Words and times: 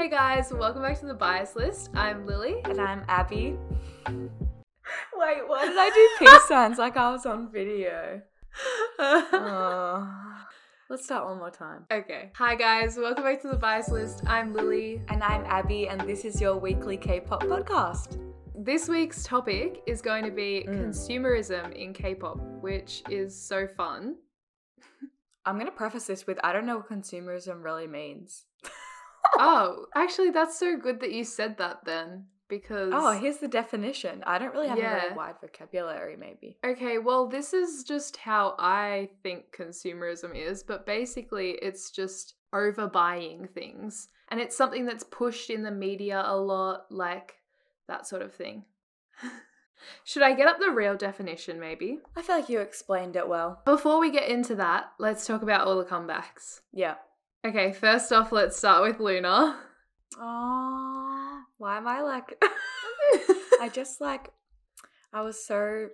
Hey 0.00 0.08
guys, 0.08 0.50
welcome 0.50 0.80
back 0.80 0.98
to 1.00 1.04
the 1.06 1.12
bias 1.12 1.54
list. 1.54 1.90
I'm 1.92 2.24
Lily. 2.24 2.62
And 2.64 2.80
I'm 2.80 3.04
Abby. 3.06 3.58
Wait, 4.08 5.42
why 5.46 5.66
did 5.66 5.76
I 5.76 5.90
do 5.94 6.24
peace 6.24 6.44
signs 6.48 6.78
like 6.78 6.96
I 6.96 7.12
was 7.12 7.26
on 7.26 7.52
video? 7.52 8.22
Oh. 8.98 10.36
Let's 10.88 11.04
start 11.04 11.26
one 11.26 11.36
more 11.36 11.50
time. 11.50 11.84
okay. 11.92 12.30
Hi 12.34 12.54
guys, 12.54 12.96
welcome 12.96 13.24
back 13.24 13.42
to 13.42 13.48
the 13.48 13.58
bias 13.58 13.90
list. 13.90 14.22
I'm 14.26 14.54
Lily. 14.54 15.02
And 15.08 15.22
I'm 15.22 15.44
Abby, 15.44 15.88
and 15.88 16.00
this 16.08 16.24
is 16.24 16.40
your 16.40 16.56
weekly 16.56 16.96
K 16.96 17.20
pop 17.20 17.42
podcast. 17.42 18.18
This 18.54 18.88
week's 18.88 19.22
topic 19.22 19.82
is 19.86 20.00
going 20.00 20.24
to 20.24 20.30
be 20.30 20.64
Mm. 20.66 20.78
consumerism 20.78 21.74
in 21.74 21.92
K-pop, 21.92 22.40
which 22.62 23.02
is 23.10 23.38
so 23.38 23.66
fun. 23.66 24.16
I'm 25.44 25.56
going 25.56 25.66
to 25.66 25.72
preface 25.72 26.06
this 26.06 26.26
with 26.26 26.38
I 26.42 26.54
don't 26.54 26.64
know 26.64 26.78
what 26.78 26.88
consumerism 26.88 27.62
really 27.62 27.86
means. 27.86 28.46
Oh, 29.38 29.86
actually 29.94 30.30
that's 30.30 30.58
so 30.58 30.76
good 30.76 31.00
that 31.00 31.12
you 31.12 31.24
said 31.24 31.58
that 31.58 31.84
then 31.84 32.08
oh, 32.12 32.24
because 32.48 32.92
Oh, 32.94 33.12
here's 33.12 33.36
the 33.38 33.48
definition. 33.48 34.22
I 34.26 34.38
don't 34.38 34.52
really 34.52 34.68
have 34.68 34.78
a 34.78 34.80
Yeah. 34.80 35.02
really 35.04 35.16
wide 35.16 35.36
vocabulary, 35.40 36.16
maybe. 36.16 36.58
Okay, 36.64 36.98
well, 36.98 37.28
this 37.28 37.54
is 37.54 37.84
just 37.84 38.16
how 38.16 38.56
I 38.58 39.10
think 39.22 39.54
consumerism 39.56 40.34
is, 40.34 40.64
but 40.64 40.84
basically, 40.84 41.50
it's 41.62 41.90
just 41.92 42.34
overbuying 42.52 43.48
things. 43.50 44.08
And 44.28 44.40
it's 44.40 44.56
something 44.56 44.84
that's 44.84 45.04
pushed 45.04 45.50
in 45.50 45.62
the 45.62 45.70
media 45.70 46.22
a 46.26 46.36
lot, 46.36 46.86
like 46.90 47.34
that 47.86 48.06
sort 48.06 48.22
of 48.22 48.34
thing. 48.34 48.64
Should 50.04 50.22
I 50.22 50.34
get 50.34 50.46
up 50.48 50.58
the 50.58 50.70
real 50.70 50.96
definition, 50.96 51.58
maybe? 51.58 52.00
I 52.16 52.22
feel 52.22 52.36
like 52.36 52.48
you 52.48 52.60
explained 52.60 53.16
it 53.16 53.28
well. 53.28 53.62
Before 53.64 53.98
we 54.00 54.10
get 54.10 54.28
into 54.28 54.54
that, 54.56 54.92
let's 54.98 55.26
talk 55.26 55.42
about 55.42 55.66
all 55.66 55.78
the 55.78 55.84
comebacks. 55.84 56.60
Yeah. 56.72 56.94
Okay, 57.44 57.72
first 57.72 58.12
off, 58.12 58.32
let's 58.32 58.56
start 58.56 58.82
with 58.82 59.00
LOONA. 59.00 59.56
Oh, 60.18 61.42
why 61.56 61.76
am 61.78 61.86
I 61.86 62.02
like. 62.02 62.42
I 63.60 63.70
just 63.72 64.00
like. 64.00 64.30
I 65.12 65.22
was 65.22 65.42
so 65.44 65.88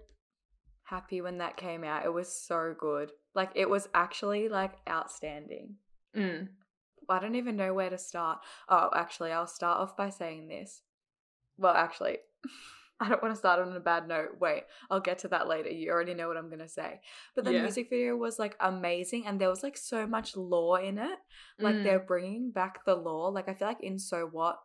happy 0.83 1.20
when 1.20 1.38
that 1.38 1.56
came 1.56 1.84
out. 1.84 2.05
It 2.05 2.12
was 2.12 2.28
so 2.33 2.75
good. 2.78 3.12
Like, 3.34 3.50
it 3.55 3.70
was 3.70 3.88
actually 3.94 4.48
like 4.48 4.72
outstanding. 4.88 5.77
Mm. 6.16 6.48
I 7.08 7.20
don't 7.20 7.36
even 7.36 7.56
know 7.56 7.72
where 7.72 7.91
to 7.91 7.98
start. 7.98 8.41
Oh, 8.69 8.91
actually, 8.92 9.31
I'll 9.31 9.47
start 9.47 9.78
off 9.78 9.97
by 9.97 10.10
saying 10.10 10.48
this. 10.48 10.83
Well, 11.56 11.75
actually, 11.75 12.19
I 13.00 13.08
don't 13.08 13.22
want 13.22 13.34
to 13.34 13.39
start 13.39 13.61
on 13.61 13.77
a 13.77 13.80
bad 13.80 14.08
note. 14.08 14.39
Wait, 14.41 14.62
I'll 14.91 15.00
get 15.00 15.19
to 15.20 15.28
that 15.28 15.48
later. 15.48 15.69
You 15.69 15.91
already 15.91 16.14
know 16.14 16.28
what 16.28 16.36
I'm 16.39 16.48
going 16.48 16.61
to 16.61 16.69
say. 16.69 17.00
But 17.34 17.44
the 17.44 17.53
Yeah. 17.53 17.62
music 17.62 17.91
video 17.91 18.16
was 18.16 18.38
like 18.38 18.56
amazing 18.61 19.27
and 19.27 19.38
there 19.41 19.50
was 19.50 19.62
like 19.62 19.77
so 19.77 20.06
much 20.06 20.36
lore 20.36 20.80
in 20.80 20.98
it. 20.98 21.19
Like 21.58 21.77
Mm. 21.77 21.83
they're 21.84 22.00
bringing 22.00 22.50
back 22.53 22.84
the 22.86 22.94
lore. 22.94 23.30
Like 23.30 23.48
I 23.48 23.55
feel 23.55 23.69
like 23.69 23.83
in 23.83 23.98
So 23.98 24.27
What, 24.27 24.58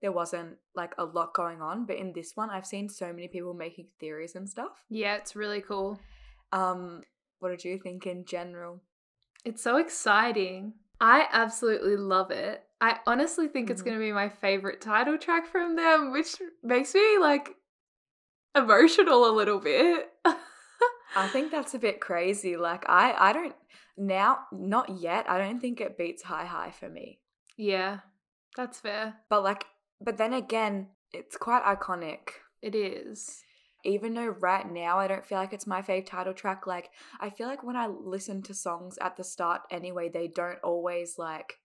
there 0.00 0.12
wasn't 0.12 0.58
like 0.74 0.94
a 0.96 1.04
lot 1.04 1.34
going 1.34 1.60
on. 1.60 1.86
But 1.86 1.96
in 1.96 2.12
this 2.12 2.36
one, 2.36 2.50
I've 2.50 2.66
seen 2.66 2.88
so 2.88 3.12
many 3.12 3.26
people 3.28 3.52
making 3.54 3.88
theories 3.98 4.36
and 4.36 4.48
stuff. 4.48 4.84
Yeah, 4.88 5.16
it's 5.16 5.34
really 5.34 5.60
cool. 5.60 5.98
Um, 6.52 7.02
what 7.40 7.50
did 7.50 7.64
you 7.64 7.78
think 7.78 8.06
in 8.06 8.24
general? 8.24 8.80
It's 9.44 9.62
so 9.62 9.76
exciting. 9.78 10.74
I 11.00 11.26
absolutely 11.32 11.96
love 11.96 12.30
it. 12.30 12.62
I 12.80 12.98
honestly 13.06 13.46
think 13.48 13.68
it's 13.70 13.82
Mhm. 13.82 13.84
going 13.84 13.96
to 13.98 14.04
be 14.04 14.12
my 14.12 14.28
favorite 14.28 14.80
title 14.80 15.18
track 15.18 15.46
from 15.46 15.76
them, 15.76 16.12
which 16.12 16.36
makes 16.62 16.94
me 16.94 17.18
like 17.18 17.56
emotional 18.54 19.28
a 19.28 19.32
little 19.32 19.58
bit. 19.60 20.10
I 20.24 21.28
think 21.28 21.50
that's 21.50 21.74
a 21.74 21.78
bit 21.78 22.00
crazy. 22.00 22.56
Like 22.56 22.88
I 22.88 23.12
I 23.18 23.32
don't 23.32 23.54
now 23.96 24.40
not 24.52 24.88
yet. 25.00 25.28
I 25.28 25.38
don't 25.38 25.60
think 25.60 25.80
it 25.80 25.98
beats 25.98 26.22
Hi 26.24 26.44
High 26.44 26.70
for 26.70 26.88
me. 26.88 27.20
yeah, 27.56 28.00
that's 28.56 28.80
fair. 28.80 29.16
But 29.28 29.42
like 29.44 29.64
but 30.00 30.16
then 30.16 30.32
again, 30.32 30.88
it's 31.12 31.36
quite 31.36 31.62
iconic. 31.64 32.30
It 32.62 32.74
is. 32.74 33.42
Even 33.82 34.12
though 34.12 34.26
right 34.26 34.70
now 34.70 34.98
I 34.98 35.08
don't 35.08 35.24
feel 35.24 35.38
like 35.38 35.54
it's 35.54 35.66
my 35.66 35.80
fave 35.80 36.04
title 36.04 36.34
track, 36.34 36.66
like 36.66 36.90
I 37.18 37.30
feel 37.30 37.46
like 37.46 37.62
when 37.62 37.76
I 37.76 37.86
listen 37.86 38.42
to 38.42 38.54
songs 38.54 38.98
at 39.00 39.16
the 39.16 39.24
start 39.24 39.62
anyway, 39.70 40.10
they 40.10 40.28
don't 40.28 40.58
always 40.62 41.16
like 41.18 41.58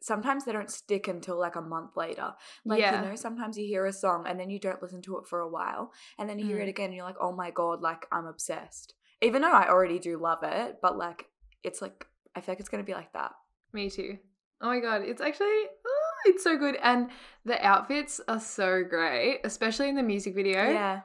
sometimes 0.00 0.44
they 0.44 0.52
don't 0.52 0.70
stick 0.70 1.08
until 1.08 1.38
like 1.38 1.56
a 1.56 1.60
month 1.60 1.96
later. 1.96 2.32
Like 2.64 2.80
yeah. 2.80 3.02
you 3.02 3.08
know, 3.08 3.16
sometimes 3.16 3.58
you 3.58 3.66
hear 3.66 3.86
a 3.86 3.92
song 3.92 4.24
and 4.26 4.38
then 4.38 4.50
you 4.50 4.58
don't 4.58 4.82
listen 4.82 5.02
to 5.02 5.18
it 5.18 5.26
for 5.26 5.40
a 5.40 5.48
while, 5.48 5.92
and 6.18 6.28
then 6.28 6.38
you 6.38 6.46
hear 6.46 6.58
Mm. 6.58 6.62
it 6.66 6.68
again 6.68 6.86
and 6.86 6.94
you're 6.94 7.04
like, 7.04 7.20
oh 7.20 7.32
my 7.32 7.50
god, 7.50 7.80
like 7.80 8.06
I'm 8.12 8.26
obsessed. 8.26 8.94
Even 9.22 9.42
though 9.42 9.52
I 9.52 9.68
already 9.68 9.98
do 9.98 10.18
love 10.18 10.38
it, 10.42 10.76
but 10.80 10.96
like 10.96 11.26
it's 11.62 11.82
like 11.82 12.06
I 12.34 12.40
feel 12.40 12.52
like 12.52 12.60
it's 12.60 12.68
gonna 12.68 12.82
be 12.84 12.94
like 12.94 13.12
that. 13.12 13.32
Me 13.72 13.90
too. 13.90 14.18
Oh 14.62 14.66
my 14.68 14.80
god, 14.80 15.02
it's 15.02 15.20
actually 15.20 15.46
oh, 15.86 16.12
it's 16.26 16.44
so 16.44 16.56
good 16.56 16.76
and 16.82 17.10
the 17.44 17.60
outfits 17.64 18.20
are 18.28 18.40
so 18.40 18.82
great, 18.88 19.40
especially 19.44 19.88
in 19.88 19.94
the 19.96 20.02
music 20.02 20.34
video. 20.34 20.62
Yeah, 20.70 21.00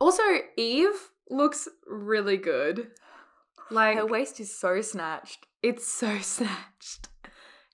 Also, 0.00 0.22
Yves 0.56 1.10
looks 1.28 1.68
really 1.86 2.36
good. 2.36 2.88
Like 3.70 3.96
her 3.98 4.06
waist 4.06 4.40
is 4.40 4.56
so 4.56 4.80
snatched. 4.80 5.46
It's 5.62 5.86
so 5.86 6.18
snatched. 6.22 7.08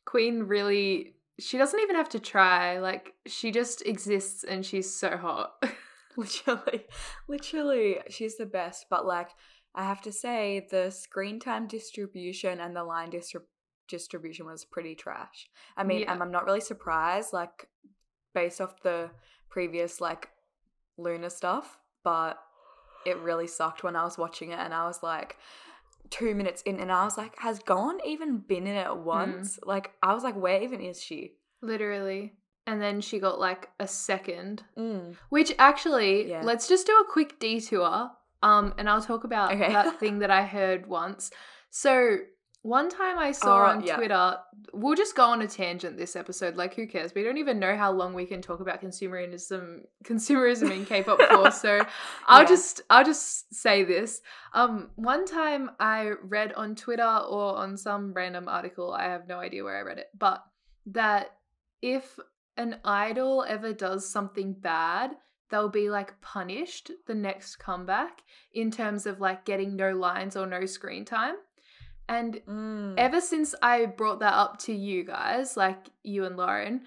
Queen 0.07 0.45
really 0.45 1.13
she 1.39 1.59
doesn't 1.59 1.81
even 1.81 1.97
have 1.97 2.09
to 2.11 2.19
try. 2.21 2.79
Like 2.79 3.13
she 3.27 3.51
just 3.51 3.85
exists 3.87 4.43
and 4.45 4.65
she's 4.65 4.95
so 4.95 5.17
hot. 5.19 5.63
literally, 6.17 6.87
literally, 7.29 7.99
she's 8.09 8.37
the 8.39 8.47
best. 8.47 8.87
But 8.89 9.05
like, 9.05 9.31
I 9.75 9.85
have 9.85 10.01
to 10.03 10.13
say, 10.13 10.67
the 10.71 10.91
screen 10.91 11.39
time 11.39 11.67
distribution 11.67 12.59
and 12.61 12.75
the 12.75 12.85
line 12.85 13.11
distrib- 13.11 13.43
distribution 13.89 14.47
was 14.47 14.65
pretty 14.65 14.95
trash. 14.95 15.49
I 15.77 15.85
mean, 15.85 16.01
Yeah. 16.01 16.13
and 16.15 16.23
I'm 16.23 16.31
not 16.31 16.47
really 16.47 16.63
surprised, 16.63 17.35
like, 17.35 17.69
based 18.35 18.61
off 18.63 18.81
the 18.83 19.11
previous 19.51 20.01
like 20.01 20.31
LOONA 20.97 21.29
stuff, 21.31 21.79
but 22.03 22.39
it 23.05 23.19
really 23.19 23.47
sucked 23.47 23.85
when 23.85 23.97
I 23.97 24.05
was 24.05 24.17
watching 24.17 24.53
it, 24.53 24.59
and 24.59 24.73
I 24.73 24.87
was 24.87 25.03
like. 25.03 25.37
Two 26.11 26.35
minutes 26.35 26.63
in, 26.63 26.79
and 26.81 26.91
I 26.93 27.05
was 27.05 27.17
like, 27.19 27.39
"Has 27.39 27.59
Go 27.59 27.77
Won 27.77 27.99
even 28.05 28.39
been 28.39 28.67
in 28.67 28.77
it 28.77 28.97
once?" 28.97 29.59
Like, 29.65 29.93
I 30.03 30.15
was 30.15 30.23
like, 30.25 30.37
"Where 30.37 30.63
even 30.63 30.81
is 30.81 31.03
she?" 31.03 31.35
Literally. 31.63 32.35
And 32.67 32.83
then 32.83 33.01
she 33.01 33.19
got 33.21 33.39
like 33.39 33.69
a 33.79 33.87
second. 33.87 34.65
Mm. 34.77 35.15
Which 35.29 35.55
actually, 35.59 36.29
Yeah. 36.29 36.43
let's 36.43 36.67
just 36.69 36.87
do 36.87 36.93
a 36.95 37.05
quick 37.13 37.39
detour. 37.39 38.11
Um, 38.43 38.75
and 38.79 38.89
I'll 38.89 39.03
talk 39.03 39.25
about 39.25 39.53
Okay. 39.53 39.73
that 39.73 39.99
thing 40.01 40.19
that 40.21 40.31
I 40.31 40.45
heard 40.45 40.87
once. 40.87 41.31
So 41.71 42.19
one 42.67 42.91
time 42.91 43.17
I 43.17 43.31
saw 43.31 43.55
Alright, 43.59 43.77
on 43.77 43.85
yeah. 43.85 43.97
Twitter, 43.97 44.37
we'll 44.73 44.97
just 44.97 45.15
go 45.15 45.25
on 45.25 45.41
a 45.41 45.47
tangent 45.47 45.97
this 45.97 46.17
episode. 46.17 46.57
Like, 46.57 46.75
who 46.75 46.89
cares? 46.89 47.15
We 47.15 47.23
don't 47.23 47.39
even 47.39 47.61
know 47.61 47.77
how 47.77 47.93
long 47.93 48.13
we 48.13 48.27
can 48.27 48.43
talk 48.43 48.59
about 48.59 48.83
consumerism, 48.83 49.83
consumerism 50.05 50.73
in 50.73 50.85
K-pop 50.85 51.21
for. 51.21 51.51
So 51.53 51.81
I'll 52.27 52.43
Yeah. 52.43 52.49
just, 52.49 52.81
I'll 52.91 53.05
just 53.05 53.55
say 53.55 53.85
this. 53.85 54.21
Um, 54.53 54.91
one 54.97 55.27
time 55.27 55.71
I 55.79 56.11
read 56.25 56.55
on 56.55 56.75
Twitter 56.75 57.05
or 57.07 57.57
on 57.57 57.77
some 57.77 58.13
random 58.13 58.49
article, 58.49 58.93
I 58.93 59.05
have 59.05 59.29
no 59.29 59.39
idea 59.39 59.63
where 59.63 59.79
I 59.79 59.83
read 59.83 59.99
it, 59.99 60.09
but 60.19 60.43
that 60.87 61.37
if 61.83 62.19
an 62.57 62.81
idol 62.85 63.45
ever 63.47 63.73
does 63.73 64.09
something 64.09 64.55
bad, 64.55 65.13
they'll 65.51 65.69
be 65.69 65.89
like 65.89 66.21
punished 66.21 66.91
the 67.07 67.15
next 67.15 67.57
comeback 67.57 68.23
in 68.53 68.73
terms 68.73 69.07
of 69.07 69.21
like 69.21 69.45
getting 69.45 69.77
no 69.77 69.93
lines 69.93 70.37
or 70.37 70.47
no 70.47 70.67
screen 70.67 71.05
time. 71.05 71.37
And 72.09 72.41
Mm. 72.47 72.95
ever 72.99 73.21
since 73.21 73.55
I 73.63 73.87
brought 73.87 74.21
that 74.21 74.35
up 74.35 74.59
to 74.61 74.73
you 74.73 75.03
guys, 75.05 75.57
like 75.57 75.91
you 76.05 76.25
and 76.25 76.37
Lauren, 76.37 76.83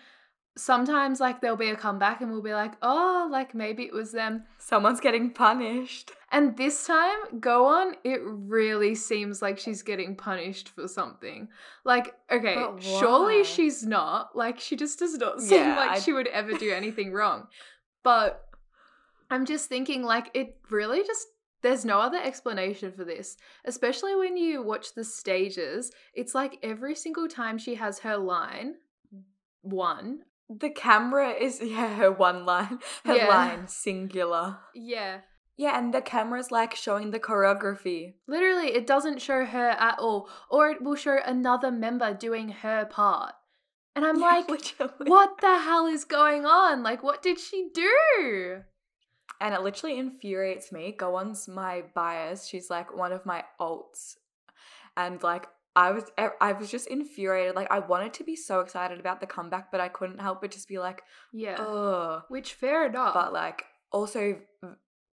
sometimes 0.58 1.20
like 1.20 1.40
there'll 1.42 1.56
be 1.58 1.70
a 1.70 1.76
comeback 1.76 2.22
and 2.22 2.32
we'll 2.32 2.42
be 2.42 2.54
like, 2.54 2.74
oh, 2.82 3.28
like 3.32 3.54
maybe 3.56 3.84
it 3.86 3.94
was 3.94 4.12
them. 4.12 4.44
Someone's 4.58 5.00
getting 5.00 5.32
punished. 5.32 6.12
And 6.32 6.56
this 6.58 6.86
time, 6.86 7.40
Go 7.40 7.64
Won, 7.64 7.96
it 8.04 8.22
really 8.24 8.94
seems 8.96 9.42
like 9.42 9.58
she's 9.58 9.82
getting 9.82 10.16
punished 10.16 10.70
for 10.70 10.88
something. 10.88 11.48
Like, 11.84 12.14
okay, 12.32 12.64
surely 12.80 13.44
she's 13.44 13.84
not. 13.86 14.36
Like, 14.36 14.60
she 14.60 14.76
just 14.76 15.00
does 15.00 15.18
not 15.18 15.42
seem 15.42 15.60
Yeah, 15.60 15.76
like 15.76 15.92
I- 15.92 16.00
she 16.00 16.14
would 16.14 16.28
ever 16.28 16.54
do 16.54 16.72
anything 16.72 17.12
wrong. 17.14 17.48
But 18.04 18.46
I'm 19.32 19.46
just 19.46 19.70
thinking, 19.70 20.04
like, 20.04 20.30
it 20.34 20.58
really 20.70 21.04
just. 21.04 21.28
There's 21.62 21.84
no 21.86 22.00
other 22.00 22.18
explanation 22.22 22.92
for 22.92 23.04
this, 23.04 23.36
especially 23.66 24.16
when 24.16 24.38
you 24.38 24.62
watch 24.64 24.94
the 24.94 25.04
stages. 25.04 25.92
It's 26.14 26.34
like 26.34 26.58
every 26.64 26.96
single 26.96 27.28
time 27.28 27.58
she 27.58 27.76
has 27.76 28.00
her 28.00 28.18
line, 28.18 28.76
one, 29.62 30.22
The 30.50 30.70
camera 30.70 31.32
is 31.32 31.62
yeah, 31.64 31.96
her 31.96 32.12
one 32.12 32.46
line. 32.46 32.80
Her 33.06 33.16
Yeah. 33.16 33.28
line 33.28 33.68
singular. 33.68 34.58
yeah, 34.74 35.22
Yeah, 35.58 35.78
and 35.78 35.94
the 35.94 36.02
camera's 36.02 36.52
like 36.52 36.74
showing 36.76 37.12
the 37.12 37.20
choreography. 37.20 38.14
Literally, 38.28 38.70
it 38.74 38.88
doesn't 38.88 39.22
show 39.22 39.46
her 39.46 39.70
at 39.72 40.00
all, 40.00 40.30
or 40.50 40.70
it 40.70 40.82
will 40.82 40.96
show 40.96 41.18
another 41.26 41.72
member 41.72 42.14
doing 42.14 42.50
her 42.50 42.86
part. 42.86 43.34
And 43.96 44.06
I'm 44.06 44.20
Yeah, 44.20 44.26
like, 44.34 44.50
literally. 44.50 45.10
what 45.10 45.42
the 45.42 45.60
hell 45.60 45.86
is 45.88 46.06
going 46.06 46.46
on? 46.46 46.82
Like, 46.84 47.04
what 47.04 47.22
did 47.22 47.38
she 47.40 47.70
do? 47.74 48.64
And 49.42 49.54
it 49.54 49.62
literally 49.62 49.98
infuriates 49.98 50.72
me. 50.72 50.92
Go 50.92 51.12
Won's 51.12 51.48
my 51.48 51.84
bias. 51.96 52.48
She's 52.48 52.70
like 52.70 52.96
one 52.96 53.12
of 53.12 53.26
my 53.26 53.44
alts. 53.60 54.18
And 54.98 55.22
like 55.24 55.48
I 55.76 55.92
was 55.92 56.04
I 56.42 56.52
was 56.54 56.70
just 56.70 56.88
infuriated. 56.88 57.56
Like 57.56 57.72
I 57.72 57.80
wanted 57.80 58.14
to 58.16 58.24
be 58.24 58.36
so 58.36 58.60
excited 58.60 59.00
about 59.00 59.22
the 59.22 59.28
comeback, 59.28 59.72
but 59.72 59.80
I 59.80 59.88
couldn't 59.88 60.20
help 60.20 60.42
but 60.42 60.52
just 60.52 60.68
be 60.68 60.78
like, 60.80 61.04
Yeah. 61.32 61.56
ugh. 61.56 62.24
Which 62.28 62.54
fair 62.54 62.88
enough. 62.88 63.14
But 63.14 63.32
like 63.32 63.64
also, 63.92 64.40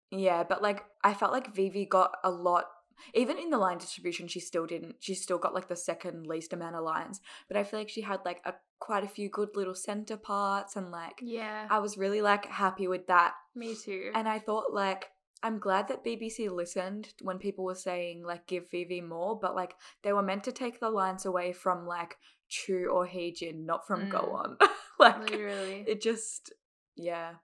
yeah, 0.09 0.43
but 0.43 0.61
like 0.61 0.85
I 1.03 1.13
felt 1.13 1.33
like 1.33 1.53
Vivi 1.53 1.85
got 1.85 2.15
a 2.23 2.29
lot. 2.31 2.65
Even 3.13 3.37
in 3.37 3.49
the 3.49 3.57
line 3.57 3.79
distribution, 3.79 4.27
she 4.29 4.39
still 4.39 4.65
didn't. 4.65 4.95
She 4.99 5.15
still 5.15 5.37
got 5.37 5.53
like 5.53 5.67
the 5.67 5.75
second 5.75 6.27
least 6.27 6.53
amount 6.53 6.75
of 6.75 6.83
lines. 6.83 7.19
But 7.49 7.57
I 7.57 7.63
feel 7.63 7.79
like 7.79 7.89
she 7.89 8.01
had 8.01 8.21
like 8.23 8.39
a 8.45 8.53
quite 8.83 9.05
a 9.05 9.07
few 9.07 9.29
good 9.29 9.49
little 9.55 9.73
center 9.75 10.17
parts, 10.17 10.75
and 10.75 10.91
like 10.91 11.19
yeah. 11.21 11.67
I 11.69 11.79
was 11.79 11.97
really 11.97 12.21
like 12.21 12.45
happy 12.45 12.87
with 12.87 13.07
that. 13.07 13.33
me 13.55 13.75
too. 13.75 14.11
And 14.13 14.27
I 14.27 14.39
thought 14.39 14.73
like 14.73 15.05
I'm 15.41 15.57
glad 15.59 15.87
that 15.87 16.03
BBC 16.05 16.49
listened 16.51 17.13
when 17.21 17.37
people 17.37 17.63
were 17.63 17.75
saying 17.75 18.23
like 18.25 18.45
give 18.45 18.69
Vivi 18.71 18.99
more, 19.01 19.39
but 19.39 19.55
like 19.55 19.75
they 20.03 20.11
were 20.11 20.21
meant 20.21 20.43
to 20.45 20.51
take 20.51 20.79
the 20.81 20.89
lines 20.89 21.25
away 21.25 21.53
from 21.53 21.87
like 21.87 22.17
Chuu 22.51 22.91
or 22.93 23.07
Heejin, 23.07 23.65
not 23.65 23.87
from 23.87 24.09
Go 24.09 24.19
Mm. 24.19 24.33
On. 24.39 24.57
like 24.99 25.19
Literally. 25.31 25.85
it 25.87 26.01
just 26.01 26.51
yeah. 26.95 27.35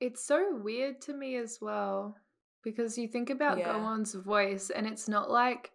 It's 0.00 0.24
so 0.24 0.38
weird 0.62 1.00
to 1.02 1.12
me 1.12 1.36
as 1.36 1.58
well 1.60 2.16
because 2.62 2.96
you 2.98 3.08
think 3.08 3.30
about 3.30 3.58
Yeah. 3.58 3.72
Go 3.72 3.78
Won's 3.80 4.14
voice 4.14 4.70
and 4.70 4.86
it's 4.86 5.08
not 5.08 5.28
like 5.30 5.70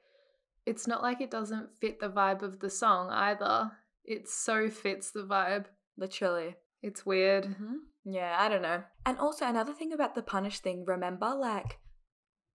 it's 0.65 0.87
not 0.87 1.01
like 1.01 1.19
it 1.21 1.31
doesn't 1.31 1.69
fit 1.81 1.99
the 1.99 2.09
vibe 2.09 2.41
of 2.41 2.59
the 2.59 2.69
song 2.69 3.09
either. 3.11 3.71
It 4.03 4.27
so 4.27 4.69
fits 4.69 5.11
the 5.11 5.23
vibe. 5.23 5.65
Literally. 5.97 6.55
It's 6.81 7.05
weird. 7.05 7.45
hmm 7.45 7.77
Yeah, 8.05 8.35
I 8.39 8.49
don't 8.49 8.61
know. 8.61 8.83
And 9.05 9.17
also 9.17 9.45
another 9.45 9.73
thing 9.73 9.91
about 9.93 10.15
the 10.15 10.21
punish 10.21 10.59
thing, 10.59 10.85
remember 10.85 11.33
like 11.35 11.79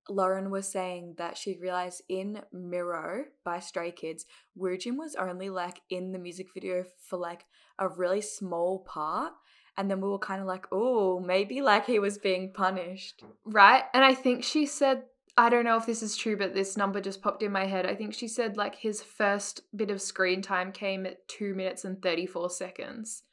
Lauren 0.09 0.51
was 0.51 0.69
saying 0.69 1.15
that 1.19 1.37
she 1.37 1.59
realized 1.59 2.03
in 2.09 2.43
Miroh 2.55 3.25
by 3.45 3.61
Stray 3.61 3.91
Kids, 3.91 4.27
Woojin 4.59 4.97
was 4.97 5.15
only 5.15 5.51
like 5.51 5.81
in 5.91 6.13
the 6.13 6.19
music 6.19 6.49
video 6.53 6.85
for 7.09 7.19
like 7.19 7.45
a 7.79 7.89
really 7.89 8.21
small 8.21 8.81
part. 8.81 9.33
And 9.77 9.91
then 9.91 10.01
we 10.01 10.09
were 10.09 10.19
kind 10.19 10.41
of 10.41 10.47
like, 10.47 10.67
oh, 10.71 11.19
maybe 11.21 11.61
like 11.61 11.87
he 11.87 11.99
was 11.99 12.19
being 12.19 12.53
punished. 12.53 13.25
Right? 13.45 13.83
And 13.93 14.05
I 14.05 14.15
think 14.15 14.45
she 14.45 14.67
said 14.67 15.05
I 15.37 15.49
don't 15.49 15.65
know 15.65 15.77
if 15.77 15.87
this 15.87 16.03
is 16.03 16.17
true, 16.17 16.37
but 16.37 16.55
this 16.55 16.77
number 16.77 17.01
just 17.01 17.21
popped 17.21 17.43
in 17.43 17.51
my 17.51 17.67
head. 17.67 17.87
I 17.87 17.95
think 17.95 18.15
she 18.15 18.29
said 18.29 18.57
like 18.57 18.77
his 18.77 19.03
first 19.03 19.63
bit 19.75 19.91
of 19.91 20.01
screen 20.01 20.43
time 20.43 20.71
came 20.71 21.07
at 21.07 21.27
two 21.27 21.55
minutes 21.55 21.85
and 21.85 22.01
34 22.01 22.51
seconds 22.51 23.25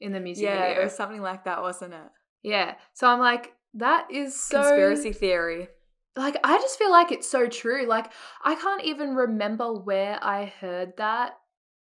in 0.00 0.12
the 0.12 0.20
music 0.20 0.44
yeah, 0.44 0.68
video. 0.68 0.80
it 0.80 0.84
was 0.84 0.94
something 0.94 1.20
like 1.20 1.44
that, 1.44 1.60
wasn't 1.60 1.94
it? 1.94 2.10
yeah. 2.42 2.74
So 2.94 3.06
I'm 3.06 3.18
like, 3.18 3.52
that 3.74 4.10
is 4.10 4.38
so 4.38 4.62
Conspiracy 4.62 5.12
theory. 5.12 5.68
like 6.16 6.36
I 6.42 6.58
just 6.58 6.78
feel 6.78 6.90
like 6.90 7.12
it's 7.12 7.28
so 7.28 7.46
true. 7.46 7.86
Like 7.86 8.10
I 8.42 8.54
can't 8.54 8.84
even 8.84 9.14
remember 9.14 9.72
where 9.72 10.18
I 10.22 10.46
heard 10.60 10.94
that 10.96 11.38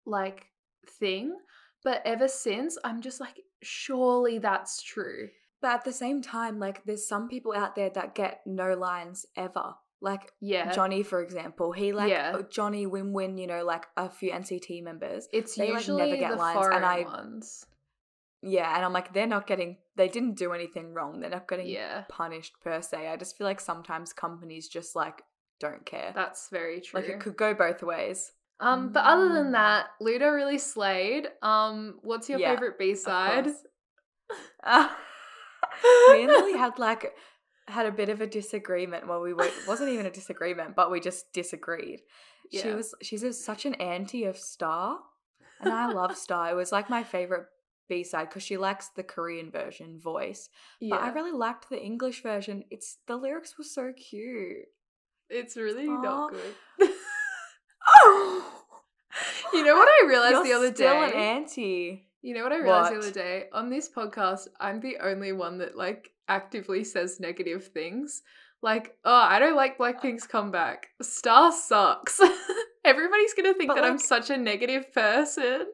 like 0.07 0.47
thing, 0.99 1.37
but 1.85 2.03
ever 2.05 2.29
since 2.29 2.79
I'm 2.83 3.03
just 3.03 3.21
like 3.21 3.37
surely 3.63 4.39
that's 4.39 4.83
true. 4.83 5.29
But 5.63 5.71
at 5.73 5.85
the 5.85 5.93
same 5.93 6.23
time, 6.23 6.59
like 6.59 6.85
there's 6.85 7.07
some 7.09 7.29
people 7.29 7.53
out 7.55 7.75
there 7.75 7.91
that 7.91 8.15
get 8.15 8.41
no 8.47 8.75
lines 8.75 9.27
ever. 9.37 9.75
Like 10.01 10.31
Yeah. 10.41 10.71
Johnny, 10.73 11.03
for 11.03 11.23
example, 11.23 11.73
he 11.73 11.93
like 11.93 12.11
Yeah. 12.11 12.37
uh, 12.37 12.43
Johnny 12.43 12.87
WinWin, 12.87 13.39
you 13.41 13.47
know, 13.47 13.65
like 13.65 13.87
a 13.97 14.09
few 14.11 14.31
NCT 14.33 14.83
members. 14.83 15.29
it's 15.33 15.55
they, 15.55 15.69
like, 15.73 15.81
usually 15.81 16.03
never 16.11 16.17
get 16.17 16.31
the 16.33 16.37
lines, 16.37 16.57
and 16.57 16.65
foreign 16.65 16.85
I- 16.85 17.03
ones. 17.03 17.67
Yeah, 18.43 18.77
and 18.77 18.85
I'm 18.85 18.93
like, 18.93 19.13
they're 19.15 19.27
not 19.27 19.47
getting, 19.47 19.79
they 19.97 20.09
didn't 20.09 20.35
do 20.35 20.53
anything 20.53 20.93
wrong. 20.93 21.21
They're 21.21 21.31
not 21.31 21.49
getting 21.49 21.67
Yeah. 21.69 22.05
punished 22.09 22.61
per 22.61 22.81
se. 22.83 23.09
I 23.09 23.17
just 23.17 23.37
feel 23.37 23.47
like 23.47 23.59
sometimes 23.61 24.13
companies 24.13 24.69
just 24.69 24.95
like 24.95 25.23
don't 25.59 25.85
care. 25.87 26.13
That's 26.15 26.51
very 26.51 26.81
true. 26.83 27.01
like 27.01 27.09
it 27.09 27.19
could 27.19 27.37
go 27.37 27.55
both 27.55 27.83
ways. 27.83 28.33
um, 28.61 28.93
but 28.93 29.05
other 29.05 29.31
than 29.31 29.53
that, 29.53 29.87
Luda 30.01 30.33
really 30.35 30.59
slayed. 30.59 31.29
Um, 31.43 31.99
what's 32.03 32.29
your 32.29 32.39
Yeah, 32.39 32.53
favorite 32.55 32.79
B 32.79 32.95
side? 32.95 33.49
me 36.13 36.23
and 36.23 36.33
Lily 36.33 36.57
had 36.57 36.79
like 36.79 37.15
had 37.69 37.87
a 37.87 37.93
bit 37.93 38.09
of 38.09 38.21
a 38.21 38.27
disagreement. 38.27 39.09
Well, 39.09 39.21
we 39.21 39.33
were 39.33 39.45
it 39.45 39.53
wasn't 39.67 39.91
even 39.91 40.07
a 40.07 40.11
disagreement, 40.11 40.77
but 40.77 40.91
we 40.91 41.01
just 41.01 41.33
disagreed. 41.33 42.01
She 42.53 42.69
was 42.69 42.95
she's 43.03 43.23
a, 43.23 43.33
such 43.33 43.67
an 43.67 43.75
anti 43.75 44.25
of 44.25 44.37
Star, 44.37 44.99
and 45.61 45.73
I 45.73 45.91
love 45.93 46.17
Star. 46.17 46.51
It 46.51 46.55
was 46.55 46.71
like 46.71 46.89
my 46.89 47.03
favorite 47.03 47.47
B 47.89 48.05
side 48.05 48.29
because 48.29 48.43
she 48.45 48.57
likes 48.57 48.89
the 48.89 49.03
Korean 49.03 49.51
version 49.51 49.99
voice, 49.99 50.49
but 50.81 51.01
I 51.01 51.09
really 51.11 51.33
liked 51.33 51.69
the 51.69 51.83
English 51.83 52.23
version. 52.23 52.65
It's 52.71 52.99
the 53.09 53.17
lyrics 53.17 53.59
were 53.59 53.65
so 53.65 53.93
cute. 53.93 54.67
It's 55.29 55.57
really 55.57 55.89
Aw. 55.89 56.03
not 56.03 56.33
good. 56.33 56.91
Oh, 57.99 58.53
You 59.53 59.65
know 59.65 59.75
what 59.75 59.89
I 59.89 60.07
realized 60.09 60.33
You're 60.35 60.45
the 60.45 60.53
other 60.53 60.75
still 60.75 61.01
day? 61.01 61.07
an 61.07 61.13
anti. 61.13 62.06
You 62.23 62.35
know 62.35 62.43
what 62.43 62.53
I 62.53 62.59
realized 62.59 62.93
the 62.95 62.99
other 62.99 63.11
day? 63.11 63.45
On 63.53 63.69
this 63.71 63.89
podcast, 63.89 64.49
I'm 64.59 64.81
the 64.81 64.97
only 65.03 65.33
one 65.33 65.59
that 65.59 65.77
like 65.77 66.11
actively 66.29 66.83
says 66.85 67.21
negative 67.21 67.69
things. 67.69 68.23
Like, 68.63 68.97
oh, 69.05 69.13
I 69.15 69.39
don't 69.39 69.55
like 69.57 69.79
Blackpink's 69.79 70.25
uh. 70.25 70.29
comeback. 70.29 70.89
Star 71.03 71.53
sucks. 71.53 72.21
Everybody's 72.85 73.35
gonna 73.35 73.55
think 73.55 73.69
But, 73.69 73.77
that 73.77 73.85
I'm 73.85 73.99
such 73.99 74.31
a 74.31 74.37
negative 74.37 74.93
person. 74.93 75.67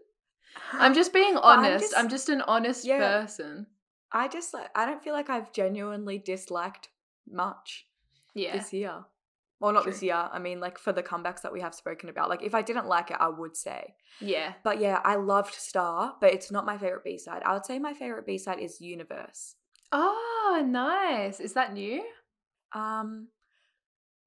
I'm 0.72 0.94
just 0.94 1.12
being 1.12 1.36
honest. 1.36 1.94
I'm 1.96 2.08
just- 2.08 2.26
just, 2.26 2.28
an 2.28 2.42
honest 2.42 2.84
Yeah. 2.84 2.98
person. 3.20 3.66
I 4.10 4.28
just 4.28 4.52
like 4.52 4.68
I 4.74 4.84
don't 4.84 5.02
feel 5.02 5.14
like 5.14 5.30
I've 5.30 5.52
genuinely 5.52 6.18
disliked 6.18 6.88
much. 7.30 7.86
Yeah. 8.34 8.56
this 8.56 8.72
year. 8.72 9.04
Well, 9.62 9.72
not 9.72 9.84
this 9.84 10.02
year. 10.02 10.28
I 10.32 10.40
mean, 10.40 10.58
like 10.58 10.76
for 10.76 10.92
the 10.92 11.04
comebacks 11.04 11.42
that 11.42 11.52
we 11.52 11.60
have 11.60 11.72
spoken 11.72 12.08
about. 12.08 12.28
Like, 12.28 12.42
if 12.42 12.52
I 12.52 12.62
didn't 12.62 12.88
like 12.88 13.12
it, 13.12 13.16
I 13.20 13.28
would 13.28 13.56
say. 13.56 13.94
Yeah. 14.20 14.54
But 14.64 14.80
yeah, 14.80 14.98
I 15.04 15.14
loved 15.14 15.54
Star, 15.54 16.16
but 16.20 16.34
it's 16.34 16.50
not 16.50 16.66
my 16.66 16.76
favorite 16.76 17.04
B 17.04 17.16
side. 17.16 17.42
I 17.46 17.52
would 17.52 17.64
say 17.64 17.78
my 17.78 17.94
favorite 17.94 18.26
B 18.26 18.38
side 18.38 18.58
is 18.58 18.80
Universe. 18.80 19.54
Oh, 19.92 20.66
nice. 20.66 21.38
Is 21.38 21.52
that 21.52 21.72
new? 21.74 22.02
Um, 22.74 23.28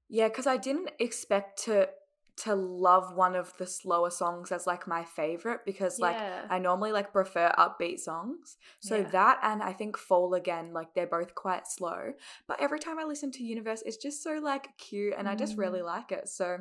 yeah, 0.07 0.29
because 0.29 0.47
I 0.47 0.55
didn't 0.55 0.91
expect 0.99 1.65
to 1.65 1.89
to 2.37 2.53
love 2.53 3.15
one 3.15 3.33
of 3.35 3.55
the 3.57 3.65
slower 3.65 4.09
songs 4.09 4.51
as 4.51 4.67
like 4.67 4.87
my 4.87 5.05
favorite 5.05 5.61
because 5.65 5.99
like 5.99 6.17
yeah. 6.17 6.45
I 6.49 6.59
normally 6.59 6.91
like 6.91 7.13
prefer 7.13 7.49
upbeat 7.57 7.99
songs. 7.99 8.57
So 8.81 8.97
Yeah. 8.97 9.09
that 9.11 9.39
and 9.41 9.63
I 9.63 9.71
think 9.71 9.97
Fall 9.97 10.33
Again, 10.33 10.73
like 10.73 10.93
they're 10.93 11.07
both 11.07 11.33
quite 11.33 11.65
slow. 11.65 12.11
But 12.47 12.59
every 12.59 12.79
time 12.79 12.99
I 12.99 13.05
listen 13.05 13.31
to 13.31 13.43
Universe, 13.43 13.83
it's 13.85 13.95
just 13.95 14.21
so 14.21 14.39
like 14.43 14.67
cute 14.77 15.13
and 15.17 15.29
I 15.29 15.35
just 15.35 15.57
really 15.57 15.79
Mm. 15.79 15.85
like 15.85 16.11
it. 16.11 16.27
So 16.27 16.57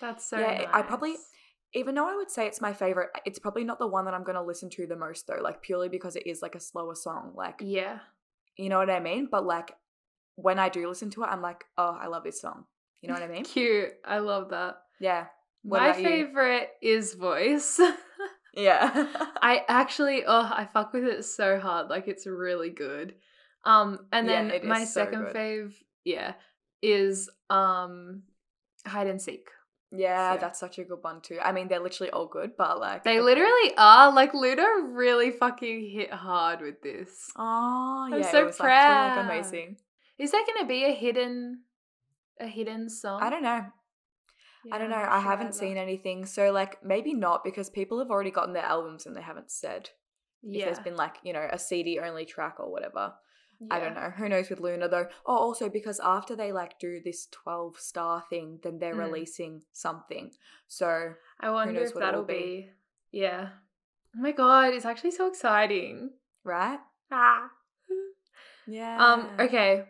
That's 0.00 0.24
so 0.24 0.38
yeah, 0.38 0.70
I 0.72 0.82
probably- 0.82 1.16
even 1.74 1.96
though 1.96 2.08
I 2.08 2.14
would 2.14 2.30
say 2.30 2.46
it's 2.46 2.60
my 2.60 2.72
favorite, 2.72 3.10
it's 3.26 3.40
probably 3.40 3.64
not 3.64 3.78
the 3.80 3.88
one 3.88 4.04
that 4.04 4.14
I'm 4.14 4.22
gonna 4.24 4.42
listen 4.44 4.70
to 4.70 4.86
the 4.86 4.96
most 4.96 5.26
though, 5.26 5.40
like 5.42 5.62
purely 5.62 5.88
because 5.88 6.14
it 6.14 6.26
is 6.28 6.42
like 6.42 6.54
a 6.54 6.60
slower 6.60 6.94
song. 6.94 7.32
Like 7.34 7.56
Yeah. 7.60 7.98
you 8.56 8.68
know 8.68 8.78
what 8.78 8.88
I 8.88 9.00
mean? 9.00 9.26
But 9.28 9.44
like 9.44 9.76
when 10.36 10.60
I 10.60 10.68
do 10.68 10.86
listen 10.88 11.10
to 11.10 11.24
it, 11.24 11.26
I'm 11.26 11.42
like, 11.42 11.64
oh, 11.76 11.98
I 12.00 12.06
love 12.06 12.22
this 12.22 12.40
song. 12.40 12.66
You 13.00 13.08
know 13.08 13.14
what 13.14 13.24
I 13.24 13.28
mean? 13.28 13.44
Cute. 13.54 13.94
I 14.04 14.18
love 14.18 14.50
that. 14.50 14.76
Yeah. 15.00 15.26
What 15.62 15.80
My 15.80 15.92
favorite 15.92 16.70
is 16.82 17.14
voice. 17.14 17.80
Yeah. 18.54 18.90
I 19.42 19.62
actually, 19.68 20.24
oh, 20.26 20.40
I 20.42 20.66
fuck 20.72 20.92
with 20.92 21.04
it 21.04 21.24
so 21.24 21.60
hard. 21.60 21.88
Like 21.90 22.08
it's 22.08 22.26
really 22.26 22.70
good. 22.70 23.14
Um, 23.64 24.00
and 24.10 24.28
then 24.28 24.50
it 24.50 24.64
my 24.64 24.84
so 24.84 25.04
second 25.04 25.26
fave, 25.26 25.74
yeah, 26.04 26.32
is 26.82 27.30
um, 27.50 28.22
hide 28.84 29.06
and 29.06 29.20
seek. 29.22 29.46
yeah, 29.92 30.32
Yeah. 30.32 30.36
that's 30.38 30.58
such 30.58 30.78
a 30.80 30.84
good 30.84 30.98
one 31.02 31.20
too. 31.20 31.38
I 31.40 31.52
mean, 31.52 31.68
they're 31.68 31.78
literally 31.78 32.10
all 32.10 32.26
good, 32.26 32.52
but 32.56 32.80
like 32.80 33.04
They 33.04 33.20
literally 33.20 33.74
are. 33.76 34.12
Like 34.12 34.34
Ludo 34.34 34.64
really 34.90 35.30
fucking 35.30 35.90
hit 35.90 36.10
hard 36.12 36.60
with 36.60 36.82
this. 36.82 37.30
Oh, 37.36 38.08
I'm 38.12 38.20
yeah, 38.22 38.30
so 38.30 38.40
it 38.40 38.46
was 38.46 38.54
actually 38.54 38.66
proud. 38.66 39.16
like 39.18 39.24
amazing. 39.26 39.76
Is 40.18 40.32
there 40.32 40.42
gonna 40.52 40.66
be 40.66 40.84
a 40.84 40.92
hidden, 40.94 41.60
a 42.40 42.46
hidden 42.48 42.88
song? 42.88 43.22
I 43.22 43.30
don't 43.30 43.42
know. 43.44 43.66
Yeah, 44.64 44.74
I 44.74 44.78
don't 44.78 44.90
know. 44.90 44.96
I 44.96 45.20
sure 45.20 45.30
haven't 45.30 45.54
seen 45.54 45.76
anything. 45.76 46.26
So 46.26 46.50
like 46.52 46.82
maybe 46.84 47.14
not 47.14 47.44
because 47.44 47.70
people 47.70 47.98
have 47.98 48.10
already 48.10 48.30
gotten 48.30 48.52
their 48.54 48.64
albums 48.64 49.06
and 49.06 49.14
they 49.16 49.22
haven't 49.22 49.50
said 49.50 49.90
if 50.42 50.64
there's 50.64 50.78
been 50.80 50.96
like, 50.96 51.16
you 51.22 51.32
know, 51.32 51.48
a 51.50 51.58
CD 51.58 51.98
only 52.00 52.24
track 52.24 52.56
or 52.58 52.70
whatever. 52.70 53.14
I 53.70 53.80
don't 53.80 53.94
know. 53.94 54.10
Who 54.16 54.28
knows 54.28 54.48
with 54.50 54.60
LOONA 54.60 54.88
though? 54.88 55.08
Oh, 55.26 55.36
also 55.36 55.68
because 55.68 55.98
after 56.00 56.36
they 56.36 56.52
like 56.52 56.78
do 56.78 57.00
this 57.04 57.26
12 57.32 57.78
star 57.78 58.22
thing, 58.30 58.60
then 58.62 58.78
they're 58.78 58.94
Mm. 58.94 59.06
releasing 59.06 59.62
something. 59.72 60.30
So, 60.68 61.14
I 61.40 61.50
wonder 61.50 61.80
if 61.80 61.94
that'll 61.94 62.22
be. 62.22 62.34
be. 62.34 62.70
Yeah. 63.10 63.48
Oh 64.16 64.20
my 64.20 64.32
god, 64.32 64.74
it's 64.74 64.84
actually 64.84 65.10
so 65.10 65.26
exciting. 65.26 66.10
right? 66.44 66.78
Ah. 67.10 67.50
Yeah. 68.66 68.96
Um, 69.04 69.28
okay. 69.40 69.84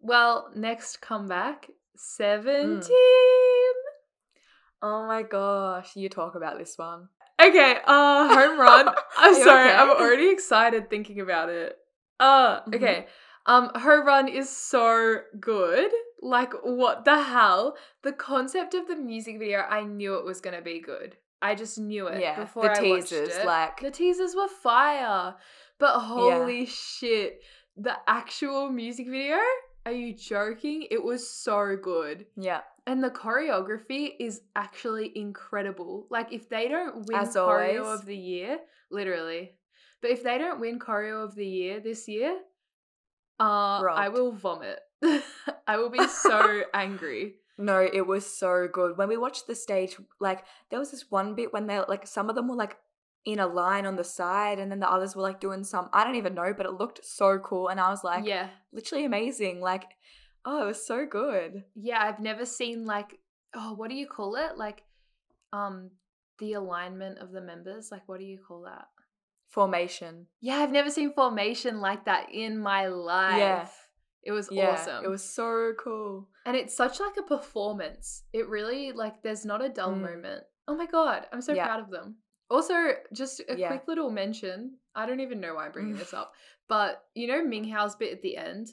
Well, 0.00 0.50
next 0.54 1.00
comeback, 1.00 1.70
17. 1.96 2.82
Oh 4.86 5.06
my 5.06 5.22
gosh, 5.22 5.96
you 5.96 6.10
talk 6.10 6.34
about 6.34 6.58
this 6.58 6.76
one. 6.76 7.08
Okay, 7.40 7.78
uh 7.86 8.28
home 8.34 8.60
run. 8.60 8.88
I'm 9.16 9.34
sorry, 9.34 9.70
okay? 9.70 9.78
I'm 9.78 9.88
already 9.90 10.28
excited 10.30 10.90
thinking 10.90 11.20
about 11.20 11.48
it. 11.48 11.78
Uh 12.20 12.60
Mhm. 12.60 12.74
okay. 12.76 13.06
Um, 13.46 13.70
home 13.74 14.06
run 14.06 14.28
is 14.28 14.48
so 14.48 15.20
good. 15.40 15.90
Like, 16.22 16.52
what 16.62 17.04
the 17.04 17.18
hell? 17.22 17.76
The 18.02 18.12
concept 18.12 18.72
of 18.74 18.86
the 18.88 18.96
music 18.96 19.38
video, 19.38 19.60
I 19.60 19.84
knew 19.84 20.14
it 20.16 20.24
was 20.24 20.40
gonna 20.40 20.62
be 20.62 20.80
good. 20.80 21.16
I 21.42 21.54
just 21.54 21.78
knew 21.78 22.06
it 22.08 22.20
Yeah, 22.20 22.40
before 22.40 22.62
the 22.64 22.68
I 22.80 22.88
watched 22.90 23.08
teasers, 23.08 23.36
it. 23.36 23.46
like- 23.46 23.80
the 23.80 23.90
teasers 23.90 24.34
were 24.34 24.48
fire, 24.48 25.34
but 25.78 25.98
holy 26.00 26.64
shit, 26.66 27.40
the 27.76 27.96
actual 28.06 28.70
music 28.70 29.06
video. 29.08 29.38
Are 29.86 29.92
you 29.92 30.14
joking? 30.14 30.86
It 30.90 31.02
was 31.02 31.28
so 31.28 31.76
good. 31.76 32.26
Yeah. 32.36 32.60
And 32.86 33.02
the 33.02 33.10
choreography 33.10 34.12
is 34.18 34.42
actually 34.56 35.12
incredible. 35.16 36.06
Like 36.10 36.32
if 36.32 36.48
they 36.48 36.68
don't 36.68 37.06
win 37.06 37.18
As 37.18 37.34
choreo 37.34 37.84
always. 37.84 38.00
of 38.00 38.06
the 38.06 38.16
year, 38.16 38.58
literally. 38.90 39.52
But 40.00 40.10
if 40.10 40.22
they 40.22 40.38
don't 40.38 40.60
win 40.60 40.78
choreo 40.78 41.24
of 41.24 41.34
the 41.34 41.46
year 41.46 41.80
this 41.80 42.08
year, 42.08 42.38
uh 43.40 43.82
I 43.82 44.08
will 44.08 44.32
vomit. 44.32 44.80
I 45.66 45.76
will 45.76 45.90
be 45.90 46.06
so 46.08 46.62
angry. 46.74 47.34
No, 47.56 47.80
it 47.80 48.06
was 48.06 48.26
so 48.26 48.68
good. 48.72 48.96
When 48.98 49.08
we 49.08 49.16
watched 49.16 49.46
the 49.46 49.54
stage, 49.54 49.96
like 50.20 50.44
there 50.70 50.78
was 50.78 50.90
this 50.90 51.10
one 51.10 51.34
bit 51.34 51.52
when 51.52 51.66
they 51.66 51.80
like 51.88 52.06
some 52.06 52.28
of 52.28 52.34
them 52.36 52.48
were 52.48 52.56
like 52.56 52.76
in 53.24 53.38
a 53.38 53.46
line 53.46 53.86
on 53.86 53.96
the 53.96 54.04
side 54.04 54.58
and 54.58 54.70
then 54.70 54.80
the 54.80 54.90
others 54.90 55.16
were 55.16 55.22
like 55.22 55.40
doing 55.40 55.64
some 55.64 55.88
I 55.92 56.04
don't 56.04 56.16
even 56.16 56.34
know, 56.34 56.52
but 56.56 56.66
it 56.66 56.72
looked 56.72 57.04
so 57.04 57.38
cool 57.38 57.68
and 57.68 57.80
I 57.80 57.88
was 57.88 58.04
like 58.04 58.26
yeah. 58.26 58.50
literally 58.72 59.04
amazing. 59.04 59.60
Like 59.60 59.84
oh, 60.44 60.62
it 60.64 60.66
was 60.66 60.86
so 60.86 61.06
good. 61.06 61.64
Yeah, 61.74 62.02
I've 62.02 62.20
never 62.20 62.44
seen 62.44 62.84
like 62.84 63.18
oh, 63.54 63.74
what 63.74 63.88
do 63.90 63.96
you 63.96 64.06
call 64.06 64.36
it? 64.36 64.58
Like 64.58 64.82
um 65.52 65.90
the 66.38 66.52
alignment 66.54 67.18
of 67.18 67.30
the 67.32 67.40
members. 67.40 67.90
Like 67.90 68.02
what 68.06 68.18
do 68.18 68.26
you 68.26 68.38
call 68.46 68.62
that? 68.62 68.86
Formation. 69.48 70.26
Yeah, 70.40 70.56
I've 70.56 70.72
never 70.72 70.90
seen 70.90 71.12
formation 71.14 71.80
like 71.80 72.04
that 72.06 72.28
in 72.32 72.58
my 72.58 72.88
life. 72.88 73.38
Yeah. 73.38 73.68
It 74.24 74.32
was 74.32 74.48
Yeah, 74.50 74.70
awesome. 74.70 75.04
It 75.04 75.08
was 75.08 75.22
so 75.22 75.72
cool. 75.78 76.28
And 76.44 76.56
it's 76.56 76.74
such 76.76 76.98
like 76.98 77.16
a 77.18 77.22
performance. 77.22 78.24
It 78.32 78.48
really 78.48 78.92
like 78.92 79.22
there's 79.22 79.44
not 79.44 79.64
a 79.64 79.68
dull 79.68 79.92
Mm. 79.92 80.00
moment. 80.00 80.44
Oh 80.66 80.74
my 80.76 80.86
god, 80.86 81.26
I'm 81.32 81.42
so 81.42 81.52
Yeah. 81.52 81.66
proud 81.66 81.80
of 81.80 81.90
them. 81.90 82.16
Also, 82.54 82.92
just 83.12 83.40
a 83.48 83.56
Yeah. 83.58 83.68
quick 83.68 83.88
little 83.88 84.10
mention. 84.10 84.78
I 84.94 85.06
don't 85.06 85.20
even 85.20 85.40
know 85.40 85.54
why 85.54 85.66
I'm 85.66 85.72
bringing 85.72 85.96
this 85.96 86.14
up, 86.14 86.34
but 86.68 87.04
you 87.14 87.26
know 87.26 87.42
Minghao's 87.44 87.96
bit 87.96 88.12
at 88.12 88.22
the 88.22 88.36
end. 88.36 88.68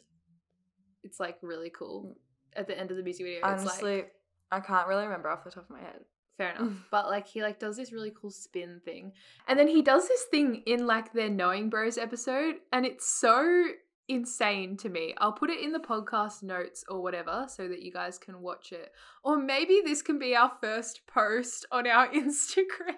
It's 1.04 1.20
like 1.20 1.38
really 1.42 1.72
cool. 1.72 2.18
At 2.56 2.68
the 2.68 2.78
end 2.78 2.92
of 2.92 2.98
the 2.98 3.04
music 3.04 3.26
video, 3.26 3.40
it's 3.40 3.44
like 3.44 3.60
Honestly, 3.60 4.04
I 4.52 4.60
can't 4.60 4.88
really 4.88 5.04
remember 5.06 5.30
off 5.30 5.44
the 5.44 5.52
top 5.52 5.64
of 5.64 5.70
my 5.70 5.80
head. 5.80 6.02
fair 6.38 6.52
enough. 6.56 6.74
But 6.92 7.08
like 7.10 7.28
he 7.28 7.42
like 7.42 7.60
does 7.60 7.78
this 7.78 7.92
really 7.94 8.12
cool 8.20 8.30
spin 8.32 8.82
thing, 8.86 9.14
and 9.48 9.58
then 9.58 9.68
he 9.68 9.82
does 9.82 10.08
this 10.08 10.24
thing 10.26 10.64
in 10.66 10.86
like 10.86 11.12
their 11.14 11.30
Knowing 11.30 11.70
Bros 11.70 11.98
episode, 11.98 12.56
and 12.74 12.86
it's 12.86 13.08
so 13.08 13.68
insane 14.08 14.76
to 14.78 14.90
me. 14.90 15.14
I'll 15.20 15.32
put 15.32 15.50
it 15.50 15.62
in 15.64 15.72
the 15.72 15.80
podcast 15.80 16.44
notes 16.44 16.84
or 16.90 17.02
whatever 17.02 17.46
so 17.48 17.68
that 17.70 17.82
you 17.82 17.92
guys 17.94 18.18
can 18.18 18.42
watch 18.42 18.74
it. 18.74 18.92
Or 19.24 19.38
maybe 19.38 19.82
this 19.86 20.02
can 20.02 20.20
be 20.20 20.36
our 20.36 20.52
first 20.62 21.08
post 21.08 21.66
on 21.72 21.88
our 21.88 22.10
Instagram. 22.22 22.98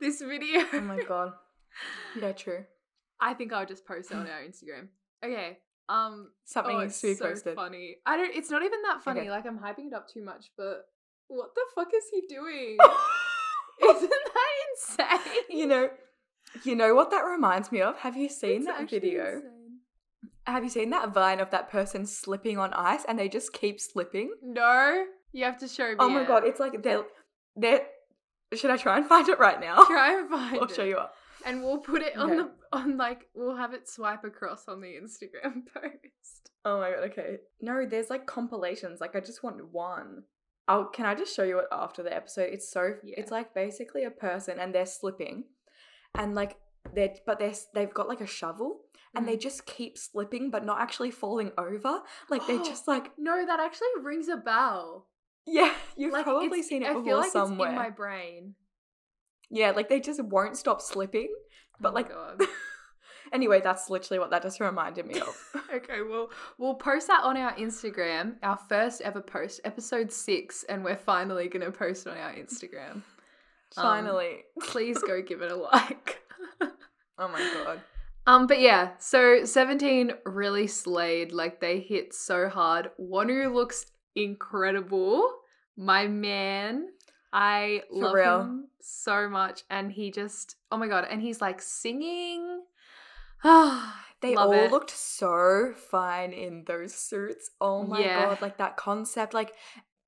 This 0.00 0.20
video. 0.20 0.64
Oh 0.72 0.80
my 0.80 1.02
god. 1.02 1.32
Yeah, 2.20 2.32
true. 2.32 2.64
I 3.20 3.34
think 3.34 3.52
I'll 3.52 3.66
just 3.66 3.86
post 3.86 4.10
it 4.10 4.14
on 4.16 4.26
our 4.28 4.40
Instagram. 4.42 4.88
Okay. 5.24 5.58
Um 5.88 6.30
Something 6.44 6.76
oh, 6.76 6.80
needs 6.80 7.00
to 7.00 7.08
be 7.08 7.14
so 7.14 7.28
posted. 7.28 7.54
funny. 7.54 7.96
I 8.06 8.16
don't 8.16 8.34
it's 8.34 8.50
not 8.50 8.62
even 8.62 8.82
that 8.82 9.02
funny. 9.02 9.20
Okay. 9.20 9.30
Like 9.30 9.46
I'm 9.46 9.58
hyping 9.58 9.88
it 9.88 9.94
up 9.94 10.08
too 10.08 10.24
much, 10.24 10.46
but 10.56 10.86
what 11.28 11.50
the 11.54 11.62
fuck 11.74 11.88
is 11.94 12.04
he 12.12 12.22
doing? 12.28 12.76
Isn't 13.90 14.10
that 14.10 14.52
insane? 14.70 15.42
you 15.50 15.66
know, 15.66 15.90
you 16.64 16.74
know 16.74 16.94
what 16.94 17.10
that 17.10 17.22
reminds 17.22 17.70
me 17.70 17.82
of? 17.82 17.96
Have 17.98 18.16
you 18.16 18.28
seen 18.28 18.58
It's 18.58 18.66
that 18.66 18.88
video? 18.88 19.26
insane. 19.26 19.52
Have 20.46 20.62
you 20.62 20.70
seen 20.70 20.90
that 20.90 21.12
vine 21.12 21.40
of 21.40 21.50
that 21.50 21.70
person 21.70 22.06
slipping 22.06 22.56
on 22.56 22.72
ice 22.72 23.04
and 23.08 23.18
they 23.18 23.28
just 23.28 23.52
keep 23.52 23.80
slipping? 23.80 24.32
No, 24.42 25.04
you 25.32 25.44
have 25.44 25.58
to 25.58 25.68
show 25.68 25.88
me. 25.88 25.96
Oh 25.98 26.08
my 26.08 26.22
it. 26.22 26.28
god, 26.28 26.44
it's 26.44 26.60
like 26.60 26.82
they're 26.82 27.04
they're 27.56 27.82
should 28.54 28.70
I 28.70 28.76
try 28.76 28.96
and 28.98 29.06
find 29.06 29.28
it 29.28 29.38
right 29.38 29.60
now? 29.60 29.84
Try 29.84 30.18
and 30.18 30.28
find 30.30 30.56
I'll 30.58 30.64
it. 30.64 30.74
show 30.74 30.84
you 30.84 30.96
up. 30.96 31.14
and 31.44 31.62
we'll 31.62 31.78
put 31.78 32.02
it 32.02 32.16
on 32.16 32.30
Okay. 32.30 32.36
the 32.36 32.50
on 32.76 32.96
like 32.96 33.26
we'll 33.34 33.56
have 33.56 33.72
it 33.74 33.88
swipe 33.88 34.24
across 34.24 34.68
on 34.68 34.80
the 34.80 34.88
Instagram 34.88 35.62
post. 35.74 36.50
Oh 36.64 36.80
my 36.80 36.90
god, 36.90 37.04
okay. 37.10 37.38
No, 37.60 37.86
there's 37.86 38.10
like 38.10 38.26
compilations. 38.26 39.00
Like 39.00 39.14
I 39.16 39.20
just 39.20 39.42
want 39.42 39.72
one. 39.72 40.24
Oh, 40.68 40.88
can 40.92 41.06
I 41.06 41.14
just 41.14 41.34
show 41.34 41.44
you 41.44 41.58
it 41.60 41.66
after 41.70 42.02
the 42.02 42.14
episode? 42.14 42.48
It's 42.52 42.68
so 42.70 42.94
Yeah. 43.04 43.14
it's 43.18 43.30
like 43.30 43.54
basically 43.54 44.04
a 44.04 44.10
person 44.10 44.58
and 44.58 44.74
they're 44.74 44.86
slipping. 44.86 45.44
And 46.14 46.34
like 46.34 46.56
they're 46.94 47.14
but 47.26 47.38
they're 47.38 47.54
they've 47.74 47.92
got 47.94 48.08
like 48.08 48.20
a 48.20 48.26
shovel 48.26 48.80
and 49.14 49.24
Mm. 49.24 49.28
they 49.28 49.36
just 49.36 49.64
keep 49.66 49.96
slipping 49.96 50.50
but 50.50 50.64
not 50.64 50.80
actually 50.80 51.10
falling 51.12 51.52
over. 51.58 52.00
Like 52.30 52.46
they're 52.46 52.58
just 52.64 52.86
like 52.88 53.12
No, 53.18 53.44
that 53.46 53.60
actually 53.60 53.88
rings 54.02 54.28
a 54.28 54.36
bell. 54.36 55.06
Yeah, 55.46 55.72
you've 55.96 56.12
like 56.12 56.24
probably 56.24 56.62
seen 56.62 56.82
it 56.82 56.86
I 56.86 56.94
before 56.94 57.04
feel 57.04 57.18
like 57.18 57.30
somewhere. 57.30 57.68
it's 57.68 57.72
in 57.72 57.78
my 57.78 57.90
brain. 57.90 58.54
Yeah, 59.50 59.70
like 59.70 59.88
they 59.88 60.00
just 60.00 60.22
won't 60.22 60.56
stop 60.56 60.80
slipping. 60.80 61.32
But 61.80 61.92
Oh 61.92 61.94
like 61.94 62.10
anyway, 63.32 63.60
that's 63.60 63.90
literally 63.90 64.18
what 64.18 64.30
that 64.30 64.42
just 64.42 64.60
reminded 64.60 65.06
me 65.06 65.20
of. 65.20 65.36
okay, 65.74 66.00
well, 66.08 66.30
we'll 66.58 66.74
post 66.74 67.06
that 67.08 67.22
on 67.22 67.36
our 67.36 67.52
Instagram, 67.54 68.36
our 68.42 68.58
first 68.68 69.00
ever 69.02 69.20
post, 69.20 69.60
episode 69.64 70.10
six, 70.10 70.64
and 70.68 70.82
we're 70.84 70.96
finally 70.96 71.48
gonna 71.48 71.70
post 71.70 72.06
on 72.06 72.16
our 72.16 72.32
Instagram. 72.32 73.02
Um, 73.76 73.82
Finally. 73.82 74.44
Please 74.60 74.98
go 74.98 75.20
give 75.20 75.42
it 75.42 75.52
a 75.52 75.56
like. 75.72 76.20
oh 76.60 77.28
my 77.28 77.38
god. 77.64 77.80
Um, 78.26 78.46
but 78.48 78.60
yeah, 78.60 78.90
so 78.98 79.44
17 79.44 80.12
really 80.24 80.66
slayed. 80.66 81.30
Like 81.32 81.60
they 81.60 81.78
hit 81.78 82.14
so 82.14 82.48
hard. 82.48 82.90
Wonwoo 83.00 83.52
looks 83.54 83.86
incredible. 84.16 85.30
My 85.76 86.06
man. 86.08 86.88
I 87.32 87.82
For 87.90 87.96
love 87.98 88.14
real. 88.14 88.40
him 88.40 88.68
so 88.80 89.28
much. 89.28 89.62
And 89.70 89.92
he 89.92 90.10
just 90.10 90.56
oh 90.72 90.78
my 90.78 90.88
god, 90.88 91.06
and 91.10 91.20
he's 91.20 91.40
like 91.40 91.60
singing. 91.60 92.62
Ah, 93.44 94.02
They 94.22 94.34
love 94.34 94.48
all 94.48 94.54
it. 94.54 94.70
looked 94.72 94.90
so 94.90 95.74
fine 95.90 96.32
in 96.32 96.64
those 96.66 96.94
suits. 96.94 97.50
Oh 97.60 97.82
my 97.84 98.00
Yeah. 98.00 98.26
god, 98.26 98.40
like 98.40 98.56
that 98.56 98.76
concept 98.78 99.34
like 99.34 99.52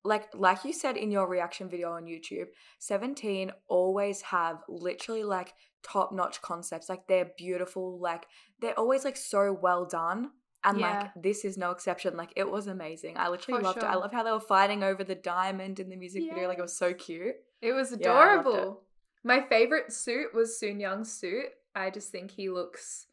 like 0.03 0.29
like 0.33 0.65
you 0.65 0.73
said 0.73 0.97
in 0.97 1.11
your 1.11 1.27
reaction 1.27 1.69
video 1.69 1.91
on 1.91 2.05
YouTube, 2.05 2.47
17 2.79 3.51
always 3.67 4.21
have 4.23 4.63
literally 4.67 5.23
like 5.23 5.53
top-notch 5.83 6.41
concepts. 6.41 6.89
Like 6.89 7.05
they're 7.07 7.31
beautiful, 7.37 7.99
like 7.99 8.25
they're 8.59 8.79
always 8.79 9.05
like 9.05 9.17
so 9.17 9.53
well 9.61 9.85
done. 9.85 10.31
And 10.63 10.79
Yeah. 10.79 10.99
like 10.99 11.11
this 11.23 11.45
is 11.45 11.57
no 11.57 11.71
exception. 11.71 12.17
Like 12.17 12.33
it 12.35 12.49
was 12.49 12.67
amazing. 12.67 13.17
I 13.17 13.29
literally 13.29 13.59
For 13.59 13.63
loved 13.63 13.77
it. 13.77 13.83
I 13.85 13.95
love 13.95 14.11
how 14.11 14.23
they 14.23 14.31
were 14.31 14.39
fighting 14.39 14.83
over 14.83 15.03
the 15.03 15.15
diamond 15.15 15.79
in 15.79 15.89
the 15.89 15.95
music 15.95 16.23
video. 16.29 16.47
Like 16.47 16.57
it 16.59 16.61
was 16.61 16.75
so 16.77 16.93
cute. 16.93 17.35
It 17.61 17.71
was 17.73 17.91
Yeah, 17.91 17.97
it. 17.97 18.01
adorable. 18.01 18.81
My 19.23 19.41
favorite 19.41 19.91
suit 19.93 20.33
was 20.33 20.59
Soonyoung's 20.61 21.11
suit. 21.11 21.47
I 21.75 21.89
just 21.89 22.11
think 22.11 22.31
he 22.31 22.49
looks 22.49 23.07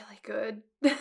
really 0.00 0.18
good. 0.22 0.62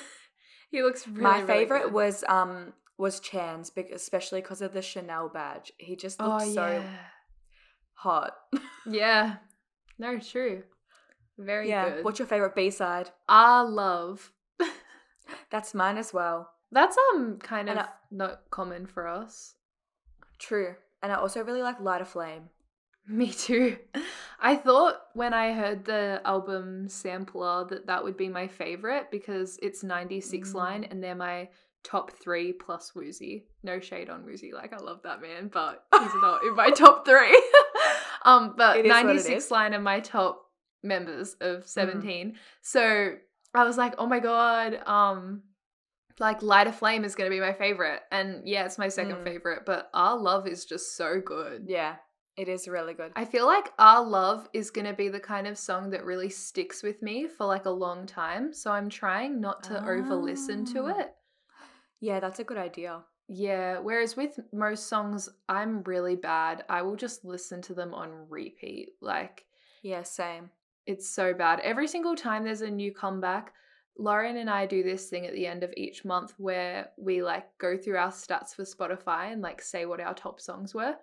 he 0.72 0.84
looks 0.84 1.08
really 1.08 1.22
My 1.24 1.36
really 1.40 1.48
favorite 1.48 1.84
good. 1.86 1.94
was 1.94 2.24
um 2.28 2.74
was 2.98 3.20
Chan's, 3.20 3.72
especially 3.94 4.42
because 4.42 4.62
of 4.62 4.74
the 4.74 4.82
Chanel 4.82 5.30
badge. 5.30 5.72
He 5.78 5.96
just 5.96 6.18
Oh 6.20 6.40
so 6.40 6.84
hot. 7.94 8.34
Yeah. 8.86 9.38
No, 9.98 10.20
true. 10.20 10.64
Very 11.38 11.70
yeah. 11.70 11.90
good. 11.90 12.06
What's 12.06 12.20
your 12.20 12.28
favorite 12.28 12.56
B 12.56 12.70
side? 12.70 13.12
Ah 13.28 13.62
love. 13.68 14.32
That's 15.56 15.74
mine 15.74 15.98
as 15.98 16.14
well. 16.14 16.50
That's 16.72 16.98
um 17.14 17.40
kind 17.42 17.70
of 17.70 17.78
I- 17.78 17.88
not 18.12 18.42
common 18.52 18.86
for 18.88 19.08
us. 19.08 19.56
True. 20.38 20.76
And 21.02 21.14
I 21.14 21.16
also 21.16 21.42
really 21.42 21.62
like 21.62 21.80
Light 21.80 22.02
a 22.02 22.06
Flame. 22.06 22.50
Me 23.08 23.32
too. 23.32 23.78
I 24.38 24.58
thought 24.58 24.96
when 25.14 25.34
I 25.34 25.54
heard 25.54 25.86
the 25.86 26.22
album 26.26 26.90
sampler 26.90 27.64
that 27.70 27.88
that 27.88 28.04
would 28.04 28.18
be 28.18 28.28
my 28.28 28.48
favorite 28.48 29.12
because 29.12 29.58
it's 29.62 29.82
96 29.82 30.54
line 30.54 30.82
Mm. 30.84 30.92
and 30.92 31.02
they're 31.04 31.16
my 31.16 31.48
top 31.84 32.12
three 32.12 32.52
plus 32.52 32.92
Woozi. 32.94 33.44
No 33.64 33.80
shade 33.80 34.10
on 34.10 34.24
Woozi, 34.26 34.52
like 34.52 34.74
I 34.74 34.78
love 34.78 35.04
that 35.04 35.22
man, 35.22 35.48
but 35.54 35.86
he's 35.98 36.16
not 36.22 36.44
in 36.44 36.54
my 36.56 36.70
top 36.72 37.06
three. 37.06 37.42
um, 38.26 38.56
but 38.58 38.78
It 38.80 38.86
is 38.88 38.90
what 38.92 39.00
it 39.04 39.06
96. 39.06 39.46
Mm. 39.48 39.52
line 39.52 39.74
are 39.74 39.80
my 39.80 40.02
top 40.02 40.42
members 40.84 41.36
of 41.40 41.66
17. 41.66 42.36
So 42.62 43.16
I 43.56 43.64
was 43.64 43.78
like, 43.78 43.96
oh 43.98 44.08
my 44.08 44.20
god, 44.20 44.82
um, 44.88 45.44
like 46.20 46.42
Light 46.42 46.68
a 46.68 46.72
Flame 46.72 47.04
is 47.04 47.16
gonna 47.16 47.30
be 47.30 47.40
my 47.40 47.54
favorite. 47.54 48.02
And 48.12 48.48
yeah, 48.48 48.66
it's 48.66 48.78
my 48.78 48.88
second 48.90 49.18
Mm. 49.18 49.24
favorite, 49.24 49.66
but 49.66 49.90
Our 49.94 50.18
Love 50.18 50.48
is 50.48 50.66
just 50.66 50.96
so 50.96 51.20
good. 51.20 51.66
Yeah. 51.68 51.96
It 52.38 52.50
is 52.50 52.68
really 52.68 52.94
good. 52.94 53.14
I 53.16 53.24
feel 53.24 53.46
like 53.46 53.72
Our 53.80 54.04
Love 54.04 54.50
is 54.52 54.70
to 54.86 54.94
be 54.94 55.08
the 55.08 55.22
kind 55.22 55.48
of 55.48 55.58
song 55.58 55.90
that 55.92 56.04
really 56.04 56.30
sticks 56.30 56.84
with 56.84 57.02
me 57.02 57.28
for 57.28 57.46
like 57.46 57.66
a 57.66 57.70
long 57.70 58.06
time. 58.06 58.54
So 58.54 58.72
I'm 58.72 58.90
trying 58.90 59.40
not 59.40 59.64
to 59.64 59.80
over 59.90 60.16
listen 60.16 60.66
to 60.74 60.88
Ah. 60.88 61.00
it. 61.00 61.16
yeah, 62.02 62.20
that's 62.20 62.40
a 62.40 62.44
good 62.44 62.58
idea. 62.58 63.04
Yeah. 63.30 63.80
Whereas 63.80 64.18
with 64.18 64.38
most 64.52 64.88
songs, 64.88 65.30
I'm 65.48 65.82
really 65.84 66.16
bad. 66.18 66.66
I 66.70 66.82
will 66.82 66.98
just 66.98 67.24
listen 67.24 67.62
to 67.64 67.74
them 67.74 67.94
on 67.94 68.28
repeat. 68.30 68.90
Like 69.02 69.46
Yeah, 69.82 70.04
same. 70.04 70.52
It's 70.86 71.10
so 71.10 71.34
bad. 71.34 71.60
Every 71.62 71.88
single 71.88 72.16
time 72.16 72.44
there's 72.44 72.62
a 72.62 72.70
new 72.70 72.94
comeback, 72.94 73.54
Lauren 73.98 74.38
and 74.38 74.50
I 74.50 74.66
do 74.66 74.84
this 74.84 75.10
thing 75.10 75.26
at 75.26 75.34
the 75.34 75.48
end 75.48 75.64
of 75.64 75.74
each 75.78 76.04
month 76.04 76.34
where 76.38 76.90
we 76.98 77.24
like 77.24 77.46
go 77.58 77.78
through 77.78 77.98
our 77.98 78.12
stats 78.12 78.54
for 78.54 78.64
Spotify 78.64 79.32
and 79.32 79.42
like 79.42 79.62
say 79.62 79.86
what 79.86 80.02
our 80.02 80.14
top 80.14 80.42
songs 80.42 80.74
were. 80.76 80.96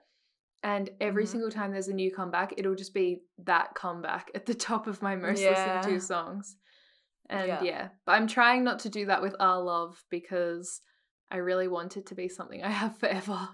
And 0.63 0.91
every 1.01 1.25
Mhm. 1.25 1.29
single 1.29 1.51
time 1.51 1.73
there's 1.73 1.89
a 1.89 1.95
new 1.95 2.13
comeback, 2.13 2.55
it'll 2.57 2.75
just 2.75 2.95
be 2.95 3.23
that 3.39 3.75
comeback 3.75 4.31
at 4.35 4.47
the 4.47 4.55
top 4.71 4.87
of 4.87 5.03
my 5.03 5.17
most 5.17 5.41
Yeah. 5.41 5.51
listened 5.51 5.83
to 5.85 6.01
songs. 6.01 6.57
And 7.31 7.49
Yeah. 7.49 7.63
yeah. 7.63 7.89
but 8.05 8.13
I'm 8.13 8.27
trying 8.27 8.63
not 8.63 8.81
to 8.81 8.89
do 8.91 9.07
that 9.07 9.23
with 9.23 9.35
Our 9.41 9.61
Love 9.61 10.05
because 10.11 10.81
I 11.31 11.39
really 11.39 11.67
want 11.67 11.97
it 11.97 12.07
to 12.07 12.15
be 12.15 12.29
something 12.29 12.63
I 12.63 12.71
have 12.71 12.99
forever. 12.99 13.49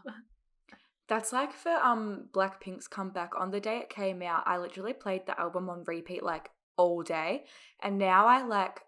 That's 1.09 1.33
like 1.33 1.53
for 1.53 1.71
um 1.73 2.29
Blackpink's 2.33 2.88
comeback. 2.88 3.33
On 3.38 3.50
the 3.50 3.61
day 3.61 3.79
it 3.79 3.88
came 3.91 4.23
out, 4.23 4.43
I 4.47 4.59
literally 4.59 4.93
played 4.93 5.27
the 5.27 5.38
album 5.41 5.69
on 5.71 5.85
repeat 5.87 6.23
like 6.23 6.50
all 6.77 7.03
day, 7.03 7.45
and 7.83 7.99
now 7.99 8.27
I 8.27 8.43
like 8.43 8.81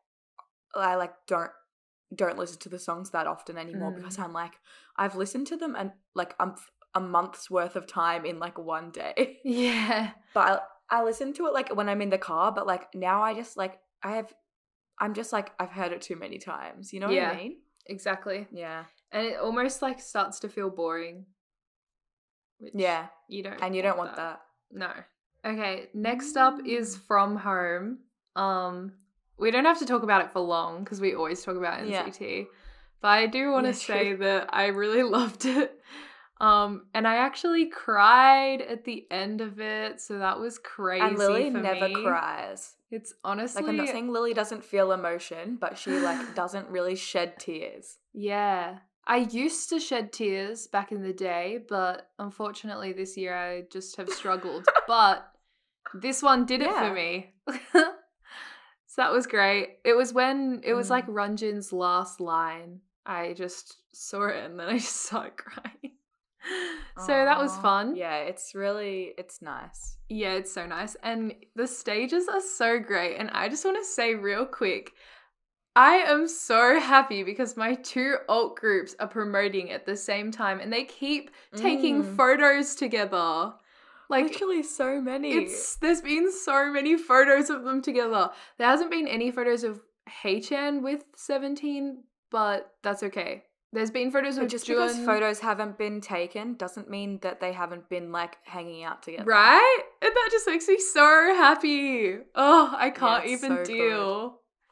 I 0.74 0.94
like 0.96 1.14
don't 1.26 1.50
don't 2.14 2.38
listen 2.38 2.58
to 2.60 2.68
the 2.68 2.78
songs 2.78 3.10
that 3.10 3.26
often 3.26 3.56
anymore 3.56 3.92
Mm. 3.92 3.96
because 3.96 4.18
I'm 4.18 4.32
like 4.32 4.54
I've 4.96 5.16
listened 5.16 5.46
to 5.48 5.56
them 5.56 5.74
and 5.76 5.92
like 6.14 6.34
I'm 6.40 6.54
a 6.94 7.00
month's 7.00 7.48
worth 7.50 7.76
of 7.76 7.86
time 7.86 8.24
in 8.26 8.38
like 8.38 8.58
one 8.58 8.90
day. 8.90 9.38
yeah. 9.44 10.10
But 10.34 10.66
I, 10.90 10.98
I 10.98 11.04
listen 11.04 11.32
to 11.34 11.46
it 11.46 11.54
like 11.54 11.74
when 11.74 11.88
I'm 11.88 12.02
in 12.02 12.10
the 12.10 12.18
car, 12.18 12.50
but 12.52 12.66
like 12.66 12.92
now 12.94 13.22
I 13.22 13.32
just 13.34 13.56
like 13.56 13.78
I 14.02 14.16
have 14.16 14.32
I'm 14.98 15.14
just 15.14 15.32
like 15.32 15.52
I've 15.58 15.70
heard 15.70 15.92
it 15.92 16.02
too 16.02 16.16
many 16.16 16.38
times. 16.38 16.92
You 16.92 17.00
know 17.00 17.08
Yeah. 17.10 17.28
what 17.28 17.36
I 17.36 17.40
mean? 17.42 17.56
Exactly. 17.86 18.46
Yeah. 18.52 18.84
And 19.12 19.26
it 19.26 19.38
almost 19.38 19.80
like 19.82 20.00
starts 20.00 20.40
to 20.40 20.48
feel 20.48 20.68
boring. 20.68 21.26
Which 22.60 22.72
Yeah. 22.76 23.06
You 23.28 23.42
don't 23.42 23.60
And 23.62 23.74
you 23.74 23.82
don't 23.82 23.98
want 23.98 24.14
that. 24.16 24.40
No. 24.70 24.92
Okay, 25.44 25.88
next 25.94 26.36
up 26.36 26.58
is 26.64 26.96
Mm. 26.96 27.00
From 27.06 27.36
Home. 27.36 27.98
Um 28.36 28.92
we 29.38 29.50
don't 29.50 29.64
have 29.64 29.78
to 29.78 29.86
talk 29.86 30.02
about 30.02 30.22
it 30.24 30.30
for 30.30 30.40
long 30.40 30.84
because 30.84 31.00
we 31.00 31.14
always 31.14 31.42
talk 31.42 31.56
about 31.56 31.86
Yeah. 31.86 32.04
NCT. 32.04 32.46
But 33.00 33.08
I 33.08 33.26
do 33.26 33.50
want 33.50 33.64
to 33.64 33.70
Yeah, 33.70 33.76
say 33.76 34.08
true. 34.10 34.18
that 34.18 34.50
I 34.52 34.66
really 34.66 35.02
loved 35.18 35.46
it. 35.46 35.80
Um 36.40 36.86
and 36.94 37.06
I 37.08 37.16
actually 37.16 37.66
cried 37.66 38.60
at 38.62 38.84
the 38.84 39.06
end 39.10 39.40
of 39.40 39.60
it, 39.60 40.00
so 40.00 40.18
that 40.18 40.38
was 40.38 40.58
crazy 40.58 41.04
And 41.04 41.18
Lily 41.18 41.50
never 41.50 41.88
me. 41.88 42.02
cries. 42.02 42.76
It's 42.90 43.14
honestly 43.24 43.62
Like 43.62 43.70
I'm 43.70 43.76
not 43.76 43.88
saying 43.88 44.08
Lily 44.10 44.34
doesn't 44.34 44.64
feel 44.64 44.92
emotion, 44.92 45.56
but 45.60 45.78
she 45.78 45.92
like 45.98 46.34
doesn't 46.34 46.68
really 46.68 46.96
shed 46.96 47.38
tears. 47.38 47.98
Yeah. 48.12 48.78
I 49.10 49.16
used 49.32 49.68
to 49.70 49.80
shed 49.80 50.12
tears 50.12 50.68
back 50.68 50.92
in 50.92 51.02
the 51.02 51.12
day, 51.12 51.58
but 51.68 52.10
unfortunately 52.20 52.92
this 52.92 53.16
year 53.16 53.34
I 53.34 53.62
just 53.72 53.96
have 53.96 54.08
struggled. 54.08 54.66
but 54.86 55.32
this 55.94 56.22
one 56.22 56.46
did 56.46 56.62
it 56.62 56.68
Yeah. 56.70 56.88
for 56.88 56.94
me. 56.94 57.34
so 57.72 58.96
that 58.96 59.10
was 59.12 59.26
great. 59.26 59.78
It 59.84 59.96
was 59.96 60.12
when 60.12 60.60
it 60.64 60.74
was 60.74 60.86
Mm. 60.86 60.90
like 60.90 61.06
Renjun's 61.08 61.72
last 61.72 62.20
line. 62.20 62.80
I 63.04 63.32
just 63.32 63.78
saw 63.92 64.28
it 64.28 64.44
and 64.44 64.60
then 64.60 64.68
I 64.68 64.78
just 64.86 64.96
started 65.06 65.36
crying. 65.36 65.96
so 66.96 67.08
that 67.08 67.38
was 67.38 67.56
fun. 67.58 67.96
Yeah, 67.96 68.18
it's 68.18 68.54
really 68.54 69.12
it's 69.18 69.42
nice. 69.42 69.96
Yeah, 70.08 70.34
it's 70.34 70.52
so 70.52 70.66
nice. 70.66 70.96
And 71.02 71.34
the 71.56 71.66
stages 71.66 72.28
are 72.28 72.40
so 72.40 72.78
great. 72.78 73.16
And 73.16 73.30
I 73.30 73.48
just 73.48 73.64
want 73.64 73.76
to 73.78 73.84
say 73.84 74.14
real 74.14 74.46
quick 74.46 74.92
I 75.76 75.96
am 75.96 76.26
so 76.26 76.80
happy 76.80 77.22
because 77.22 77.56
my 77.56 77.74
two 77.74 78.16
alt 78.28 78.56
groups 78.56 78.96
are 78.98 79.06
promoting 79.06 79.70
at 79.70 79.86
the 79.86 79.96
same 79.96 80.30
time 80.32 80.60
and 80.60 80.72
they 80.72 80.84
keep 80.84 81.30
taking 81.56 82.02
Mm. 82.02 82.16
photos 82.16 82.74
together. 82.74 83.54
Like 84.08 84.24
Literally 84.24 84.64
so 84.64 85.00
many. 85.00 85.30
it's 85.32 85.76
there's 85.76 86.00
been 86.02 86.32
so 86.32 86.72
many 86.72 86.96
photos 86.96 87.48
of 87.50 87.62
them 87.62 87.80
together. 87.80 88.30
There 88.58 88.66
hasn't 88.66 88.90
been 88.90 89.06
any 89.06 89.30
photos 89.30 89.62
of 89.62 89.80
Haechan 90.24 90.82
with 90.82 91.04
17, 91.14 92.02
but 92.30 92.74
that's 92.82 93.04
okay. 93.04 93.44
There's 93.72 93.92
been 93.92 94.10
photos 94.10 94.34
But 94.36 94.46
of 94.46 94.50
just 94.50 94.66
Jun, 94.66 94.74
because 94.88 94.98
photos 95.06 95.38
haven't 95.38 95.78
been 95.78 96.00
taken 96.00 96.54
doesn't 96.54 96.90
mean 96.90 97.20
that 97.22 97.38
they 97.38 97.52
haven't 97.52 97.88
been 97.88 98.10
like 98.10 98.38
hanging 98.42 98.82
out 98.82 99.04
together. 99.04 99.22
Right? 99.22 99.78
And 100.02 100.10
that 100.12 100.28
just 100.32 100.48
makes 100.48 100.66
me 100.66 100.78
so 100.80 101.32
happy. 101.36 102.16
Oh, 102.34 102.74
I 102.76 102.90
can't 102.90 103.22
it's 103.24 103.32
even 103.44 103.64
so 103.64 103.64
good. 103.64 104.30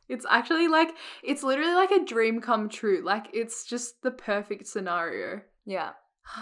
It's 0.08 0.26
actually 0.28 0.68
like 0.68 0.90
it's 1.22 1.42
literally 1.42 1.74
like 1.74 1.90
a 1.90 2.04
dream 2.04 2.40
come 2.40 2.68
true. 2.68 3.02
Like 3.04 3.26
it's 3.32 3.64
just 3.64 4.02
the 4.02 4.10
perfect 4.10 4.66
scenario. 4.66 5.42
Yeah. 5.66 5.90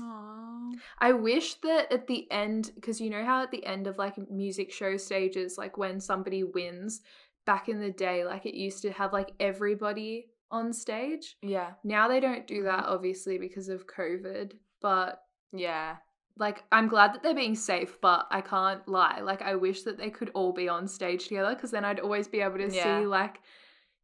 Aww. 0.00 0.72
I 1.00 1.12
wish 1.12 1.54
that 1.56 1.92
at 1.92 2.06
the 2.06 2.30
end, 2.30 2.70
because 2.74 3.00
you 3.00 3.10
know 3.10 3.24
how 3.24 3.42
at 3.42 3.50
the 3.50 3.64
end 3.66 3.86
of 3.86 3.98
like 3.98 4.14
music 4.30 4.72
show 4.72 4.96
stages, 4.96 5.58
like 5.58 5.76
when 5.76 6.00
somebody 6.00 6.44
wins 6.44 7.02
back 7.44 7.68
in 7.68 7.80
the 7.80 7.90
day, 7.90 8.24
like 8.24 8.46
it 8.46 8.54
used 8.54 8.82
to 8.82 8.92
have 8.92 9.12
like 9.12 9.32
everybody 9.38 10.28
on 10.50 10.72
stage. 10.72 11.36
Yeah. 11.42 11.72
Now 11.84 12.08
they 12.08 12.20
don't 12.20 12.46
do 12.46 12.62
that, 12.64 12.84
mm-hmm. 12.84 12.92
obviously, 12.92 13.38
because 13.38 13.68
of 13.68 13.86
COVID. 13.86 14.52
But 14.80 15.20
Yeah. 15.52 15.96
Like 16.38 16.64
I'm 16.72 16.88
glad 16.88 17.14
that 17.14 17.22
they're 17.22 17.34
being 17.34 17.54
safe, 17.54 18.00
but 18.00 18.26
I 18.30 18.40
can't 18.40 18.86
lie. 18.88 19.20
Like 19.20 19.42
I 19.42 19.54
wish 19.54 19.82
that 19.82 19.98
they 19.98 20.10
could 20.10 20.30
all 20.34 20.52
be 20.52 20.68
on 20.68 20.88
stage 20.88 21.28
together 21.28 21.54
because 21.54 21.70
then 21.70 21.84
I'd 21.84 22.00
always 22.00 22.26
be 22.28 22.40
able 22.40 22.58
to 22.58 22.70
Yeah. 22.72 23.00
see 23.00 23.06
like, 23.06 23.40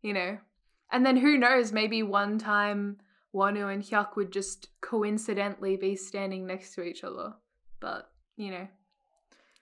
you 0.02 0.12
know. 0.12 0.38
And 0.90 1.04
then 1.04 1.16
who 1.16 1.36
knows, 1.38 1.72
maybe 1.72 2.02
one 2.02 2.38
time 2.38 2.98
Wonwoo 3.34 3.72
and 3.72 3.82
Hyuk 3.82 4.16
would 4.16 4.32
just 4.32 4.68
coincidentally 4.80 5.76
be 5.76 5.96
standing 5.96 6.46
next 6.46 6.74
to 6.74 6.82
each 6.82 7.04
other. 7.04 7.34
But, 7.80 8.10
you 8.36 8.50
know, 8.50 8.68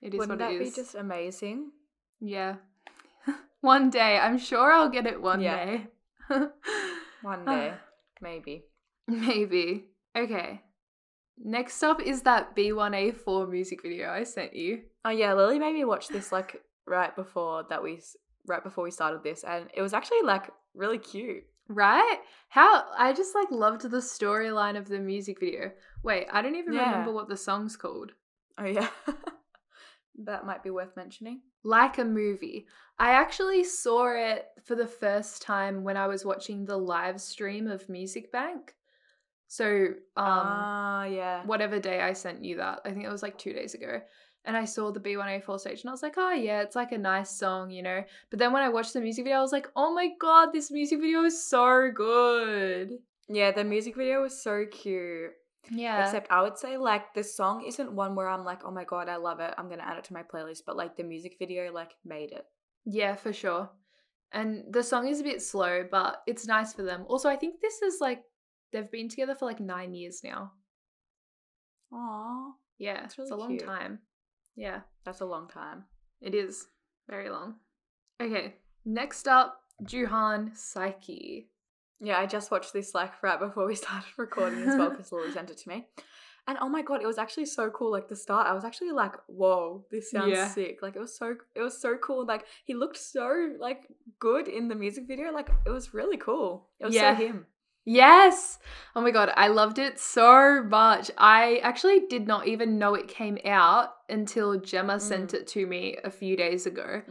it 0.03 0.15
is 0.15 0.19
Wouldn't 0.19 0.39
what 0.41 0.51
that 0.51 0.59
be 0.59 0.71
just 0.71 0.95
amazing? 0.95 1.73
Yeah. 2.21 2.57
one 3.61 3.91
day. 3.91 4.19
I'm 4.19 4.39
sure 4.39 4.71
I'll 4.73 4.89
get 4.89 5.07
it 5.07 5.21
one 5.21 5.41
Yeah. 5.41 5.57
day. 5.57 5.87
One 7.23 7.45
day. 7.45 7.75
Maybe. 8.21 8.65
Maybe. 9.09 9.87
Okay. 10.17 10.63
Next 11.43 11.83
up 11.83 12.01
is 12.01 12.23
that 12.23 12.57
B1A4 12.57 13.49
music 13.49 13.83
video 13.83 14.11
I 14.11 14.25
sent 14.25 14.55
you. 14.55 14.83
Oh 15.05 15.11
yeah, 15.11 15.33
Lily 15.35 15.59
made 15.59 15.75
me 15.75 15.85
watch 15.85 16.09
this 16.09 16.33
like 16.33 16.63
right 16.87 17.15
before 17.15 17.65
that 17.69 17.83
we 17.83 18.01
right 18.47 18.63
before 18.63 18.85
we 18.85 18.91
started 18.91 19.23
this 19.23 19.43
and 19.45 19.67
it 19.75 19.83
was 19.83 19.93
actually 19.93 20.23
like 20.23 20.51
really 20.75 20.99
cute. 20.99 21.45
Right? 21.69 22.19
How 22.49 22.85
I 22.97 23.13
just 23.13 23.35
like 23.35 23.51
loved 23.51 23.83
the 23.83 23.97
storyline 23.99 24.77
of 24.77 24.89
the 24.89 24.99
music 25.01 25.41
video. 25.41 25.73
Wait, 26.03 26.27
I 26.33 26.41
don't 26.43 26.55
even 26.57 26.73
Yeah. 26.73 26.91
remember 26.91 27.13
what 27.13 27.29
the 27.29 27.37
song's 27.37 27.77
called. 27.77 28.13
Oh 28.57 28.65
yeah. 28.65 28.89
that 30.25 30.47
might 30.47 30.63
be 30.63 30.71
worth 30.71 30.97
mentioning. 30.97 31.41
Like 31.65 31.99
a 31.99 32.05
movie. 32.05 32.67
I 32.99 33.11
actually 33.11 33.65
saw 33.65 34.15
it 34.17 34.47
for 34.65 34.75
the 34.75 34.87
first 34.87 35.43
time 35.43 35.85
when 35.85 35.97
I 35.97 36.07
was 36.07 36.25
watching 36.25 36.65
the 36.65 36.79
live 36.79 37.21
stream 37.21 37.67
of 37.67 37.89
Music 37.89 38.33
Bank. 38.33 38.75
So, 39.49 39.67
um 40.17 40.25
Ah, 40.27 41.05
yeah. 41.05 41.45
whatever 41.45 41.79
day 41.79 42.01
I 42.01 42.13
sent 42.15 42.45
you 42.45 42.57
that. 42.57 42.81
I 42.85 42.91
think 42.91 43.05
it 43.05 43.11
was 43.13 43.23
like 43.23 43.39
two 43.39 43.53
days 43.53 43.75
ago. 43.75 44.01
And 44.45 44.57
I 44.57 44.65
saw 44.65 44.93
the 44.93 45.01
B1A4 45.01 45.59
stage 45.59 45.81
and 45.83 45.89
I 45.89 45.93
was 45.93 46.03
like, 46.05 46.15
oh 46.19 46.33
yeah, 46.33 46.63
it's 46.63 46.77
like 46.77 46.93
a 46.93 46.99
nice 46.99 47.31
song, 47.31 47.71
you 47.71 47.83
know? 47.83 48.05
But 48.31 48.39
then 48.39 48.53
when 48.53 48.63
I 48.63 48.69
watched 48.69 48.93
the 48.93 49.01
music 49.01 49.25
video, 49.25 49.39
I 49.39 49.43
was 49.43 49.51
like, 49.53 49.69
oh 49.75 49.93
my 49.93 50.11
god, 50.21 50.53
this 50.53 50.71
music 50.71 51.01
video 51.01 51.25
is 51.25 51.45
so 51.45 51.91
good. 51.93 52.93
Yeah, 53.29 53.51
the 53.51 53.65
music 53.65 53.97
video 53.97 54.23
was 54.23 54.41
so 54.41 54.65
cute. 54.71 55.33
Yeah. 55.69 56.05
Except 56.05 56.31
I 56.31 56.43
would 56.43 56.57
say 56.59 56.77
like 56.77 57.13
the 57.15 57.25
song 57.25 57.65
isn't 57.67 57.91
one 57.93 58.15
where 58.15 58.29
I'm 58.29 58.45
like, 58.45 58.63
oh 58.65 58.71
my 58.71 58.85
god, 58.85 59.09
I 59.09 59.17
love 59.17 59.41
it. 59.41 59.53
I'm 59.59 59.69
gonna 59.69 59.83
add 59.83 59.99
it 59.99 60.05
to 60.05 60.13
my 60.13 60.23
playlist. 60.23 60.61
But 60.65 60.77
like 60.77 60.97
the 60.97 61.03
music 61.03 61.37
video 61.41 61.73
like 61.73 61.95
made 62.05 62.31
it. 62.31 62.47
yeah, 62.85 63.17
for 63.17 63.33
sure. 63.33 63.69
And 64.33 64.63
the 64.71 64.83
song 64.85 65.09
is 65.09 65.21
a 65.21 65.25
bit 65.25 65.43
slow, 65.43 65.85
but 65.91 66.23
it's 66.27 66.47
nice 66.47 66.73
for 66.73 66.83
them. 66.85 67.05
Also, 67.09 67.29
I 67.29 67.37
think 67.37 67.61
this 67.61 67.81
is 67.83 67.99
like, 68.01 68.23
they've 68.73 68.91
been 68.91 69.09
together 69.09 69.35
for 69.35 69.45
like 69.47 69.61
nine 69.61 69.95
years 69.95 70.21
now. 70.25 70.53
Aww. 71.93 72.53
Yeah, 72.79 73.05
it's 73.05 73.31
a 73.31 73.35
long 73.37 73.51
cute. 73.57 73.65
time. 73.65 74.01
Yeah. 74.55 74.81
That's 75.05 75.21
a 75.21 75.25
long 75.27 75.49
time. 75.49 75.85
It 76.21 76.35
is 76.35 76.67
very 77.09 77.31
long. 77.31 77.57
Okay, 78.21 78.55
next 78.85 79.29
up, 79.29 79.61
Jooheon 79.85 80.57
Psycho. 80.57 81.45
Yeah, 82.01 82.19
I 82.19 82.27
just 82.27 82.51
watched 82.51 82.73
this 82.73 82.95
like 82.95 83.23
right 83.23 83.39
before 83.39 83.67
we 83.67 83.75
started 83.85 84.09
recording 84.17 84.61
as 84.69 84.77
well 84.77 84.91
because 84.91 85.13
Lily 85.13 85.33
sent 85.33 85.51
it 85.51 85.59
to 85.59 85.69
me. 85.69 85.87
And 86.49 86.57
oh 86.61 86.69
my 86.69 86.83
god, 86.83 87.03
it 87.03 87.07
was 87.07 87.19
actually 87.19 87.47
so 87.47 87.71
cool. 87.71 87.91
Like 87.91 88.09
the 88.09 88.15
start, 88.17 88.47
I 88.47 88.53
was 88.53 88.65
actually 88.65 88.93
like, 88.93 89.15
"Whoa, 89.27 89.85
this 89.91 90.11
sounds 90.13 90.31
Yeah. 90.31 90.49
sick!" 90.49 90.79
Like 90.81 90.95
it 90.95 91.01
was 91.01 91.17
so, 91.17 91.35
it 91.57 91.61
was 91.61 91.81
so 91.81 91.97
cool. 91.97 92.25
Like 92.25 92.45
he 92.65 92.75
looked 92.75 92.99
so 92.99 93.55
like 93.59 93.89
good 94.21 94.47
in 94.47 94.69
the 94.69 94.75
music 94.77 95.09
video. 95.09 95.33
Like 95.33 95.51
it 95.67 95.71
was 95.71 95.93
really 95.93 96.17
cool. 96.17 96.69
It 96.79 96.87
was 96.87 96.95
Yeah. 96.95 97.17
so 97.17 97.25
him. 97.25 97.47
Yes! 97.89 98.59
Oh 98.97 99.01
my 99.01 99.13
god, 99.13 99.33
I 99.37 99.47
loved 99.47 99.79
it 99.79 100.01
so 100.01 100.63
much. 100.65 101.09
I 101.17 101.61
actually 101.63 102.01
did 102.09 102.27
not 102.27 102.49
even 102.49 102.79
know 102.79 102.95
it 102.95 103.07
came 103.07 103.39
out 103.45 103.91
until 104.09 104.59
Gemma 104.59 104.99
sent 104.99 105.35
it 105.35 105.47
to 105.49 105.65
me 105.67 105.97
a 106.03 106.11
few 106.11 106.37
days 106.37 106.67
ago. 106.67 107.03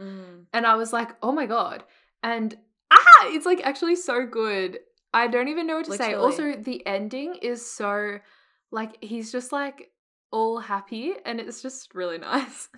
And 0.52 0.66
I 0.66 0.74
was 0.74 0.92
like, 0.92 1.16
oh 1.22 1.32
my 1.32 1.46
god. 1.46 1.82
And 2.22 2.54
ah, 2.90 3.24
it's 3.24 3.46
like 3.46 3.62
actually 3.64 3.96
so 3.96 4.26
good. 4.26 4.78
I 5.14 5.28
don't 5.28 5.48
even 5.48 5.66
know 5.66 5.76
what 5.76 5.86
to 5.86 5.96
say. 5.96 6.12
Also, 6.12 6.56
the 6.56 6.86
ending 6.86 7.36
is 7.40 7.64
so 7.64 8.18
like 8.70 9.02
he's 9.02 9.32
just 9.32 9.52
like 9.52 9.90
all 10.30 10.58
happy 10.58 11.14
and 11.24 11.40
it's 11.40 11.62
just 11.62 11.94
really 11.94 12.18
nice. 12.32 12.68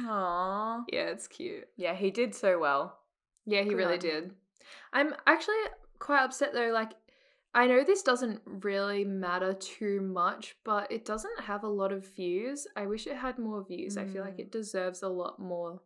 Aww. 0.00 0.84
yeah, 0.92 1.06
it's 1.06 1.26
cute. 1.26 1.64
Yeah, 1.76 1.94
he 1.94 2.10
did 2.10 2.34
so 2.34 2.58
well. 2.58 2.98
Yeah, 3.46 3.62
he 3.62 3.74
really 3.74 3.94
on 3.94 3.98
did. 3.98 4.32
I'm 4.92 5.14
actually 5.26 5.56
quite 5.98 6.22
upset 6.22 6.52
though. 6.52 6.70
Like, 6.72 6.92
I 7.54 7.66
know 7.66 7.82
this 7.82 8.02
doesn't 8.02 8.40
really 8.44 9.04
matter 9.04 9.54
too 9.54 10.00
much, 10.02 10.56
but 10.64 10.90
it 10.92 11.04
doesn't 11.04 11.40
have 11.40 11.64
a 11.64 11.68
lot 11.68 11.92
of 11.92 12.06
views. 12.14 12.66
I 12.76 12.86
wish 12.86 13.06
it 13.06 13.16
had 13.16 13.38
more 13.38 13.64
views. 13.64 13.96
I 13.96 14.04
feel 14.06 14.22
like 14.22 14.36
Mm. 14.36 14.40
it 14.40 14.52
deserves 14.52 15.02
a 15.02 15.08
lot 15.08 15.38
more 15.38 15.80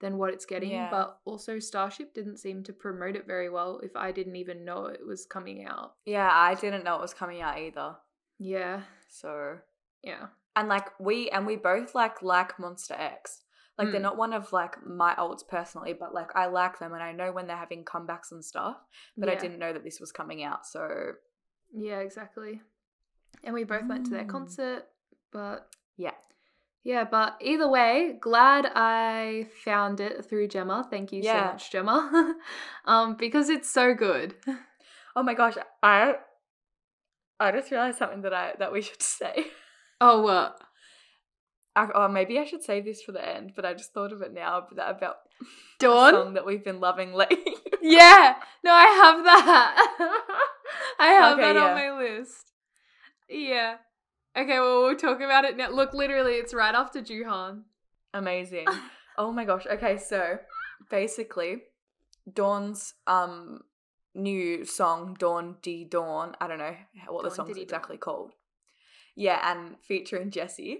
than 0.00 0.18
what 0.18 0.32
it's 0.32 0.46
getting. 0.46 0.70
Yeah. 0.72 0.90
But 0.90 1.20
also, 1.24 1.58
Starship 1.58 2.14
didn't 2.14 2.38
seem 2.38 2.62
to 2.64 2.72
promote 2.72 3.16
it 3.16 3.26
very 3.26 3.48
well 3.48 3.78
if 3.80 3.94
I 3.96 4.12
didn't 4.12 4.36
even 4.36 4.64
know 4.64 4.86
it 4.86 5.06
was 5.06 5.24
coming 5.26 5.64
out. 5.66 5.94
Yeah, 6.04 6.28
I 6.32 6.54
didn't 6.54 6.84
know 6.84 6.96
it 6.96 7.00
was 7.00 7.14
coming 7.14 7.40
out 7.42 7.58
either. 7.58 7.96
Yeah. 8.38 8.82
So 9.08 9.60
Yeah. 10.02 10.28
and 10.56 10.68
like 10.68 10.98
we 10.98 11.30
and 11.30 11.46
we 11.46 11.56
both 11.56 11.94
like 11.94 12.22
like 12.22 12.56
Monsta 12.56 12.98
X. 12.98 13.43
Like 13.76 13.90
they're 13.90 13.98
Mm. 14.00 14.04
not 14.04 14.16
one 14.16 14.32
of 14.32 14.52
like 14.52 14.86
my 14.86 15.14
olds 15.18 15.42
personally, 15.42 15.92
but 15.94 16.14
like 16.14 16.34
I 16.36 16.46
like 16.46 16.78
them 16.78 16.92
and 16.92 17.02
I 17.02 17.12
know 17.12 17.32
when 17.32 17.46
they're 17.46 17.56
having 17.56 17.84
comebacks 17.84 18.30
and 18.30 18.44
stuff. 18.44 18.76
But 19.16 19.28
I 19.28 19.34
didn't 19.40 19.58
know 19.58 19.72
that 19.72 19.82
this 19.84 19.98
was 20.00 20.12
coming 20.12 20.42
out. 20.44 20.66
So 20.66 21.14
Yeah, 21.72 21.98
exactly. 21.98 22.60
And 23.42 23.52
we 23.52 23.64
both 23.64 23.88
went 23.88 24.04
to 24.06 24.12
their 24.12 24.24
Mm. 24.24 24.28
concert, 24.28 24.86
but 25.32 25.68
yeah. 25.96 26.14
yeah, 26.84 27.02
but 27.04 27.36
either 27.40 27.68
way, 27.68 28.16
glad 28.20 28.70
I 28.74 29.48
found 29.64 30.00
it 30.00 30.24
through 30.24 30.48
Gemma. 30.48 30.86
Thank 30.88 31.12
you 31.12 31.22
so 31.24 31.32
much, 31.52 31.70
Gemma. 31.72 32.36
um, 32.84 33.16
because 33.16 33.48
it's 33.48 33.68
so 33.70 33.92
good. 33.94 34.36
Oh 35.16 35.22
my 35.24 35.34
gosh, 35.34 35.56
I 35.82 36.16
I 37.40 37.50
just 37.52 37.70
realized 37.70 37.98
something 37.98 38.22
that 38.22 38.32
I 38.34 38.54
that 38.58 38.72
we 38.72 38.82
should 38.82 39.02
say. 39.18 39.46
Oh, 40.00 40.22
what? 40.22 40.60
I, 41.76 41.86
or 41.86 42.08
maybe 42.08 42.38
I 42.38 42.44
should 42.44 42.62
save 42.62 42.84
this 42.84 43.02
for 43.02 43.12
the 43.12 43.26
end, 43.26 43.52
but 43.56 43.64
I 43.64 43.72
just 43.74 43.92
thought 43.92 44.12
of 44.12 44.22
it 44.22 44.32
now 44.32 44.66
about, 44.70 44.96
about 44.96 45.16
the 45.40 45.86
Dawn? 45.86 46.12
song 46.12 46.34
that 46.34 46.46
we've 46.46 46.64
been 46.64 46.80
loving 46.80 47.12
lately. 47.12 47.54
Yeah. 47.86 48.36
No, 48.64 48.72
I 48.72 48.86
have 48.86 49.24
that. 49.24 49.98
I 50.98 51.06
have 51.08 51.32
Okay, 51.38 51.52
that 51.52 51.56
on 51.58 51.74
my 51.74 51.92
list. 51.92 52.50
Yeah. 53.28 53.76
Okay, 54.34 54.58
well, 54.58 54.84
we'll 54.84 54.96
talk 54.96 55.20
about 55.20 55.44
it 55.44 55.58
now. 55.58 55.70
Look, 55.70 55.92
literally, 55.92 56.32
it's 56.32 56.54
right 56.54 56.74
after 56.74 57.02
Jooheon. 57.02 57.64
Amazing. 58.14 58.68
oh 59.18 59.32
my 59.32 59.44
gosh. 59.44 59.66
Okay, 59.70 59.98
so 59.98 60.38
basically, 60.90 61.58
Dawn's 62.32 62.94
um 63.06 63.60
new 64.14 64.64
song, 64.64 65.14
Dawn 65.18 65.56
D 65.60 65.84
Dawn. 65.84 66.34
I 66.40 66.46
don't 66.48 66.58
know 66.58 66.74
what 67.08 67.22
the 67.24 67.28
Dawn 67.28 67.36
song's 67.36 67.48
Diddy 67.50 67.62
exactly 67.62 67.98
called. 67.98 68.32
Yeah, 69.14 69.40
and 69.44 69.76
featuring 69.86 70.30
Jessi. 70.30 70.76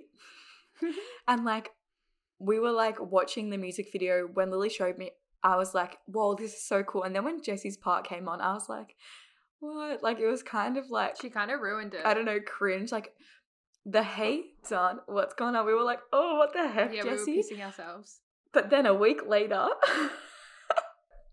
and 1.29 1.45
like 1.45 1.71
we 2.39 2.59
were 2.59 2.73
like 2.73 3.01
watching 3.01 3.51
the 3.51 3.59
music 3.59 3.89
video 3.93 4.29
when 4.33 4.51
Lily 4.51 4.69
showed 4.69 4.99
me, 4.99 5.13
I 5.43 5.57
was 5.57 5.75
like, 5.75 5.99
whoa, 6.07 6.35
this 6.35 6.55
is 6.55 6.63
so 6.67 6.83
cool. 6.83 7.03
And 7.05 7.15
then 7.15 7.25
when 7.25 7.41
Jessi's 7.41 7.77
part 7.77 8.07
came 8.07 8.29
on, 8.29 8.41
I 8.41 8.55
was 8.55 8.69
like, 8.69 8.97
what? 9.61 10.03
Like 10.03 10.19
it 10.19 10.27
was 10.27 10.43
kind 10.43 10.77
of 10.77 10.91
like 10.91 11.21
She 11.21 11.31
kind 11.31 11.51
of 11.51 11.61
ruined 11.61 11.95
it. 11.95 12.03
I 12.05 12.15
don't 12.15 12.25
know, 12.25 12.41
cringe. 12.41 12.93
Like 12.93 13.13
the 13.87 14.03
hey 14.03 14.43
son, 14.63 15.01
what's 15.07 15.35
going 15.35 15.55
on? 15.55 15.67
We 15.67 15.75
were 15.75 15.83
like, 15.83 16.01
oh, 16.13 16.37
what 16.39 16.53
the 16.53 16.67
heck, 16.69 16.93
Yeah, 16.95 17.03
Jessie? 17.03 17.33
we 17.33 17.37
were 17.37 17.43
pissing 17.43 17.65
ourselves. 17.65 18.21
But 18.53 18.71
then 18.71 18.87
a 18.87 18.95
week 18.95 19.27
later, 19.27 19.67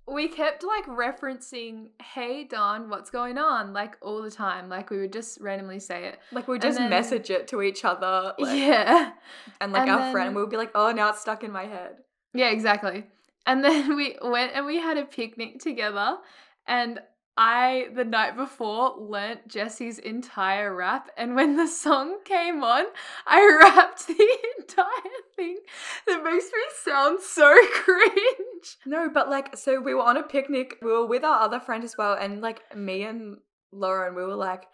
we 0.07 0.27
kept 0.27 0.63
like 0.63 0.85
referencing, 0.87 1.89
"Hey 2.01 2.43
Dawn, 2.43 2.89
what's 2.89 3.09
going 3.09 3.37
on?" 3.37 3.73
like 3.73 3.97
all 4.01 4.21
the 4.21 4.31
time. 4.31 4.67
Like 4.69 4.89
we 4.89 4.97
would 4.99 5.13
just 5.13 5.39
randomly 5.41 5.79
say 5.79 6.05
it. 6.05 6.19
like 6.31 6.47
we 6.47 6.55
And 6.55 6.61
just 6.63 6.77
then- 6.79 6.89
message 6.89 7.29
it 7.29 7.47
to 7.49 7.61
each 7.61 7.85
other, 7.85 8.33
like, 8.39 8.57
yeah, 8.57 9.11
and 9.59 9.71
like 9.71 9.83
and 9.83 9.91
our 9.91 10.11
friend, 10.11 10.35
we 10.35 10.41
would 10.41 10.49
be 10.51 10.57
like, 10.57 10.71
oh, 10.75 10.91
now 10.91 11.09
it's 11.09 11.21
stuck 11.21 11.43
in 11.43 11.51
my 11.51 11.65
head. 11.65 11.97
yeah, 12.33 12.49
exactly. 12.49 13.05
And 13.45 13.63
then 13.63 13.95
we 13.99 14.17
went 14.21 14.51
and 14.55 14.65
we 14.65 14.77
had 14.77 14.97
a 14.97 15.05
picnic 15.05 15.59
together, 15.59 16.17
and 16.67 16.99
I 17.43 17.87
the 17.95 18.05
night 18.05 18.37
before 18.37 18.93
learnt 18.99 19.47
Jessi's 19.47 19.97
entire 19.97 20.75
rap, 20.75 21.09
and 21.17 21.35
when 21.35 21.55
the 21.55 21.65
song 21.65 22.19
came 22.23 22.63
on, 22.63 22.85
I 23.25 23.59
rapped 23.63 24.05
the 24.05 24.37
entire 24.59 24.85
thing. 25.35 25.57
That 26.05 26.23
makes 26.23 26.45
me 26.45 26.59
sound 26.83 27.19
so 27.19 27.51
cringe. 27.73 28.77
No, 28.85 29.09
but 29.11 29.27
like, 29.27 29.57
so 29.57 29.81
we 29.81 29.95
were 29.95 30.03
on 30.03 30.17
a 30.17 30.23
picnic. 30.23 30.77
We 30.83 30.91
were 30.91 31.07
with 31.07 31.23
our 31.23 31.41
other 31.41 31.59
friend 31.59 31.83
as 31.83 31.97
well, 31.97 32.13
and 32.13 32.41
like 32.41 32.61
me 32.75 33.01
and 33.01 33.37
Lauren, 33.71 34.13
we 34.13 34.23
were 34.23 34.35
like, 34.35 34.65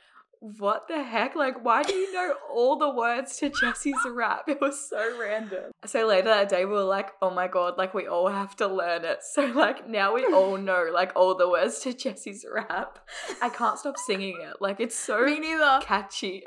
what 0.58 0.88
the 0.88 1.04
heck? 1.04 1.36
Like, 1.36 1.64
why 1.64 1.84
do 1.84 1.94
you 1.94 2.14
know 2.14 2.34
all 2.52 2.78
the 2.78 2.90
words 2.94 3.38
to 3.38 3.50
Jessi's 3.50 3.98
rap? 4.10 4.44
It 4.48 4.62
was 4.62 4.90
so 4.90 5.20
random. 5.20 5.72
So 5.86 6.06
later 6.08 6.30
that 6.30 6.50
day, 6.50 6.66
we 6.66 6.72
were 6.72 6.84
like, 6.84 7.10
oh 7.22 7.30
my 7.30 7.48
god, 7.48 7.78
like 7.78 7.94
we 7.94 8.08
all 8.08 8.30
have 8.30 8.56
to 8.58 8.68
learn 8.68 9.04
it. 9.04 9.20
So 9.34 9.46
like 9.46 9.90
now 9.90 10.14
we 10.14 10.26
all 10.26 10.58
know 10.70 10.88
like 10.94 11.12
all 11.16 11.36
the 11.36 11.50
words 11.50 11.80
to 11.80 11.90
Jessi's 11.94 12.46
rap. 12.52 13.00
I 13.42 13.50
can't 13.50 13.78
stop 13.78 13.98
singing 13.98 14.40
it. 14.42 14.58
Like 14.62 14.80
it's 14.80 14.96
so 14.98 15.26
Me 15.26 15.40
neither. 15.40 15.80
catchy. 15.84 16.44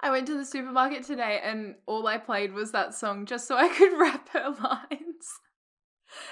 I 0.00 0.10
went 0.10 0.26
to 0.26 0.36
the 0.36 0.44
supermarket 0.44 1.04
today 1.04 1.40
and 1.42 1.76
all 1.86 2.06
I 2.06 2.18
played 2.18 2.52
was 2.52 2.72
that 2.72 2.94
song 2.94 3.24
just 3.24 3.48
so 3.48 3.56
I 3.56 3.68
could 3.68 3.92
rap 3.98 4.28
her 4.30 4.50
lines. 4.50 5.26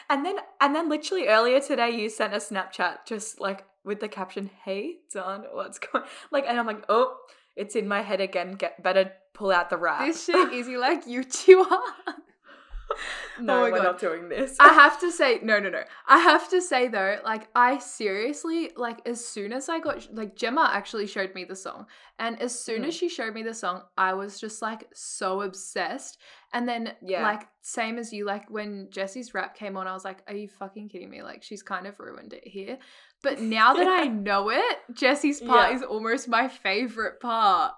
And 0.09 0.25
then 0.25 0.37
and 0.61 0.75
then 0.75 0.89
literally 0.89 1.29
earlier 1.29 1.61
today 1.61 1.91
you 1.91 2.09
sent 2.09 2.35
a 2.35 2.39
Snapchat 2.39 2.99
just 3.07 3.41
like 3.41 3.65
with 3.85 4.01
the 4.01 4.09
caption, 4.09 4.51
Hey 4.65 4.97
Dawn, 5.13 5.45
what's 5.53 5.79
going 5.79 6.05
like 6.31 6.45
and 6.49 6.59
I'm 6.59 6.67
like, 6.67 6.85
Oh, 6.89 7.17
it's 7.57 7.77
in 7.77 7.87
my 7.87 8.03
head 8.03 8.21
again. 8.21 8.53
Get 8.53 8.83
better 8.83 9.13
pull 9.33 9.51
out 9.53 9.71
the 9.71 9.77
rap. 9.77 10.07
This 10.07 10.25
shit 10.25 10.53
easy 10.53 10.77
like 10.89 11.07
you 11.07 11.25
two 11.25 11.61
are. 11.61 12.15
no, 13.41 13.59
oh 13.59 13.63
we're 13.63 13.77
God. 13.77 13.83
not 13.83 13.99
doing 13.99 14.29
this. 14.29 14.57
I 14.61 14.69
have 14.73 15.01
to 15.01 15.11
say, 15.11 15.41
no, 15.43 15.59
no, 15.59 15.69
no. 15.71 15.83
I 16.07 16.19
have 16.19 16.49
to 16.51 16.61
say 16.61 16.87
though, 16.89 17.19
like 17.25 17.49
I 17.55 17.79
seriously, 17.79 18.71
like 18.77 19.01
as 19.07 19.25
soon 19.25 19.53
as 19.53 19.69
I 19.69 19.81
got, 19.81 20.15
like 20.15 20.37
Gemma 20.37 20.71
actually 20.73 21.07
showed 21.07 21.35
me 21.35 21.45
the 21.45 21.57
song, 21.57 21.87
and 22.19 22.41
as 22.41 22.57
soon 22.59 22.83
Mm. 22.83 22.89
as 22.89 22.95
she 22.95 23.09
showed 23.09 23.35
me 23.35 23.43
the 23.43 23.55
song, 23.55 23.83
I 23.97 24.15
was 24.15 24.39
just 24.39 24.63
like 24.63 24.89
so 24.95 25.41
obsessed. 25.43 26.19
And 26.53 26.69
then, 26.69 26.95
Yeah. 27.03 27.25
like 27.25 27.49
same 27.63 27.99
as 27.99 28.13
you, 28.13 28.25
like 28.27 28.49
when 28.51 28.89
Jessi's 28.91 29.35
rap 29.35 29.57
came 29.57 29.77
on, 29.77 29.89
I 29.89 29.93
was 29.95 30.05
like, 30.05 30.23
"Are 30.29 30.35
you 30.37 30.49
fucking 30.49 30.89
kidding 30.91 31.11
me? 31.11 31.23
Like 31.23 31.43
she's 31.43 31.63
kind 31.63 31.87
of 31.89 31.99
ruined 31.99 32.33
it 32.33 32.47
here." 32.47 32.79
But 33.25 33.41
now 33.41 33.75
that 33.75 33.89
I 33.89 34.05
know 34.29 34.51
it, 34.51 34.77
Jessi's 34.93 35.41
part 35.41 35.71
Yeah. 35.71 35.77
is 35.77 35.83
almost 35.83 36.29
my 36.29 36.47
favorite 36.47 37.19
part. 37.21 37.73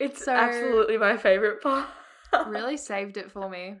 it's 0.00 0.24
so- 0.24 0.32
absolutely 0.32 0.96
my 0.96 1.16
favorite 1.18 1.60
part. 1.62 1.86
Really 2.46 2.76
saved 2.90 3.16
it 3.18 3.30
for 3.30 3.50
me. 3.50 3.74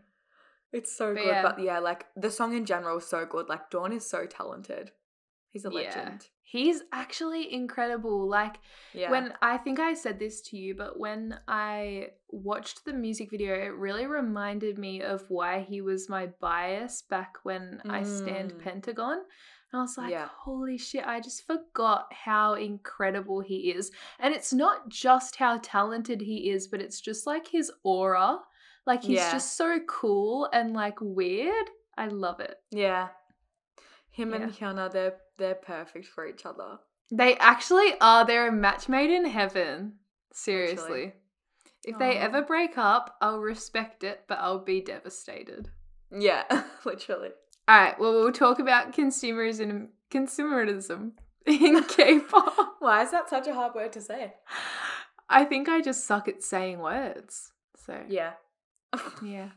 It's 0.72 0.94
so 0.94 1.14
But 1.14 1.20
good. 1.22 1.26
yeah. 1.28 1.42
But 1.42 1.60
yeah, 1.60 1.78
like 1.78 2.06
the 2.16 2.30
song 2.30 2.54
in 2.56 2.66
general 2.66 2.98
is 2.98 3.06
so 3.06 3.24
good. 3.24 3.48
Like 3.48 3.70
Dawn 3.70 3.92
is 3.92 4.08
so 4.08 4.26
talented. 4.26 4.90
He's 5.56 5.64
a 5.64 5.70
Yeah. 5.72 5.80
legend. 5.80 6.28
He's 6.42 6.82
actually 6.92 7.50
incredible. 7.52 8.28
Like 8.28 8.56
Yeah. 8.92 9.10
When 9.10 9.32
I 9.40 9.56
think 9.56 9.78
I 9.80 9.94
said 9.94 10.18
this 10.18 10.42
to 10.42 10.58
you, 10.58 10.74
but 10.74 10.98
when 10.98 11.40
I 11.48 12.10
watched 12.28 12.84
the 12.84 12.92
music 12.92 13.30
video, 13.30 13.54
it 13.54 13.74
really 13.74 14.06
reminded 14.06 14.78
me 14.78 15.00
of 15.02 15.24
why 15.30 15.60
he 15.60 15.80
was 15.80 16.08
my 16.10 16.26
bias 16.40 17.00
back 17.02 17.38
when 17.42 17.80
I 17.88 18.02
stand 18.02 18.52
Mm. 18.52 18.58
Pentagon. 18.58 19.18
And 19.72 19.80
I 19.80 19.82
was 19.82 19.96
like, 19.98 20.10
Yeah. 20.10 20.28
holy 20.28 20.76
shit, 20.78 21.06
I 21.06 21.20
just 21.20 21.46
forgot 21.46 22.12
how 22.12 22.52
incredible 22.54 23.40
he 23.40 23.70
is. 23.72 23.90
And 24.18 24.34
it's 24.34 24.52
not 24.52 24.88
just 24.90 25.36
how 25.36 25.58
talented 25.62 26.20
he 26.20 26.50
is, 26.50 26.68
but 26.68 26.80
it's 26.82 27.00
just 27.00 27.26
like 27.26 27.48
his 27.48 27.72
aura. 27.82 28.40
Like 28.86 29.02
he's 29.02 29.18
Yeah. 29.18 29.32
just 29.32 29.56
so 29.56 29.80
cool 29.88 30.48
and 30.52 30.74
like 30.74 30.98
weird. 31.00 31.70
I 31.96 32.08
love 32.08 32.40
it. 32.40 32.58
yeah. 32.70 33.08
Him 34.10 34.30
Yeah. 34.30 34.36
and 34.42 34.52
Hyuna, 34.52 34.90
they're 34.90 35.18
they're 35.38 35.54
perfect 35.54 36.06
for 36.06 36.26
each 36.26 36.46
other. 36.46 36.78
They 37.10 37.36
actually 37.36 37.94
are. 38.00 38.24
They're 38.26 38.48
a 38.48 38.52
match 38.52 38.88
made 38.88 39.10
in 39.10 39.24
heaven. 39.26 39.94
Seriously. 40.32 40.76
Literally. 40.82 41.12
If 41.84 41.98
they 41.98 42.16
ever 42.16 42.42
break 42.42 42.76
up, 42.76 43.16
I'll 43.20 43.38
respect 43.38 44.02
it, 44.02 44.22
but 44.26 44.38
I'll 44.40 44.58
be 44.64 44.80
devastated. 44.80 45.70
Yeah, 46.10 46.42
literally. 46.84 47.30
All 47.68 47.76
right. 47.78 47.98
Well, 47.98 48.12
we'll 48.12 48.32
talk 48.32 48.58
about 48.58 48.92
consumerism. 48.92 49.88
Consumerism 50.10 51.12
in 51.46 51.82
K-pop. 51.88 52.76
Why 52.80 53.02
is 53.02 53.12
that 53.12 53.30
such 53.30 53.46
a 53.46 53.54
hard 53.54 53.74
word 53.74 53.92
to 53.92 54.00
say? 54.00 54.34
I 55.28 55.44
think 55.44 55.68
I 55.68 55.80
just 55.80 56.04
suck 56.06 56.28
at 56.28 56.42
saying 56.42 56.80
words. 56.80 57.52
So 57.84 58.00
Yeah. 58.08 58.32
yeah. 59.22 59.50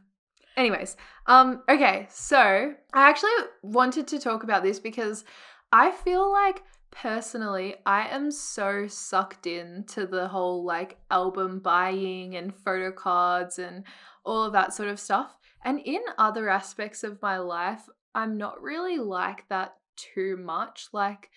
Anyways, 0.58 0.98
um, 1.26 1.62
okay, 1.70 2.08
so 2.12 2.74
I 2.94 3.10
actually 3.10 3.32
wanted 3.62 4.08
to 4.10 4.20
talk 4.20 4.44
about 4.44 4.62
this 4.62 4.78
because 4.80 5.24
I 5.72 5.92
feel 5.92 6.32
like 6.32 6.64
personally 6.92 7.76
I 7.86 8.08
am 8.08 8.32
so 8.32 8.88
sucked 8.88 9.46
in 9.46 9.84
to 9.90 10.06
the 10.08 10.28
whole 10.28 10.64
like 10.66 10.98
album 11.12 11.60
buying 11.60 12.36
and 12.36 12.54
photo 12.54 12.92
cards 12.92 13.60
and 13.60 13.84
all 14.26 14.44
of 14.44 14.54
that 14.54 14.74
sort 14.74 14.90
of 14.90 15.00
stuff. 15.00 15.38
And 15.64 15.80
in 15.86 16.02
other 16.18 16.50
aspects 16.50 17.04
of 17.04 17.22
my 17.22 17.38
life, 17.38 17.88
I'm 18.16 18.38
not 18.38 18.62
really 18.62 18.98
like 18.98 19.48
that 19.50 19.76
too 19.96 20.38
much. 20.38 20.88
Like 20.94 21.30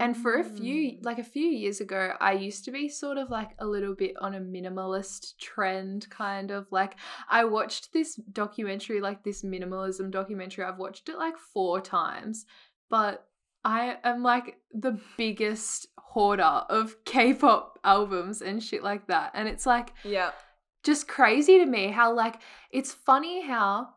and 0.00 0.16
for 0.16 0.34
a 0.34 0.44
few, 0.44 0.92
Mm. 0.92 1.04
like 1.04 1.18
a 1.18 1.24
few 1.24 1.46
years 1.46 1.80
ago, 1.80 2.14
I 2.20 2.32
used 2.32 2.64
to 2.64 2.72
be 2.72 2.88
sort 2.88 3.18
of 3.18 3.30
like 3.30 3.50
a 3.60 3.66
little 3.66 3.94
bit 3.94 4.14
on 4.20 4.34
a 4.34 4.40
minimalist 4.40 5.38
trend, 5.38 6.10
kind 6.10 6.50
of 6.50 6.66
like 6.72 6.96
I 7.30 7.44
watched 7.44 7.92
this 7.92 8.16
documentary, 8.16 9.00
like 9.00 9.22
this 9.22 9.42
minimalism 9.42 10.10
documentary. 10.10 10.64
I've 10.64 10.78
watched 10.78 11.08
it 11.08 11.16
like 11.16 11.38
four 11.38 11.80
times 11.80 12.44
but 12.88 13.26
I 13.66 13.96
am 14.04 14.22
like 14.22 14.58
the 14.72 14.98
biggest 15.16 15.88
hoarder 15.98 16.42
of 16.70 17.04
K-pop 17.04 17.78
albums 17.82 18.40
and 18.40 18.62
shit 18.62 18.82
like 18.84 19.08
that. 19.08 19.32
And 19.34 19.48
it's 19.48 19.66
like 19.66 19.92
Yeah. 20.04 20.30
just 20.84 21.08
crazy 21.08 21.58
to 21.58 21.66
me 21.66 21.88
how 21.88 22.12
like 22.14 22.36
it's 22.70 22.92
funny 22.92 23.42
how 23.42 23.88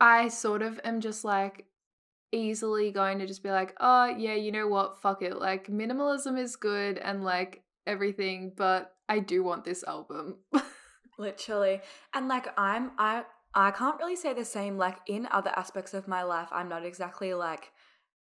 I 0.00 0.28
sort 0.28 0.62
of 0.62 0.80
am 0.82 1.00
just 1.00 1.24
like 1.24 1.66
easily 2.32 2.90
going 2.90 3.20
to 3.20 3.26
just 3.26 3.42
be 3.42 3.50
like, 3.50 3.74
oh 3.80 4.06
yeah, 4.06 4.34
you 4.34 4.50
know 4.52 4.66
what, 4.66 5.00
fuck 5.00 5.22
it. 5.22 5.38
Like 5.38 5.68
minimalism 5.68 6.38
is 6.38 6.56
good 6.56 6.98
and 6.98 7.22
like 7.24 7.62
everything, 7.86 8.52
but 8.56 8.92
I 9.08 9.20
do 9.20 9.42
want 9.44 9.64
this 9.64 9.84
album. 9.84 10.38
Literally. 11.18 11.80
And 12.14 12.28
like 12.28 12.48
I'm 12.58 12.90
I 12.98 13.24
I 13.54 13.70
can't 13.70 13.98
really 13.98 14.16
say 14.16 14.34
the 14.34 14.44
same 14.44 14.76
like 14.76 14.98
in 15.06 15.26
other 15.30 15.52
aspects 15.56 15.94
of 15.94 16.06
my 16.08 16.22
life. 16.22 16.48
I'm 16.52 16.68
not 16.68 16.84
exactly 16.84 17.32
like 17.34 17.72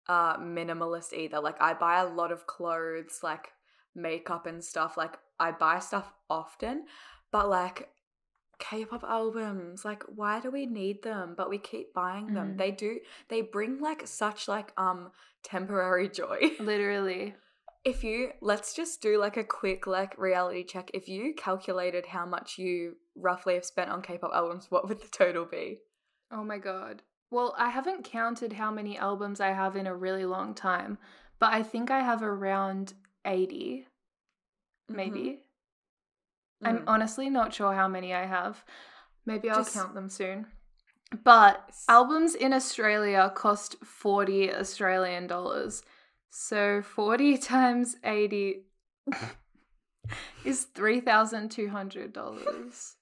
uh 0.09 0.37
minimalist 0.39 1.13
either. 1.13 1.41
Like 1.41 1.61
I 1.61 1.75
buy 1.75 2.01
a 2.01 2.07
lot 2.09 2.33
of 2.33 2.47
clothes, 2.47 3.21
like 3.23 3.49
makeup 3.95 4.47
and 4.47 4.63
stuff. 4.65 4.97
Like 4.97 5.19
I 5.39 5.53
buy 5.53 5.79
stuff 5.81 6.13
often, 6.31 6.85
but 7.33 7.49
like 7.49 7.91
K-pop 8.59 9.05
albums, 9.05 9.85
like 9.85 10.03
why 10.05 10.41
do 10.41 10.51
we 10.51 10.65
need 10.67 11.03
them? 11.03 11.35
But 11.37 11.51
we 11.51 11.59
keep 11.59 11.93
buying 11.93 12.33
them. 12.33 12.55
Mhm. 12.55 12.59
They 12.59 12.71
do 12.71 13.01
they 13.29 13.43
bring 13.43 13.81
like 13.81 14.07
such 14.07 14.49
like 14.49 14.73
um 14.79 15.11
temporary 15.43 16.09
joy. 16.21 16.39
Literally. 16.61 17.35
if 17.85 18.03
you 18.03 18.33
let's 18.41 18.75
just 18.75 19.01
do 19.03 19.19
like 19.19 19.37
a 19.37 19.45
quick 19.45 19.87
like 19.87 20.19
reality 20.19 20.65
check 20.65 20.91
if 20.95 21.09
you 21.09 21.35
calculated 21.37 22.05
how 22.07 22.27
much 22.27 22.59
you 22.59 22.97
roughly 23.15 23.55
have 23.55 23.65
spent 23.65 23.91
on 23.91 24.03
k-pop 24.03 24.33
albums 24.35 24.67
what 24.71 24.89
would 24.89 25.01
the 25.01 25.09
total 25.09 25.45
be 25.45 25.79
Oh 26.33 26.43
my 26.43 26.59
god. 26.59 27.03
Well, 27.31 27.55
I 27.59 27.71
haven't 27.71 28.05
counted 28.05 28.53
how 28.55 28.71
many 28.71 28.97
albums 28.97 29.41
I 29.41 29.49
have 29.49 29.77
in 29.77 29.87
a 29.87 29.95
really 29.95 30.25
long 30.25 30.55
time, 30.55 30.97
but 31.39 31.53
I 31.53 31.63
think 31.63 31.91
I 31.91 32.01
have 32.01 32.23
around 32.23 32.95
80, 33.25 33.87
maybe. 34.89 35.41
I'm 36.63 36.79
Mm. 36.79 36.85
honestly 36.87 37.29
not 37.29 37.53
sure 37.53 37.75
how 37.75 37.89
many 37.89 38.15
I 38.15 38.25
have. 38.27 38.65
Maybe 39.27 39.51
I'll 39.51 39.59
Just- 39.65 39.75
count 39.75 39.95
them 39.95 40.09
soon. 40.09 40.47
But 41.25 41.71
albums 41.89 42.35
in 42.35 42.53
Australia 42.53 43.31
cost 43.35 43.77
40 43.85 44.53
Australian 44.55 45.27
dollars. 45.27 45.83
So 46.31 46.81
40 46.83 47.37
times 47.55 47.97
80 48.05 48.65
is 50.45 50.67
$3,200. 50.75 52.95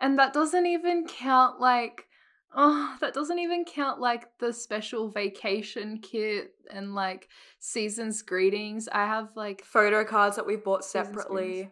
and 0.00 0.18
that 0.18 0.32
doesn't 0.32 0.66
even 0.66 1.06
count 1.06 1.60
like 1.60 2.08
oh, 2.54 2.96
that 3.00 3.14
doesn't 3.14 3.38
even 3.38 3.64
count 3.64 4.00
like 4.00 4.26
the 4.38 4.52
special 4.52 5.08
vacation 5.08 5.98
kit 6.02 6.52
and 6.70 6.94
like 6.94 7.28
season's 7.58 8.22
greetings. 8.22 8.88
I 8.90 9.06
have 9.06 9.30
like 9.36 9.64
photo 9.64 10.04
cards 10.04 10.36
that 10.36 10.46
we've 10.46 10.64
bought 10.64 10.84
separately 10.84 11.70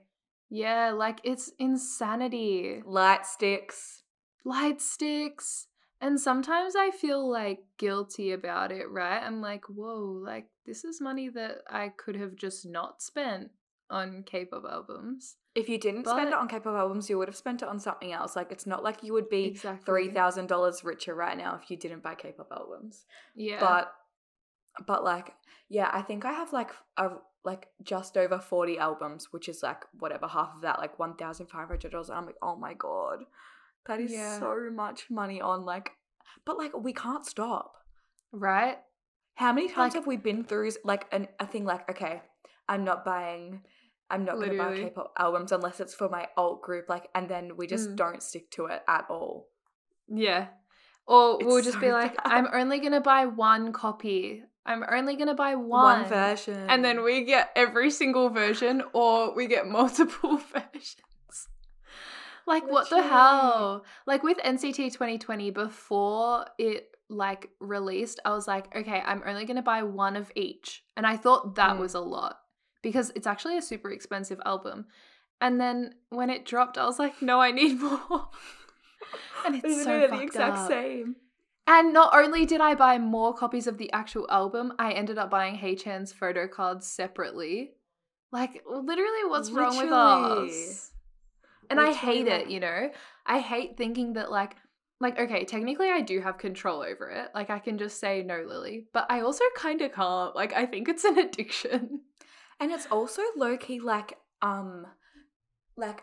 yeah, 0.52 0.90
like 0.90 1.20
it's 1.22 1.52
insanity. 1.60 2.82
light 2.84 3.24
sticks 3.24 4.00
light 4.44 4.80
sticks. 4.80 5.66
And 6.00 6.18
sometimes 6.18 6.74
I 6.76 6.90
feel 6.90 7.30
like 7.30 7.60
guilty 7.76 8.32
about 8.32 8.72
it, 8.72 8.90
right? 8.90 9.22
I'm 9.22 9.42
like, 9.42 9.64
whoa, 9.68 10.20
like 10.24 10.46
this 10.64 10.84
is 10.84 11.00
money 11.00 11.28
that 11.28 11.58
I 11.68 11.90
could 11.90 12.16
have 12.16 12.36
just 12.36 12.64
not 12.64 13.02
spent 13.02 13.50
on 13.90 14.24
K 14.24 14.46
pop 14.46 14.64
albums. 14.70 15.36
If 15.54 15.68
you 15.68 15.78
didn't 15.78 16.06
spend 16.06 16.28
it 16.28 16.34
on 16.34 16.46
k-pop 16.48 16.74
albums 16.76 17.10
you 17.10 17.18
would 17.18 17.26
have 17.28 17.36
spent 17.36 17.60
it 17.62 17.68
on 17.68 17.78
something 17.80 18.12
else 18.12 18.36
like 18.36 18.52
it's 18.52 18.66
not 18.66 18.84
like 18.84 19.02
you 19.02 19.12
would 19.12 19.28
be 19.28 19.44
Exactly. 19.46 20.08
$3000 20.08 20.84
richer 20.84 21.14
right 21.14 21.36
now 21.36 21.58
if 21.60 21.70
you 21.70 21.76
didn't 21.76 22.02
buy 22.02 22.14
k-pop 22.14 22.48
albums 22.52 23.04
Yeah. 23.34 23.58
but 23.60 23.92
but 24.86 25.02
like 25.02 25.34
yeah 25.68 25.90
i 25.92 26.02
think 26.02 26.24
i 26.24 26.32
have 26.32 26.52
like 26.52 26.70
a 26.96 27.08
like 27.44 27.68
just 27.82 28.16
over 28.16 28.38
40 28.38 28.78
albums 28.78 29.28
which 29.32 29.48
is 29.48 29.62
like 29.62 29.82
whatever 29.98 30.28
half 30.28 30.52
of 30.54 30.62
that 30.62 30.78
like 30.78 30.96
$1500 30.98 32.08
and 32.08 32.16
i'm 32.16 32.26
like 32.26 32.36
oh 32.42 32.56
my 32.56 32.74
god 32.74 33.20
that 33.86 34.00
is 34.00 34.12
Yeah. 34.12 34.38
so 34.38 34.68
much 34.72 35.10
money 35.10 35.40
on 35.40 35.64
like 35.64 35.90
but 36.44 36.58
like 36.58 36.76
we 36.76 36.92
can't 36.92 37.26
stop 37.26 37.74
right? 38.32 38.78
how 39.34 39.52
many 39.52 39.68
times 39.68 39.94
Like- 39.94 39.94
have 39.94 40.06
we 40.06 40.16
been 40.16 40.44
through 40.44 40.70
like 40.84 41.06
an, 41.12 41.26
a 41.40 41.46
thing 41.46 41.64
like 41.64 41.88
okay 41.90 42.22
i'm 42.68 42.84
not 42.84 43.04
buying 43.04 43.62
i'm 44.10 44.24
not 44.24 44.36
going 44.36 44.50
to 44.50 44.58
buy 44.58 44.76
k-pop 44.76 45.12
albums 45.18 45.52
unless 45.52 45.80
it's 45.80 45.94
for 45.94 46.08
my 46.08 46.26
alt 46.36 46.60
group 46.62 46.88
like 46.88 47.08
and 47.14 47.28
then 47.28 47.56
we 47.56 47.66
just 47.66 47.90
Mm. 47.90 47.96
don't 47.96 48.22
stick 48.22 48.50
to 48.52 48.66
it 48.66 48.82
at 48.88 49.06
all 49.08 49.48
Yeah. 50.08 50.48
Or 51.06 51.38
we'll 51.38 51.62
just 51.62 51.74
so 51.78 51.80
be 51.80 51.90
like, 51.92 52.16
bad. 52.24 52.32
I'm 52.32 52.48
only 52.52 52.78
gonna 52.78 53.00
buy 53.00 53.26
one 53.26 53.72
copy. 53.72 54.44
I'm 54.66 54.84
only 54.88 55.16
gonna 55.16 55.34
buy 55.34 55.54
one. 55.56 56.00
one 56.02 56.08
version 56.08 56.66
And 56.68 56.84
then 56.84 57.02
we 57.02 57.24
get 57.24 57.50
every 57.56 57.90
single 57.90 58.28
version 58.28 58.82
or 58.92 59.34
we 59.34 59.46
get 59.48 59.66
multiple 59.78 60.36
versions. 60.52 61.48
Like 62.46 62.66
what 62.68 62.90
the 62.90 63.02
hell? 63.02 63.84
Like 64.06 64.22
with 64.22 64.38
NCT 64.38 64.92
2020 64.92 65.50
before 65.50 66.46
it 66.58 66.88
like 67.08 67.50
released, 67.60 68.20
I 68.24 68.30
was 68.30 68.46
like, 68.46 68.74
okay, 68.74 69.02
I'm 69.04 69.22
only 69.26 69.44
going 69.44 69.56
to 69.56 69.62
buy 69.62 69.82
one 69.82 70.16
of 70.16 70.30
each. 70.36 70.84
And 70.96 71.06
I 71.06 71.16
thought 71.16 71.56
that 71.56 71.74
Mm. 71.76 71.78
was 71.80 71.94
a 71.94 72.00
lot 72.00 72.38
because 72.82 73.12
it's 73.14 73.26
actually 73.26 73.58
a 73.58 73.62
super 73.62 73.90
expensive 73.90 74.40
album. 74.44 74.86
And 75.40 75.60
then 75.60 75.94
when 76.10 76.30
it 76.30 76.44
dropped, 76.44 76.78
I 76.78 76.84
was 76.84 76.98
like, 76.98 77.22
no, 77.22 77.40
I 77.40 77.50
need 77.50 77.80
more. 77.80 78.28
and 79.46 79.62
it's 79.62 79.84
so 79.84 80.06
the 80.10 80.20
exact 80.20 80.58
up. 80.58 80.68
same 80.68 81.16
And 81.66 81.92
not 81.92 82.14
only 82.14 82.44
did 82.46 82.60
I 82.60 82.74
buy 82.74 82.98
more 82.98 83.34
copies 83.34 83.66
of 83.66 83.78
the 83.78 83.92
actual 83.92 84.26
album, 84.30 84.72
I 84.78 84.92
ended 84.92 85.18
up 85.18 85.30
buying 85.30 85.54
Haechan's 85.54 86.12
photo 86.12 86.46
cards 86.46 86.86
separately. 86.86 87.72
Like, 88.32 88.62
literally, 88.66 89.24
what's 89.26 89.50
wrong 89.50 89.76
with 89.76 89.90
us? 89.90 90.92
And 91.68 91.80
I 91.80 91.92
hate 91.92 92.26
it, 92.26 92.48
you 92.48 92.60
know? 92.60 92.90
I 93.26 93.38
hate 93.40 93.76
thinking 93.76 94.14
that, 94.14 94.30
like, 94.30 94.56
like, 95.00 95.18
okay, 95.18 95.44
technically 95.44 95.88
I 95.88 96.02
do 96.02 96.20
have 96.20 96.36
control 96.36 96.82
over 96.82 97.08
it. 97.08 97.28
Like, 97.34 97.48
I 97.48 97.58
can 97.58 97.78
just 97.78 97.98
say 97.98 98.22
no, 98.22 98.44
Lily. 98.46 98.86
But 98.92 99.06
I 99.08 99.20
also 99.20 99.44
kind 99.56 99.80
of 99.80 99.92
can't. 99.92 100.36
Like, 100.36 100.52
I 100.52 100.66
think 100.66 100.88
it's 100.88 101.04
an 101.04 101.18
addiction. 101.26 102.00
And 102.60 102.70
it's 102.70 102.86
also 102.90 103.22
low 103.36 103.56
key 103.56 103.80
like 103.80 104.18
um 104.42 104.86
like 105.76 106.02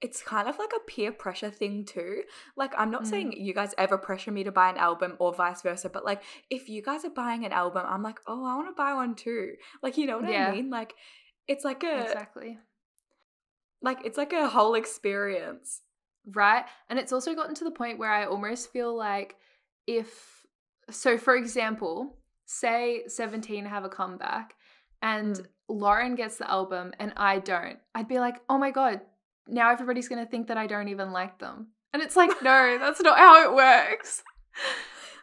it's 0.00 0.22
kind 0.22 0.46
of 0.48 0.58
like 0.58 0.72
a 0.76 0.90
peer 0.90 1.10
pressure 1.10 1.50
thing 1.50 1.84
too. 1.84 2.22
Like 2.56 2.72
I'm 2.78 2.90
not 2.90 3.04
Mm. 3.04 3.10
saying 3.10 3.32
you 3.32 3.54
guys 3.54 3.74
ever 3.78 3.96
pressure 3.98 4.30
me 4.30 4.44
to 4.44 4.52
buy 4.52 4.68
an 4.70 4.76
album 4.76 5.16
or 5.18 5.34
vice 5.34 5.62
versa, 5.62 5.88
but 5.88 6.04
like 6.04 6.22
if 6.50 6.68
you 6.68 6.82
guys 6.82 7.04
are 7.04 7.10
buying 7.10 7.44
an 7.44 7.52
album, 7.52 7.84
I'm 7.88 8.02
like, 8.02 8.20
"Oh, 8.26 8.44
I 8.44 8.54
want 8.56 8.68
to 8.68 8.74
buy 8.74 8.94
one 8.94 9.14
too." 9.14 9.54
Like, 9.82 9.96
you 9.96 10.06
know 10.06 10.18
what 10.18 10.28
Yeah. 10.30 10.50
I 10.50 10.52
mean? 10.52 10.70
Like 10.70 10.94
it's 11.48 11.64
like 11.64 11.82
a 11.82 12.02
Exactly. 12.02 12.58
like 13.82 13.98
it's 14.04 14.18
like 14.18 14.32
a 14.32 14.48
whole 14.48 14.74
experience. 14.74 15.82
Right. 16.26 16.64
And 16.90 16.98
it's 16.98 17.12
also 17.12 17.34
gotten 17.34 17.54
to 17.56 17.64
the 17.64 17.70
point 17.70 17.98
where 17.98 18.10
I 18.10 18.26
almost 18.26 18.72
feel 18.72 18.94
like 18.96 19.36
if, 19.86 20.44
so 20.90 21.16
for 21.18 21.36
example, 21.36 22.18
say 22.46 23.04
17 23.06 23.64
have 23.64 23.84
a 23.84 23.88
comeback 23.88 24.54
and 25.02 25.36
Mm. 25.36 25.46
Lauren 25.68 26.14
gets 26.14 26.36
the 26.36 26.50
album 26.50 26.92
and 26.98 27.12
I 27.16 27.38
don't, 27.40 27.78
I'd 27.94 28.08
be 28.08 28.18
like, 28.18 28.40
oh 28.48 28.58
my 28.58 28.70
God, 28.70 29.00
now 29.48 29.70
everybody's 29.70 30.08
going 30.08 30.24
to 30.24 30.30
think 30.30 30.48
that 30.48 30.56
I 30.56 30.66
don't 30.66 30.88
even 30.88 31.12
like 31.12 31.38
them. 31.38 31.68
And 31.92 32.02
it's 32.02 32.16
like, 32.16 32.42
no, 32.42 32.78
that's 32.80 33.00
not 33.02 33.18
how 33.18 33.42
it 33.42 33.54
works. 33.54 34.22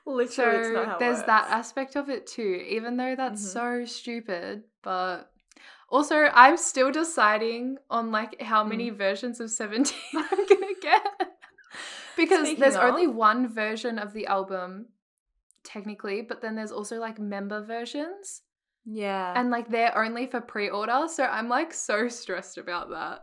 Literally, 0.06 0.58
it's 0.58 0.68
So 0.68 0.74
not 0.74 0.86
how 0.88 0.96
it 0.96 1.00
there's 1.00 1.24
that 1.24 1.48
aspect 1.50 1.96
of 1.96 2.10
it 2.10 2.28
too, 2.28 2.64
even 2.68 2.98
though 2.98 3.16
that's 3.16 3.42
Mhm. 3.42 3.54
so 3.54 3.86
stupid. 3.86 4.64
But 4.82 5.32
also, 5.90 6.30
I'm 6.34 6.58
still 6.58 6.92
deciding 6.92 7.78
on 7.90 8.12
like 8.12 8.42
how 8.42 8.64
many 8.64 8.92
Mm. 8.92 8.98
versions 8.98 9.40
of 9.40 9.50
17 9.50 9.98
I'm 10.16 10.46
gonna 10.48 10.74
get. 10.82 11.04
because 12.18 12.48
Speaking 12.48 12.60
there's 12.62 12.76
only 12.76 13.08
one 13.08 13.48
version 13.48 13.98
of 13.98 14.12
the 14.14 14.26
album, 14.28 14.88
technically, 15.64 16.22
but 16.22 16.42
then 16.42 16.56
there's 16.56 16.72
also 16.72 17.00
like 17.00 17.18
member 17.20 17.62
versions. 17.64 18.42
Yeah. 18.86 19.34
And 19.40 19.50
like 19.50 19.70
they're 19.70 19.98
only 19.98 20.28
for 20.28 20.42
pre 20.42 20.70
order. 20.70 21.08
So 21.08 21.24
I'm 21.24 21.50
like 21.50 21.74
so 21.74 22.08
stressed 22.10 22.58
about 22.58 22.90
that. 22.90 23.20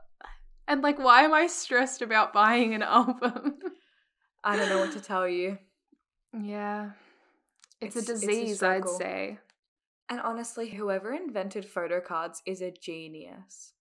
And 0.68 0.83
like, 0.83 0.99
why 0.99 1.23
am 1.23 1.35
I 1.35 1.46
stressed 1.49 2.01
about 2.03 2.33
buying 2.33 2.75
an 2.75 2.83
album? 2.99 3.59
I 4.44 4.57
don't 4.57 4.68
know 4.68 4.79
what 4.79 4.92
to 4.92 5.01
tell 5.01 5.29
you. 5.29 5.59
yeah. 6.38 6.90
It's, 7.81 7.96
It's- 7.96 8.09
a 8.09 8.12
it's 8.12 8.23
a 8.23 8.27
disease, 8.27 8.62
I'd 8.62 8.88
say. 8.88 9.38
And 10.09 10.20
honestly, 10.20 10.68
whoever 10.68 11.12
invented 11.14 11.64
photo 11.64 12.01
cards 12.01 12.42
is 12.44 12.61
a 12.62 12.70
genius. 12.73 13.73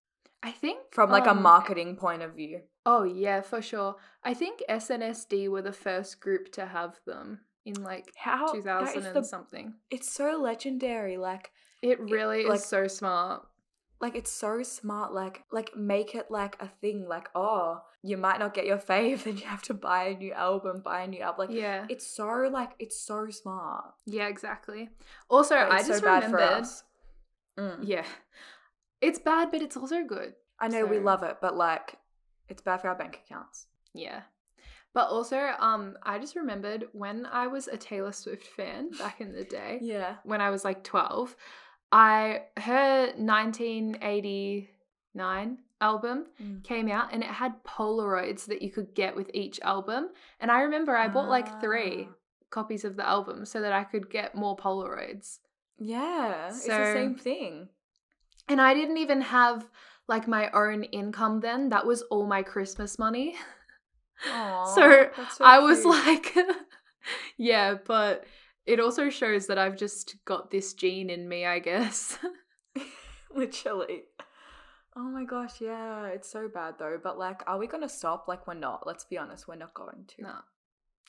I 0.44 0.52
think 0.52 0.80
From 0.92 1.10
like 1.10 1.26
a 1.26 1.32
um, 1.32 1.42
marketing 1.42 1.96
point 1.98 2.22
of 2.22 2.36
view. 2.36 2.62
Oh 2.86 3.04
yeah, 3.04 3.42
for 3.42 3.62
sure. 3.62 3.96
I 4.24 4.34
think 4.34 4.62
SNSD 4.70 5.50
were 5.50 5.62
the 5.62 5.74
first 5.74 6.22
group 6.22 6.52
to 6.54 6.66
have 6.66 6.98
them 7.06 7.42
in 7.66 7.84
like 7.84 8.12
How 8.16 8.54
2000 8.54 8.98
is 9.00 9.06
and 9.08 9.16
the, 9.16 9.24
something. 9.24 9.74
it's 9.92 10.12
so 10.14 10.40
legendary. 10.42 11.18
Like 11.18 11.52
It 11.82 12.00
really 12.00 12.46
like- 12.46 12.60
is 12.60 12.66
so 12.66 12.88
smart. 12.88 13.46
like 14.02 14.16
it's 14.16 14.32
so 14.32 14.64
smart 14.64 15.14
like 15.14 15.44
like 15.52 15.76
make 15.76 16.16
it 16.16 16.32
like 16.32 16.56
a 16.62 16.68
thing 16.82 17.06
like 17.08 17.28
oh 17.36 17.82
you 18.02 18.16
might 18.16 18.40
not 18.40 18.54
get 18.54 18.66
your 18.66 18.78
fave 18.78 19.24
then 19.26 19.38
you 19.38 19.46
have 19.46 19.62
to 19.64 19.74
buy 19.74 20.04
a 20.06 20.16
new 20.18 20.32
album 20.32 20.82
buy 20.84 21.02
a 21.02 21.08
new 21.08 21.20
album 21.22 21.48
like 21.48 21.56
yeah. 21.56 21.86
it's 21.90 22.08
so 22.08 22.28
like 22.52 22.72
it's 22.80 22.98
so 22.98 23.30
smart 23.30 23.86
Yeah, 24.06 24.28
exactly. 24.28 24.90
Also, 25.30 25.56
But 25.56 25.72
I 25.74 25.78
just 25.80 26.00
so 26.00 26.06
bad 26.06 26.24
for 26.24 26.38
remembered. 26.38 26.62
us. 26.62 26.84
Mm. 27.58 27.80
Yeah. 27.84 28.06
It's 29.02 29.20
bad, 29.20 29.52
but 29.52 29.62
it's 29.62 29.76
also 29.78 30.04
good. 30.04 30.34
i 30.60 30.68
know 30.68 30.86
we 30.86 31.00
love 31.00 31.24
it 31.24 31.38
but 31.42 31.56
like 31.56 31.96
it's 32.50 32.62
bad 32.62 32.82
for 32.82 32.88
our 32.90 32.96
bank 32.96 33.20
accounts 33.26 33.68
Yeah. 33.94 34.22
But 34.94 35.10
also, 35.10 35.52
um, 35.60 35.98
I 36.02 36.18
just 36.18 36.36
remembered 36.36 36.86
when 36.94 37.28
I 37.28 37.46
was 37.48 37.68
a 37.68 37.78
Taylor 37.78 38.12
Swift 38.12 38.48
fan 38.58 38.90
back 38.98 39.22
in 39.22 39.34
the 39.34 39.44
day, 39.44 39.78
yeah 39.82 40.16
when 40.24 40.42
I 40.42 40.50
was 40.50 40.64
like 40.66 40.84
12, 40.84 41.36
I 41.92 42.44
her 42.58 43.14
1989 43.18 45.58
album 45.82 46.26
Mm. 46.42 46.62
came 46.64 46.90
out 46.90 47.14
and 47.14 47.24
it 47.24 47.30
had 47.30 47.64
Polaroids 47.64 48.46
that 48.48 48.62
you 48.62 48.70
could 48.70 48.94
get 48.94 49.16
with 49.16 49.32
each 49.34 49.60
album. 49.62 50.10
And 50.40 50.52
I 50.52 50.62
remember 50.62 50.94
I 50.96 51.08
bought 51.08 51.30
like 51.30 51.62
three 51.62 52.08
Ah. 52.10 52.14
copies 52.50 52.84
of 52.84 52.96
the 52.98 53.08
album 53.08 53.46
so 53.46 53.62
that 53.62 53.72
I 53.72 53.84
could 53.86 54.10
get 54.10 54.36
more 54.36 54.56
Polaroids. 54.58 55.40
yeah 55.78 56.48
it's 56.50 56.66
the 56.66 56.92
same 56.94 57.16
thing 57.16 57.70
And 58.50 58.60
I 58.60 58.74
didn't 58.74 58.98
even 58.98 59.22
have 59.22 59.70
like 60.08 60.28
my 60.28 60.50
own 60.52 60.84
income 60.86 61.40
then. 61.40 61.70
That 61.70 61.86
was 61.86 62.02
all 62.12 62.26
my 62.26 62.44
Christmas 62.44 62.98
money. 63.00 63.36
Aw, 64.34 64.66
So, 64.76 65.10
so 65.36 65.46
I 65.46 65.60
was 65.60 65.86
like, 65.86 66.36
yeah, 67.38 67.76
but 67.86 68.26
it 68.66 68.80
also 68.80 69.10
shows 69.10 69.48
that 69.48 69.58
I've 69.58 69.78
just 69.78 70.16
got 70.26 70.52
this 70.52 70.74
gene 70.74 71.10
in 71.10 71.28
me, 71.28 71.46
I 71.46 71.60
guess. 71.60 72.18
literally 73.34 74.04
oh 74.96 75.04
my 75.04 75.24
gosh 75.24 75.62
yeah 75.62 76.08
it's 76.08 76.30
so 76.30 76.48
bad 76.52 76.74
though 76.80 77.00
but 77.02 77.18
like 77.18 77.42
are 77.48 77.60
we 77.60 77.68
gonna 77.68 77.88
stop 77.88 78.28
like 78.28 78.48
we're 78.48 78.54
not 78.56 78.88
let's 78.88 79.06
be 79.06 79.18
honest 79.20 79.48
we're 79.48 79.56
not 79.56 79.74
going 79.76 80.04
to 80.08 80.24
no, 80.24 80.34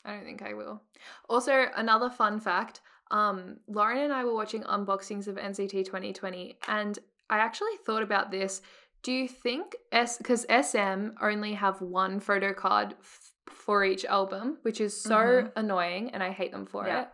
I 0.05 0.13
don't 0.17 0.25
think 0.25 0.43
I 0.43 0.55
will. 0.55 0.83
Also, 1.29 1.67
another 1.77 2.11
fun 2.11 2.41
fact 2.41 2.81
um, 3.11 3.57
Lauren 3.67 3.99
and 3.99 4.13
I 4.13 4.25
were 4.25 4.35
watching 4.35 4.63
unboxings 4.63 5.27
of 5.27 5.37
NCT 5.37 5.85
2020, 5.85 6.59
and 6.69 6.97
I 7.29 7.39
actually 7.39 7.77
thought 7.85 8.03
about 8.05 8.31
this. 8.31 8.63
Do 9.03 9.13
you 9.13 9.27
think 9.29 9.75
S 9.91 10.17
because 10.19 10.47
SM 10.49 11.09
only 11.21 11.55
have 11.55 11.81
one 11.83 12.21
photo 12.21 12.53
card 12.55 12.95
f- 13.01 13.33
for 13.49 13.83
each 13.85 14.05
album, 14.05 14.59
which 14.63 14.81
is 14.81 14.99
so 14.99 15.17
Mhm. 15.17 15.53
annoying, 15.57 16.11
and 16.11 16.23
I 16.23 16.31
hate 16.31 16.53
them 16.53 16.67
for 16.67 16.87
Yeah. 16.87 17.03
it. 17.03 17.09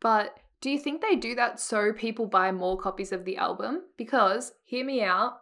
But 0.00 0.38
do 0.60 0.70
you 0.70 0.78
think 0.78 1.00
they 1.00 1.16
do 1.16 1.34
that 1.36 1.60
so 1.60 1.92
people 1.92 2.26
buy 2.26 2.50
more 2.52 2.76
copies 2.76 3.12
of 3.12 3.24
the 3.24 3.36
album? 3.36 3.82
Because 3.96 4.52
hear 4.64 4.84
me 4.84 5.02
out. 5.02 5.40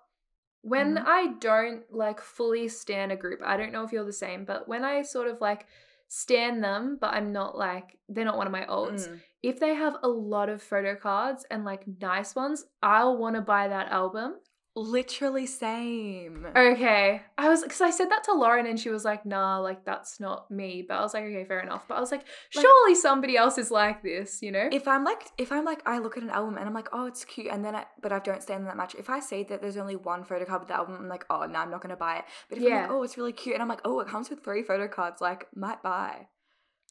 When 0.62 0.96
Mhm. 0.96 1.04
I 1.06 1.26
don't 1.38 1.92
like 1.92 2.20
fully 2.20 2.68
stan 2.68 3.10
a 3.10 3.16
group, 3.16 3.40
I 3.44 3.56
don't 3.56 3.72
know 3.72 3.84
if 3.84 3.92
you're 3.92 4.04
the 4.04 4.12
same, 4.12 4.44
but 4.44 4.66
when 4.66 4.84
I 4.84 5.02
sort 5.02 5.28
of 5.28 5.40
like 5.40 5.66
stan 6.08 6.60
them, 6.60 6.98
but 7.00 7.14
I'm 7.14 7.32
not 7.32 7.56
like 7.56 7.98
they're 8.08 8.24
not 8.24 8.36
one 8.36 8.46
of 8.46 8.52
my 8.52 8.66
olds. 8.66 9.08
Mm. 9.08 9.20
If 9.42 9.60
they 9.60 9.74
have 9.74 9.96
a 10.02 10.08
lot 10.08 10.48
of 10.48 10.62
photo 10.62 10.96
cards 10.96 11.44
and 11.50 11.64
like 11.64 11.84
nice 12.00 12.34
ones, 12.34 12.66
I'll 12.82 13.16
want 13.16 13.36
to 13.36 13.42
buy 13.42 13.68
that 13.68 13.90
album. 13.92 14.40
Literally 14.76 15.46
same 15.46 16.46
Okay. 16.54 17.22
I 17.38 17.48
was 17.48 17.62
because 17.62 17.80
I 17.80 17.90
said 17.90 18.10
that 18.10 18.24
to 18.24 18.34
Lauren 18.34 18.66
and 18.66 18.78
she 18.78 18.90
was 18.90 19.04
like, 19.04 19.24
nah, 19.24 19.58
like 19.58 19.84
that's 19.84 20.20
not 20.20 20.50
me. 20.50 20.84
But 20.86 20.98
I 20.98 21.00
was 21.00 21.14
like, 21.14 21.24
okay, 21.24 21.44
fair 21.44 21.60
enough. 21.60 21.88
But 21.88 21.96
I 21.96 22.00
was 22.00 22.12
like, 22.12 22.24
Like- 22.54 22.62
surely 22.62 22.94
somebody 22.94 23.36
else 23.36 23.56
is 23.56 23.70
like 23.70 24.02
this, 24.02 24.42
you 24.42 24.52
know? 24.52 24.68
if 24.70 24.86
i'm 24.86 25.04
like 25.04 25.22
if 25.38 25.50
i'm 25.52 25.64
like 25.64 25.80
i 25.86 25.98
look 25.98 26.16
at 26.16 26.22
an 26.22 26.30
album 26.30 26.56
and 26.58 26.66
i'm 26.66 26.74
like 26.74 26.88
oh 26.92 27.06
it's 27.06 27.24
cute 27.24 27.46
and 27.50 27.64
then 27.64 27.74
i 27.74 27.84
but 28.02 28.12
i 28.12 28.18
don't 28.18 28.42
stand 28.42 28.66
that 28.66 28.76
much 28.76 28.94
if 28.96 29.08
i 29.08 29.18
see 29.20 29.42
that 29.44 29.62
there's 29.62 29.76
only 29.76 29.96
one 29.96 30.24
photo 30.24 30.44
card 30.44 30.60
with 30.60 30.68
the 30.68 30.74
album 30.74 30.96
i'm 30.98 31.08
like 31.08 31.24
oh 31.30 31.46
no 31.46 31.58
i'm 31.58 31.70
not 31.70 31.80
gonna 31.80 31.96
buy 31.96 32.16
it 32.18 32.24
but 32.48 32.58
if 32.58 32.64
i'm 32.64 32.70
like 32.82 32.90
oh 32.90 33.02
it's 33.02 33.16
really 33.16 33.32
cute 33.32 33.54
and 33.54 33.62
i'm 33.62 33.68
like 33.68 33.80
oh 33.84 34.00
it 34.00 34.08
comes 34.08 34.28
with 34.28 34.42
three 34.44 34.62
photo 34.62 34.86
cards 34.88 35.20
like 35.20 35.46
might 35.54 35.82
buy 35.82 36.26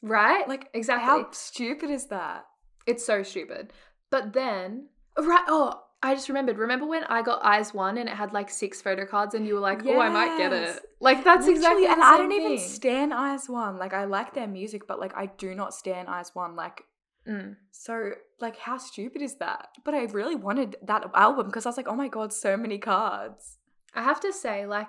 right? 0.01 0.47
like 0.47 0.69
exactly. 0.73 1.05
how 1.05 1.27
stupid 1.31 1.89
is 1.89 2.07
that 2.07 2.45
It's 2.87 3.05
so 3.05 3.23
stupid. 3.23 3.73
But 4.11 4.33
then, 4.33 4.89
right? 5.17 5.43
Oh, 5.47 5.81
I 6.07 6.13
just 6.13 6.27
remembered. 6.29 6.57
Remember 6.57 6.85
when 6.85 7.03
I 7.05 7.21
got 7.21 7.39
IZ*ONE 7.59 7.97
and 7.97 8.07
it 8.07 8.15
had 8.15 8.31
like 8.31 8.49
six 8.49 8.81
photo 8.81 9.05
cards, 9.05 9.33
and 9.35 9.47
you 9.47 9.55
were 9.55 9.59
like, 9.71 9.85
"Oh, 9.85 9.99
I 9.99 10.09
might 10.09 10.37
get 10.37 10.51
Yes. 10.51 10.77
it." 10.77 10.83
Like 10.99 11.23
that's 11.23 11.47
exactly. 11.47 11.83
Literally, 11.83 11.87
and 11.93 12.01
the 12.01 12.05
I 12.05 12.17
same 12.17 12.29
don't 12.29 12.39
even 12.39 12.57
thing. 12.57 12.67
stan 12.69 13.11
IZ*ONE. 13.11 13.77
Like 13.77 13.93
I 13.93 14.05
like 14.05 14.33
their 14.33 14.47
music, 14.47 14.87
but 14.87 14.99
like 14.99 15.13
I 15.15 15.25
do 15.25 15.55
not 15.55 15.73
stan 15.73 16.07
IZ*ONE. 16.07 16.55
Like 16.55 16.83
Mm. 17.27 17.55
so, 17.71 18.11
like 18.39 18.57
how 18.57 18.77
stupid 18.77 19.21
is 19.23 19.35
that? 19.37 19.69
But 19.83 19.95
I 19.95 20.03
really 20.03 20.35
wanted 20.35 20.75
that 20.83 21.09
album 21.15 21.47
because 21.47 21.65
I 21.65 21.69
was 21.69 21.77
like, 21.77 21.87
oh 21.87 21.95
my 21.95 22.07
god, 22.07 22.31
so 22.31 22.55
many 22.55 22.77
cards. 22.77 23.57
I 23.95 24.03
have 24.03 24.19
to 24.21 24.31
say, 24.31 24.67
like, 24.67 24.87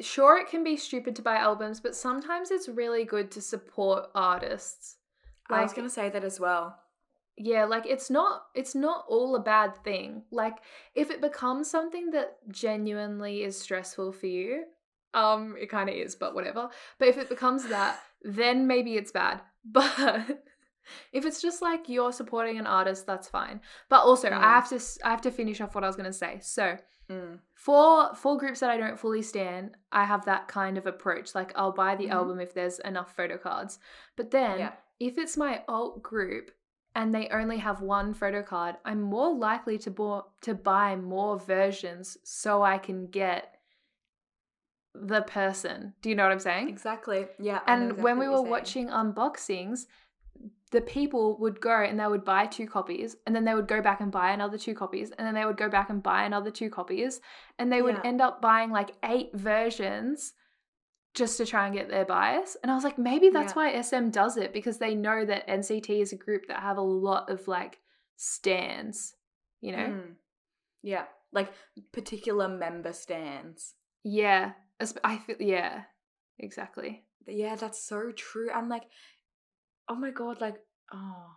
sure, 0.00 0.38
it 0.38 0.48
can 0.48 0.64
be 0.64 0.76
stupid 0.76 1.14
to 1.16 1.22
buy 1.22 1.36
albums, 1.36 1.80
but 1.80 1.94
sometimes 1.94 2.50
it's 2.50 2.68
really 2.68 3.04
good 3.04 3.30
to 3.32 3.42
support 3.42 4.06
artists. 4.14 4.96
I 5.50 5.60
was 5.62 5.70
Like- 5.70 5.76
gonna 5.76 5.90
say 5.90 6.08
that 6.08 6.24
as 6.24 6.38
well. 6.40 6.78
Yeah, 7.38 7.64
like 7.66 7.86
it's 7.86 8.10
not 8.10 8.46
it's 8.54 8.74
not 8.74 9.04
all 9.08 9.36
a 9.36 9.40
bad 9.40 9.76
thing. 9.84 10.22
Like 10.30 10.58
if 10.94 11.10
it 11.10 11.20
becomes 11.20 11.70
something 11.70 12.10
that 12.10 12.38
genuinely 12.50 13.42
is 13.44 13.58
stressful 13.60 14.12
for 14.12 14.26
you, 14.26 14.64
um 15.14 15.56
it 15.58 15.70
kind 15.70 15.88
of 15.88 15.94
is, 15.94 16.16
but 16.16 16.34
whatever. 16.34 16.68
But 16.98 17.08
if 17.08 17.16
it 17.18 17.28
becomes 17.28 17.66
that, 17.68 18.00
then 18.22 18.66
maybe 18.66 18.94
it's 18.96 19.12
bad. 19.12 19.40
But 19.70 20.42
if 21.12 21.26
it's 21.26 21.42
just 21.42 21.60
like 21.60 21.88
you're 21.88 22.12
supporting 22.12 22.58
an 22.58 22.66
artist, 22.66 23.06
that's 23.06 23.28
fine. 23.28 23.60
But 23.90 24.00
also, 24.02 24.28
Mm. 24.30 24.38
I 24.38 24.50
have 24.54 24.68
to 24.70 24.80
i 25.04 25.10
have 25.10 25.20
to 25.22 25.30
finish 25.30 25.60
off 25.60 25.74
what 25.74 25.84
I 25.84 25.86
was 25.86 25.96
going 25.96 26.12
to 26.12 26.18
say. 26.24 26.38
So, 26.40 26.76
Mm. 27.10 27.38
for 27.54 28.14
for 28.14 28.36
groups 28.38 28.60
that 28.60 28.70
I 28.70 28.76
don't 28.78 28.98
fully 28.98 29.22
stand, 29.22 29.76
I 29.92 30.04
have 30.04 30.24
that 30.26 30.48
kind 30.48 30.76
of 30.78 30.86
approach. 30.86 31.34
Like 31.34 31.52
I'll 31.56 31.72
buy 31.72 31.96
the 31.96 32.06
Mhm. 32.08 32.12
album 32.18 32.40
if 32.40 32.52
there's 32.54 32.78
enough 32.80 33.14
photo 33.16 33.36
cards. 33.38 33.78
But 34.16 34.30
then 34.30 34.58
Yeah. 34.58 34.72
if 35.00 35.18
it's 35.18 35.36
my 35.36 35.64
ult 35.68 36.02
group 36.02 36.50
and 36.98 37.14
they 37.14 37.28
only 37.28 37.58
have 37.58 37.80
one 37.80 38.12
photo 38.12 38.42
card, 38.42 38.74
I'm 38.84 39.00
more 39.00 39.32
likely 39.32 39.78
to 39.78 39.90
bo- 39.90 40.26
to 40.42 40.52
buy 40.54 40.96
more 40.96 41.38
versions 41.38 42.18
so 42.24 42.62
I 42.62 42.76
can 42.78 43.06
get 43.06 43.54
the 44.94 45.22
person. 45.22 45.94
Do 46.02 46.08
you 46.10 46.16
know 46.16 46.24
what 46.24 46.32
I'm 46.32 46.40
saying? 46.40 46.68
Exactly. 46.68 47.26
Yeah. 47.38 47.60
And 47.68 48.02
when 48.02 48.18
we 48.18 48.28
were 48.28 48.42
watching 48.42 48.88
unboxings, 48.88 49.86
the 50.72 50.80
people 50.80 51.38
would 51.38 51.60
go 51.60 51.82
and 51.88 52.00
they 52.00 52.06
would 52.08 52.24
buy 52.24 52.46
two 52.46 52.66
copies 52.66 53.14
and 53.24 53.34
then 53.34 53.44
they 53.44 53.54
would 53.54 53.68
go 53.68 53.80
back 53.80 54.00
and 54.00 54.10
buy 54.10 54.32
another 54.32 54.58
two 54.58 54.74
copies 54.74 55.12
and 55.12 55.24
then 55.26 55.34
they 55.34 55.44
would 55.44 55.56
go 55.56 55.68
back 55.68 55.88
and 55.90 56.02
buy 56.02 56.24
another 56.24 56.50
two 56.50 56.68
copies 56.68 57.20
and 57.60 57.72
they 57.72 57.80
would 57.80 57.94
Yeah. 57.94 58.10
end 58.10 58.20
up 58.20 58.42
buying 58.42 58.70
like 58.72 58.90
eight 59.04 59.30
versions 59.34 60.34
just 61.18 61.36
to 61.36 61.44
try 61.46 61.66
and 61.66 61.74
get 61.74 61.88
their 61.90 62.04
bias. 62.04 62.56
And 62.62 62.70
I 62.70 62.74
was 62.74 62.84
like, 62.84 62.98
maybe 62.98 63.28
that's 63.28 63.54
Yeah. 63.54 63.56
why 63.56 63.82
SM 63.82 64.08
does 64.10 64.36
it 64.36 64.52
because 64.52 64.78
they 64.78 64.94
know 64.94 65.24
that 65.24 65.46
NCT 65.48 66.00
is 66.00 66.12
a 66.12 66.16
group 66.16 66.46
that 66.48 66.60
have 66.60 66.78
a 66.78 66.82
lot 66.82 67.28
of 67.28 67.46
like 67.48 67.80
stands, 68.16 69.14
you 69.60 69.72
know? 69.72 69.88
Mm. 69.88 70.14
Yeah. 70.82 71.04
Like 71.32 71.52
particular 71.92 72.48
member 72.48 72.92
stands. 72.92 73.74
Yeah. 74.04 74.52
I 75.04 75.18
feel, 75.18 75.36
yeah, 75.40 75.82
exactly. 76.38 77.04
Yeah, 77.26 77.56
that's 77.56 77.82
so 77.82 78.12
true. 78.12 78.48
And 78.54 78.68
like, 78.68 78.84
oh 79.88 79.96
my 79.96 80.10
god, 80.10 80.40
like, 80.40 80.56
oh, 80.92 81.36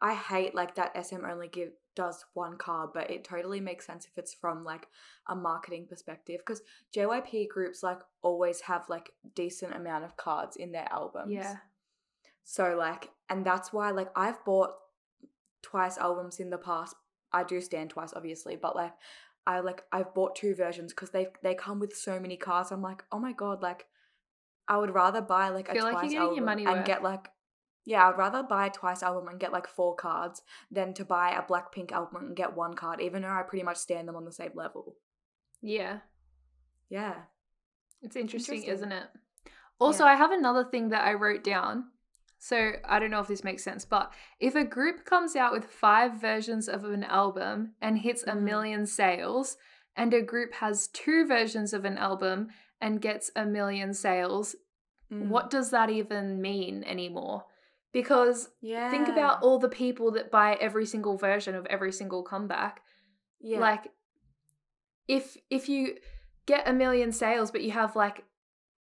I 0.00 0.14
hate 0.14 0.54
like 0.54 0.74
that 0.74 0.96
SM 1.06 1.24
only 1.24 1.48
give 1.48 1.70
does 1.96 2.24
one 2.34 2.56
card, 2.56 2.90
but 2.94 3.10
it 3.10 3.24
totally 3.24 3.58
makes 3.58 3.86
sense 3.86 4.06
if 4.06 4.16
it's 4.16 4.34
from 4.34 4.62
like 4.62 4.86
a 5.28 5.34
marketing 5.34 5.86
perspective 5.88 6.40
because 6.46 6.62
JYP 6.94 7.48
groups 7.48 7.82
like 7.82 7.98
always 8.22 8.60
have 8.60 8.88
like 8.88 9.10
decent 9.34 9.74
amount 9.74 10.04
of 10.04 10.16
cards 10.16 10.56
in 10.56 10.70
their 10.70 10.86
albums. 10.92 11.32
Yeah. 11.32 11.56
So 12.44 12.76
like, 12.78 13.10
and 13.28 13.44
that's 13.44 13.72
why 13.72 13.90
like 13.90 14.10
I've 14.14 14.44
bought 14.44 14.70
Twice 15.62 15.98
albums 15.98 16.38
in 16.38 16.50
the 16.50 16.58
past. 16.58 16.94
I 17.32 17.42
do 17.42 17.60
stand 17.60 17.90
Twice, 17.90 18.12
obviously, 18.14 18.54
but 18.54 18.76
like 18.76 18.92
I 19.48 19.58
like 19.60 19.82
I've 19.90 20.14
bought 20.14 20.36
two 20.36 20.54
versions 20.54 20.92
because 20.92 21.10
they 21.10 21.26
they 21.42 21.54
come 21.54 21.80
with 21.80 21.96
so 21.96 22.20
many 22.20 22.36
cards. 22.36 22.70
I'm 22.70 22.82
like, 22.82 23.02
oh 23.10 23.18
my 23.18 23.32
god, 23.32 23.62
like 23.62 23.86
I 24.68 24.76
would 24.76 24.94
rather 24.94 25.20
buy 25.20 25.48
like 25.48 25.68
a 25.68 25.72
Feel 25.72 25.84
like 25.84 25.92
you're 25.92 26.00
twice 26.00 26.12
getting 26.12 26.18
your 26.18 26.30
album 26.30 26.44
money 26.44 26.64
and 26.66 26.76
worth. 26.76 26.86
get 26.86 27.02
like 27.02 27.28
yeah, 27.86 28.08
I'd 28.08 28.18
rather 28.18 28.42
buy 28.42 28.66
a 28.66 28.70
Twice 28.70 29.02
album 29.02 29.28
and 29.28 29.40
get 29.40 29.52
like 29.52 29.66
four 29.68 29.94
cards 29.94 30.42
than 30.70 30.92
to 30.94 31.04
buy 31.04 31.30
a 31.30 31.42
Blackpink 31.42 31.92
album 31.92 32.26
and 32.26 32.36
get 32.36 32.54
one 32.56 32.74
card, 32.74 33.00
even 33.00 33.22
though 33.22 33.28
I 33.28 33.42
pretty 33.42 33.62
much 33.64 33.76
stand 33.78 34.06
them 34.08 34.16
on 34.16 34.24
the 34.24 34.32
same 34.32 34.50
level. 34.54 34.96
Yeah. 35.62 36.00
Yeah. 36.90 37.14
It's 38.02 38.16
interesting, 38.16 38.56
Interesting. 38.56 38.74
isn't 38.74 38.92
it? 38.92 39.08
Also, 39.78 40.04
Yeah. 40.04 40.10
I 40.10 40.14
have 40.16 40.32
another 40.32 40.64
thing 40.64 40.88
that 40.90 41.04
I 41.04 41.14
wrote 41.14 41.42
down. 41.44 41.90
So 42.38 42.72
I 42.84 42.98
don't 42.98 43.10
know 43.10 43.20
if 43.20 43.28
this 43.28 43.42
makes 43.44 43.64
sense, 43.64 43.84
but 43.84 44.12
if 44.40 44.54
a 44.54 44.64
group 44.64 45.04
comes 45.04 45.36
out 45.36 45.52
with 45.52 45.64
five 45.64 46.20
versions 46.20 46.68
of 46.68 46.84
an 46.84 47.04
album 47.04 47.74
and 47.80 47.98
hits 47.98 48.22
a 48.24 48.32
Mhm. 48.32 48.42
million 48.42 48.86
sales, 48.86 49.56
and 49.96 50.12
a 50.12 50.20
group 50.22 50.52
has 50.54 50.88
two 50.88 51.26
versions 51.26 51.72
of 51.72 51.84
an 51.86 51.96
album 51.96 52.48
and 52.80 53.00
gets 53.00 53.30
a 53.34 53.46
million 53.46 53.94
sales, 53.94 54.54
Mm. 55.10 55.28
what 55.28 55.48
does 55.50 55.70
that 55.70 55.88
even 55.88 56.42
mean 56.42 56.84
anymore? 56.84 57.46
Because 57.96 58.50
Yeah. 58.60 58.90
think 58.90 59.08
about 59.08 59.42
all 59.42 59.58
the 59.58 59.70
people 59.70 60.10
that 60.16 60.30
buy 60.30 60.48
every 60.60 60.84
single 60.84 61.16
version 61.16 61.54
of 61.54 61.64
every 61.66 61.92
single 61.92 62.22
comeback. 62.22 62.82
yeah. 63.40 63.58
Like, 63.60 63.84
if 65.08 65.36
if 65.48 65.68
you 65.68 65.96
get 66.46 66.68
a 66.68 66.72
million 66.72 67.10
sales 67.12 67.50
but 67.50 67.62
you 67.62 67.70
have 67.70 67.96
like 67.96 68.24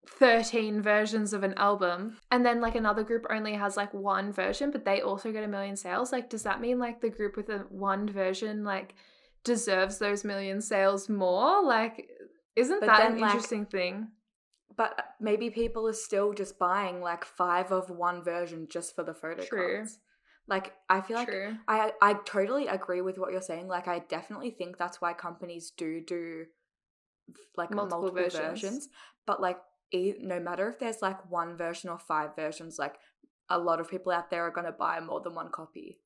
13 0.07 0.82
versions 0.82 1.32
of 1.34 1.43
an 1.43 1.53
album 1.55 2.18
and 2.32 2.45
then 2.45 2.59
like 2.59 2.76
another 2.76 3.03
group 3.03 3.26
only 3.30 3.53
has 3.53 3.78
like 3.78 3.93
one 3.93 4.32
version 4.34 4.72
but 4.72 4.84
they 4.86 5.01
also 5.01 5.32
get 5.32 5.43
a 5.43 5.47
million 5.47 5.76
sales 5.76 6.11
like 6.11 6.30
does 6.30 6.43
that 6.43 6.59
mean 6.61 6.78
like 6.80 7.01
the 7.01 7.09
group 7.09 7.38
with 7.38 7.47
the 7.47 7.59
one 7.70 8.07
version 8.09 8.64
like 8.64 8.95
deserves 9.43 9.97
those 9.99 10.24
million 10.24 10.59
sales 10.61 11.07
more 11.09 11.64
like 11.64 12.09
isn't 12.55 12.80
But 12.82 12.88
that 12.88 12.97
then, 12.99 13.14
an 13.14 13.20
like, 13.20 13.32
interesting 13.32 13.66
thing 13.66 14.07
But 14.76 14.99
uh, 14.99 15.03
maybe 15.19 15.49
people 15.49 15.88
are 15.88 15.93
still 15.93 16.34
just 16.34 16.57
buying 16.57 17.01
like 17.01 17.26
five 17.26 17.71
of 17.71 17.89
one 17.89 18.24
version 18.24 18.67
just 18.69 18.95
for 18.95 19.03
the 19.03 19.13
photo 19.13 19.43
True. 19.43 19.78
cards. 19.78 19.99
Like 20.47 20.74
I 20.89 21.01
feel 21.01 21.17
like 21.17 21.30
I 21.67 21.93
I 22.01 22.13
totally 22.26 22.67
agree 22.67 23.01
with 23.01 23.17
what 23.17 23.32
you're 23.32 23.41
saying. 23.41 23.67
Like 23.67 23.88
I 23.88 23.99
definitely 23.99 24.51
think 24.51 24.78
that's 24.78 24.99
why 24.99 25.13
companies 25.13 25.71
do 25.76 26.01
do 26.01 26.45
like 27.55 27.71
Multiple 27.71 28.01
multiple, 28.01 28.24
versions. 28.24 28.61
versions. 28.61 28.89
But 29.26 29.41
like 29.41 29.57
e- 29.91 30.15
no 30.19 30.39
matter 30.39 30.67
if 30.69 30.80
there's 30.80 31.01
like 31.01 31.32
one 31.32 31.55
version 31.55 31.89
or 31.89 31.99
five 31.99 32.36
versions, 32.36 32.78
like 32.78 32.95
a 33.49 33.57
lot 33.57 33.80
of 33.80 33.89
people 33.89 34.11
out 34.11 34.30
there 34.30 34.43
are 34.45 34.51
gonna 34.51 34.71
buy 34.71 34.99
more 34.99 35.21
than 35.21 35.34
one 35.36 35.49
copy. 35.49 35.99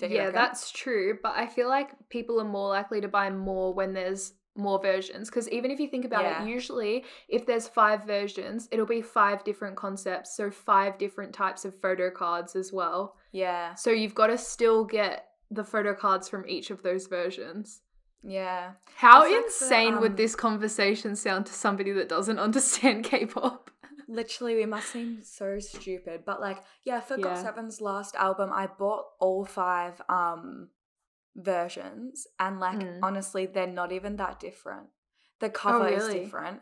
Yeah 0.00 0.18
reckon? 0.18 0.32
that's 0.34 0.72
true 0.72 1.18
but 1.22 1.34
i 1.36 1.46
feel 1.46 1.68
like 1.68 1.90
people 2.08 2.40
are 2.40 2.44
more 2.44 2.68
likely 2.68 3.00
to 3.00 3.06
buy 3.06 3.30
more 3.30 3.72
when 3.72 3.94
there's 3.94 4.32
more 4.56 4.80
versions 4.80 5.28
because 5.28 5.48
even 5.48 5.70
if 5.70 5.80
you 5.80 5.88
think 5.88 6.04
about 6.04 6.22
Yeah. 6.22 6.44
it 6.44 6.48
usually 6.48 7.04
if 7.28 7.44
there's 7.44 7.66
five 7.66 8.04
versions 8.04 8.68
it'll 8.70 8.86
be 8.86 9.02
five 9.02 9.42
different 9.44 9.76
concepts 9.76 10.36
so 10.36 10.50
five 10.50 10.96
different 10.96 11.32
types 11.32 11.64
of 11.64 11.74
photo 11.80 12.10
cards 12.10 12.54
as 12.54 12.72
well 12.72 13.16
yeah 13.32 13.74
so 13.74 13.90
you've 13.90 14.14
got 14.14 14.28
to 14.28 14.38
still 14.38 14.84
get 14.84 15.28
the 15.50 15.64
photo 15.64 15.92
cards 15.94 16.28
from 16.28 16.44
each 16.46 16.70
of 16.70 16.82
those 16.82 17.06
versions 17.06 17.80
yeah. 18.26 18.70
how 18.94 19.22
It's 19.24 19.32
like 19.32 19.40
the, 19.40 19.46
insane 19.46 20.00
would 20.00 20.12
um, 20.12 20.16
this 20.16 20.34
conversation 20.34 21.14
sound 21.14 21.46
to 21.46 21.52
somebody 21.52 21.92
that 21.92 22.08
doesn't 22.08 22.38
understand 22.38 23.04
k-pop 23.10 23.70
Literally, 24.06 24.54
we 24.54 24.66
must 24.66 24.90
seem 24.90 25.22
so 25.22 25.58
stupid, 25.58 26.24
but 26.26 26.40
like, 26.40 26.58
yeah, 26.84 27.00
for 27.00 27.18
Yeah. 27.18 27.42
GOT7's 27.42 27.80
last 27.80 28.14
album, 28.16 28.50
I 28.52 28.66
bought 28.66 29.06
all 29.18 29.44
five 29.44 30.00
um 30.08 30.68
versions, 31.36 32.26
and 32.38 32.60
like, 32.60 32.78
Mm. 32.80 33.02
honestly, 33.02 33.46
they're 33.46 33.66
not 33.66 33.92
even 33.92 34.16
that 34.16 34.40
different. 34.40 34.88
The 35.40 35.50
cover 35.50 35.88
is 35.88 36.04
Oh, 36.04 36.08
really? 36.08 36.20
different, 36.20 36.60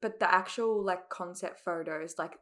but 0.00 0.20
the 0.20 0.32
actual 0.32 0.82
like 0.84 1.08
concept 1.08 1.60
photos, 1.60 2.18
like, 2.18 2.38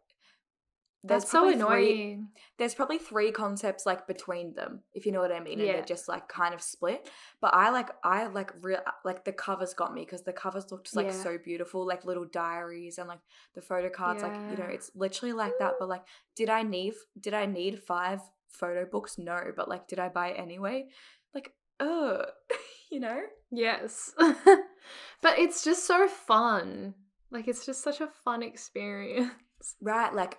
there's 1.02 1.22
that's 1.22 1.30
so 1.30 1.40
probably 1.40 1.56
three. 1.56 1.90
annoying 1.90 2.28
There's 2.58 2.74
probably 2.74 2.98
three 2.98 3.30
concepts 3.30 3.84
like 3.86 4.06
between 4.06 4.54
them, 4.54 4.80
if 4.94 5.06
you 5.06 5.12
know 5.12 5.20
what 5.20 5.32
I 5.32 5.40
mean, 5.40 5.60
and 5.60 5.68
Yeah. 5.68 5.74
they're 5.74 5.84
just 5.84 6.08
like 6.08 6.28
kind 6.28 6.54
of 6.54 6.62
split. 6.62 7.08
But 7.40 7.54
I 7.54 7.70
like, 7.70 7.90
I 8.02 8.26
like 8.26 8.52
real 8.62 8.80
like 9.04 9.24
the 9.24 9.32
covers 9.32 9.74
got 9.74 9.92
me 9.94 10.02
because 10.02 10.22
the 10.22 10.32
covers 10.32 10.70
looked 10.72 10.94
like 10.96 11.06
Yeah. 11.06 11.12
so 11.12 11.38
beautiful, 11.38 11.86
like 11.86 12.04
little 12.04 12.24
diaries 12.24 12.98
and 12.98 13.08
like 13.08 13.20
the 13.54 13.60
photo 13.60 13.88
cards, 13.90 14.22
like 14.22 14.36
you 14.48 14.56
know, 14.56 14.64
it's 14.64 14.90
literally 14.94 15.32
like 15.32 15.58
that. 15.58 15.74
But 15.78 15.88
like, 15.88 16.02
did 16.36 16.48
I 16.48 16.62
need 16.62 16.94
did 17.20 17.34
I 17.34 17.46
need 17.46 17.80
five 17.82 18.20
photo 18.48 18.86
books? 18.86 19.18
No, 19.18 19.52
but 19.54 19.68
like, 19.68 19.86
did 19.88 19.98
I 19.98 20.08
buy 20.08 20.28
it 20.28 20.40
anyway? 20.40 20.88
Like, 21.34 21.52
ugh, 21.80 22.24
you 22.90 23.00
know? 23.00 23.20
Yes. 23.50 24.12
but 24.18 25.38
it's 25.38 25.64
just 25.64 25.86
so 25.86 26.08
fun. 26.08 26.94
Like 27.30 27.48
it's 27.48 27.66
just 27.66 27.82
such 27.82 28.00
a 28.00 28.08
fun 28.24 28.42
experience. 28.42 29.32
Right, 29.80 30.12
like 30.14 30.38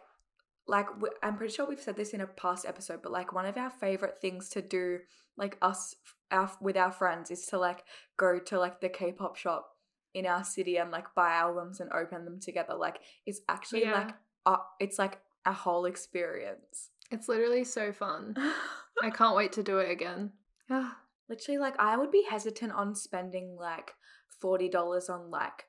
like 0.67 0.87
I'm 1.21 1.35
pretty 1.37 1.53
sure 1.53 1.67
we've 1.67 1.79
said 1.79 1.95
this 1.95 2.11
in 2.13 2.21
a 2.21 2.27
past 2.27 2.65
episode, 2.65 3.01
but 3.03 3.11
like 3.11 3.33
one 3.33 3.45
of 3.45 3.57
our 3.57 3.69
favorite 3.69 4.17
things 4.21 4.49
to 4.49 4.61
do, 4.61 4.99
like 5.37 5.57
us 5.61 5.95
our 6.31 6.49
with 6.61 6.77
our 6.77 6.91
friends, 6.91 7.31
is 7.31 7.45
to 7.47 7.57
like 7.57 7.83
go 8.17 8.39
to 8.39 8.59
like 8.59 8.81
the 8.81 8.89
K-pop 8.89 9.35
shop 9.35 9.67
in 10.13 10.25
our 10.25 10.43
city 10.43 10.77
and 10.77 10.91
like 10.91 11.13
buy 11.15 11.33
albums 11.33 11.79
and 11.81 11.91
open 11.91 12.23
them 12.25 12.39
together. 12.39 12.75
Like 12.75 12.99
it's 13.25 13.41
actually 13.49 13.83
Yeah. 13.83 13.93
like 13.93 14.15
uh, 14.45 14.57
it's 14.79 14.97
like 14.99 15.19
a 15.45 15.53
whole 15.53 15.85
experience. 15.85 16.89
It's 17.11 17.27
literally 17.27 17.63
so 17.65 17.91
fun. 17.91 18.35
I 19.03 19.09
can't 19.09 19.35
wait 19.35 19.51
to 19.53 19.63
do 19.63 19.79
it 19.79 19.91
again. 19.91 20.31
Ah, 20.69 20.97
Literally, 21.27 21.57
like 21.57 21.75
I 21.79 21.97
would 21.97 22.11
be 22.11 22.25
hesitant 22.29 22.71
on 22.71 22.93
spending 22.95 23.55
like 23.55 23.93
forty 24.39 24.69
dollars 24.69 25.09
on 25.09 25.31
like 25.31 25.65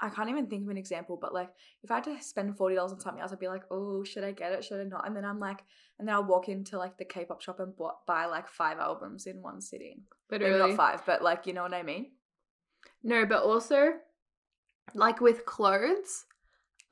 I 0.00 0.08
can't 0.08 0.30
even 0.30 0.46
think 0.46 0.64
of 0.64 0.70
an 0.70 0.76
example, 0.78 1.18
but 1.20 1.34
like 1.34 1.50
if 1.82 1.90
I 1.90 1.96
had 1.96 2.04
to 2.04 2.22
spend 2.22 2.56
forty 2.56 2.74
dollars 2.74 2.92
on 2.92 3.00
something 3.00 3.20
else, 3.20 3.32
I'd 3.32 3.38
be 3.38 3.48
like, 3.48 3.64
oh, 3.70 4.02
should 4.02 4.24
I 4.24 4.32
get 4.32 4.52
it? 4.52 4.64
Should 4.64 4.80
I 4.80 4.84
not? 4.84 5.06
And 5.06 5.14
then 5.14 5.24
I'm 5.24 5.38
like, 5.38 5.62
and 5.98 6.08
then 6.08 6.14
I'll 6.14 6.24
walk 6.24 6.48
into 6.48 6.78
like 6.78 6.96
the 6.96 7.04
K-pop 7.04 7.42
shop 7.42 7.60
and 7.60 7.76
bu- 7.76 7.90
buy 8.06 8.24
like 8.26 8.48
five 8.48 8.78
albums 8.78 9.26
in 9.26 9.42
one 9.42 9.60
sitting. 9.60 10.02
Maybe 10.40 10.58
not 10.58 10.76
five, 10.76 11.02
but 11.04 11.22
like 11.22 11.46
you 11.46 11.52
know 11.52 11.62
what 11.62 11.74
I 11.74 11.82
mean? 11.82 12.12
No, 13.02 13.26
but 13.26 13.42
also 13.42 13.92
like 14.94 15.20
with 15.20 15.44
clothes, 15.44 16.24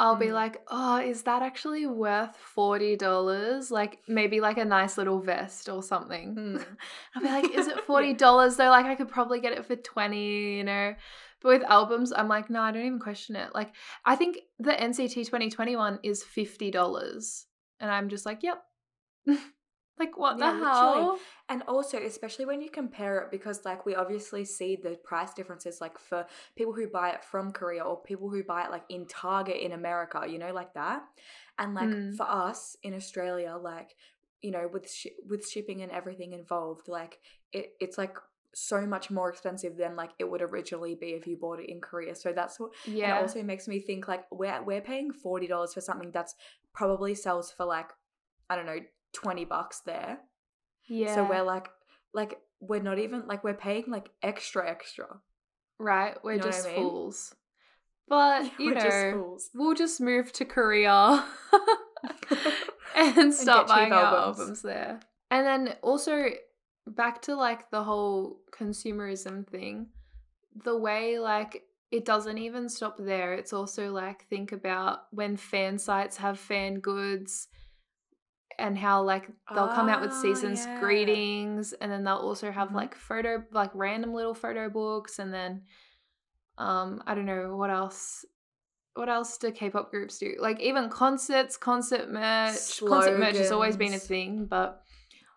I'll 0.02 0.16
be 0.16 0.26
Mm. 0.30 0.34
like, 0.42 0.56
"Oh, 0.68 0.96
is 1.12 1.22
that 1.28 1.42
actually 1.42 1.86
worth 1.86 2.36
$40?" 2.56 3.70
Like 3.70 4.00
maybe 4.08 4.40
like 4.40 4.58
a 4.58 4.64
nice 4.64 4.98
little 4.98 5.20
vest 5.20 5.68
or 5.68 5.80
something. 5.82 6.34
Mm. 6.34 6.66
I'll 7.14 7.22
be 7.22 7.28
like, 7.28 7.50
"Is 7.58 7.68
it 7.68 7.78
$40 7.86 8.56
though? 8.56 8.70
Like 8.76 8.86
I 8.86 8.96
could 8.96 9.08
probably 9.08 9.40
get 9.40 9.52
it 9.52 9.64
for 9.64 9.76
20, 9.76 10.56
you 10.58 10.64
know." 10.64 10.94
But 11.40 11.48
with 11.48 11.62
albums, 11.78 12.12
I'm 12.12 12.28
like, 12.28 12.50
"No, 12.50 12.60
I 12.62 12.72
don't 12.72 12.84
even 12.86 12.98
question 12.98 13.36
it." 13.36 13.54
Like 13.54 13.70
I 14.04 14.16
think 14.16 14.38
the 14.58 14.72
NCT 14.72 15.24
2021 15.24 16.00
is 16.02 16.24
$50. 16.24 17.46
And 17.80 17.90
I'm 17.90 18.08
just 18.08 18.26
like, 18.26 18.42
"Yep." 18.42 18.58
like 19.98 20.16
what 20.18 20.38
Yeah, 20.38 20.50
the 20.52 20.52
literally. 20.52 21.00
hell? 21.00 21.20
And 21.48 21.62
also, 21.68 21.98
especially 21.98 22.46
when 22.46 22.62
you 22.62 22.70
compare 22.70 23.18
it, 23.20 23.30
because 23.30 23.64
like 23.64 23.84
we 23.84 23.94
obviously 23.94 24.44
see 24.44 24.76
the 24.76 24.96
price 25.04 25.34
differences, 25.34 25.80
like 25.80 25.98
for 25.98 26.26
people 26.56 26.72
who 26.72 26.88
buy 26.88 27.10
it 27.10 27.24
from 27.24 27.52
Korea 27.52 27.82
or 27.84 28.00
people 28.02 28.30
who 28.30 28.42
buy 28.42 28.64
it 28.64 28.70
like 28.70 28.84
in 28.88 29.06
Target 29.06 29.58
in 29.60 29.72
America, 29.72 30.24
you 30.28 30.38
know, 30.38 30.52
like 30.52 30.72
that. 30.74 31.02
And 31.58 31.74
like 31.74 31.92
Mm. 31.92 32.16
for 32.16 32.26
us 32.28 32.76
in 32.82 32.94
Australia, 32.94 33.56
like 33.60 33.94
you 34.40 34.50
know, 34.50 34.68
with 34.72 34.90
shi 34.90 35.12
with 35.28 35.48
shipping 35.48 35.82
and 35.82 35.92
everything 35.92 36.32
involved, 36.32 36.88
like 36.88 37.18
it, 37.52 37.74
it's 37.80 37.98
like 37.98 38.16
so 38.54 38.84
much 38.86 39.10
more 39.10 39.30
expensive 39.30 39.76
than 39.76 39.96
like 39.96 40.10
it 40.18 40.30
would 40.30 40.42
originally 40.42 40.94
be 40.94 41.08
if 41.10 41.26
you 41.26 41.36
bought 41.36 41.60
it 41.60 41.70
in 41.70 41.80
Korea. 41.80 42.14
So 42.14 42.32
that's 42.32 42.58
what 42.58 42.70
and 43.02 43.10
it 43.10 43.14
Yeah. 43.14 43.18
also 43.18 43.42
makes 43.42 43.68
me 43.68 43.78
think 43.80 44.08
like 44.08 44.24
we're 44.30 44.62
we're 44.62 44.80
paying 44.80 45.12
forty 45.12 45.46
dollars 45.46 45.74
for 45.74 45.80
something 45.80 46.10
that's 46.12 46.34
probably 46.72 47.14
sells 47.14 47.50
for 47.50 47.66
like 47.66 47.90
I 48.50 48.56
don't 48.56 48.66
know 48.66 48.80
twenty 49.12 49.44
bucks 49.44 49.80
there. 49.80 50.18
yeah. 50.86 51.14
So 51.14 51.24
we're 51.28 51.42
like, 51.42 51.68
like 52.14 52.38
we're 52.60 52.82
not 52.82 52.98
even 52.98 53.26
like 53.26 53.42
we're 53.44 53.54
paying 53.54 53.84
like 53.88 54.10
extra 54.22 54.68
extra. 54.68 55.06
Right, 55.78 56.16
we're 56.22 56.34
You 56.34 56.38
know 56.38 56.46
what 56.46 56.54
I 56.54 56.56
just 56.58 56.66
mean? 56.68 56.76
fools. 56.76 57.34
But 58.08 58.44
you 58.58 58.66
We're 58.66 58.74
know, 58.74 58.80
just 58.80 59.10
fools. 59.12 59.50
we'll 59.54 59.74
just 59.74 60.00
move 60.00 60.32
to 60.34 60.44
Korea 60.44 61.24
and 62.96 63.32
start 63.32 63.66
cheap 63.66 63.76
buying 63.76 63.92
our 63.92 64.04
albums. 64.04 64.38
albums 64.40 64.62
there. 64.62 65.00
And 65.30 65.46
then 65.46 65.74
also 65.82 66.26
back 66.86 67.22
to 67.22 67.34
like 67.36 67.70
the 67.70 67.82
whole 67.82 68.40
consumerism 68.52 69.46
thing, 69.48 69.86
the 70.64 70.76
way 70.76 71.18
like 71.18 71.62
it 71.90 72.04
doesn't 72.04 72.38
even 72.38 72.68
stop 72.68 72.96
there. 72.98 73.34
It's 73.34 73.52
also 73.52 73.90
like 73.92 74.26
think 74.28 74.52
about 74.52 75.00
when 75.10 75.36
fan 75.36 75.78
sites 75.78 76.16
have 76.18 76.38
fan 76.38 76.80
goods 76.80 77.48
and 78.58 78.76
how 78.78 79.02
like 79.02 79.28
they'll 79.54 79.68
come 79.68 79.88
out 79.88 80.00
with 80.00 80.12
Ah, 80.12 80.20
seasons 80.20 80.66
yeah. 80.66 80.78
greetings 80.78 81.72
and 81.74 81.90
then 81.90 82.04
they'll 82.04 82.16
also 82.16 82.50
have 82.50 82.68
Mhm. 82.68 82.74
like 82.74 82.94
photo 82.94 83.42
like 83.52 83.70
random 83.74 84.12
little 84.12 84.34
photo 84.34 84.68
books 84.68 85.18
and 85.18 85.32
then 85.32 85.62
um 86.58 87.02
I 87.06 87.14
don't 87.14 87.26
know 87.26 87.56
what 87.56 87.70
else 87.70 88.24
what 88.94 89.08
else 89.08 89.38
do 89.38 89.50
K-pop 89.50 89.90
groups 89.90 90.18
do? 90.18 90.36
Like 90.38 90.60
even 90.60 90.90
concerts, 90.90 91.56
concert 91.56 92.10
merch. 92.10 92.82
Concert 92.84 93.18
merch 93.18 93.38
has 93.38 93.50
always 93.50 93.74
been 93.76 93.94
a 93.94 93.98
thing, 93.98 94.44
but 94.44 94.82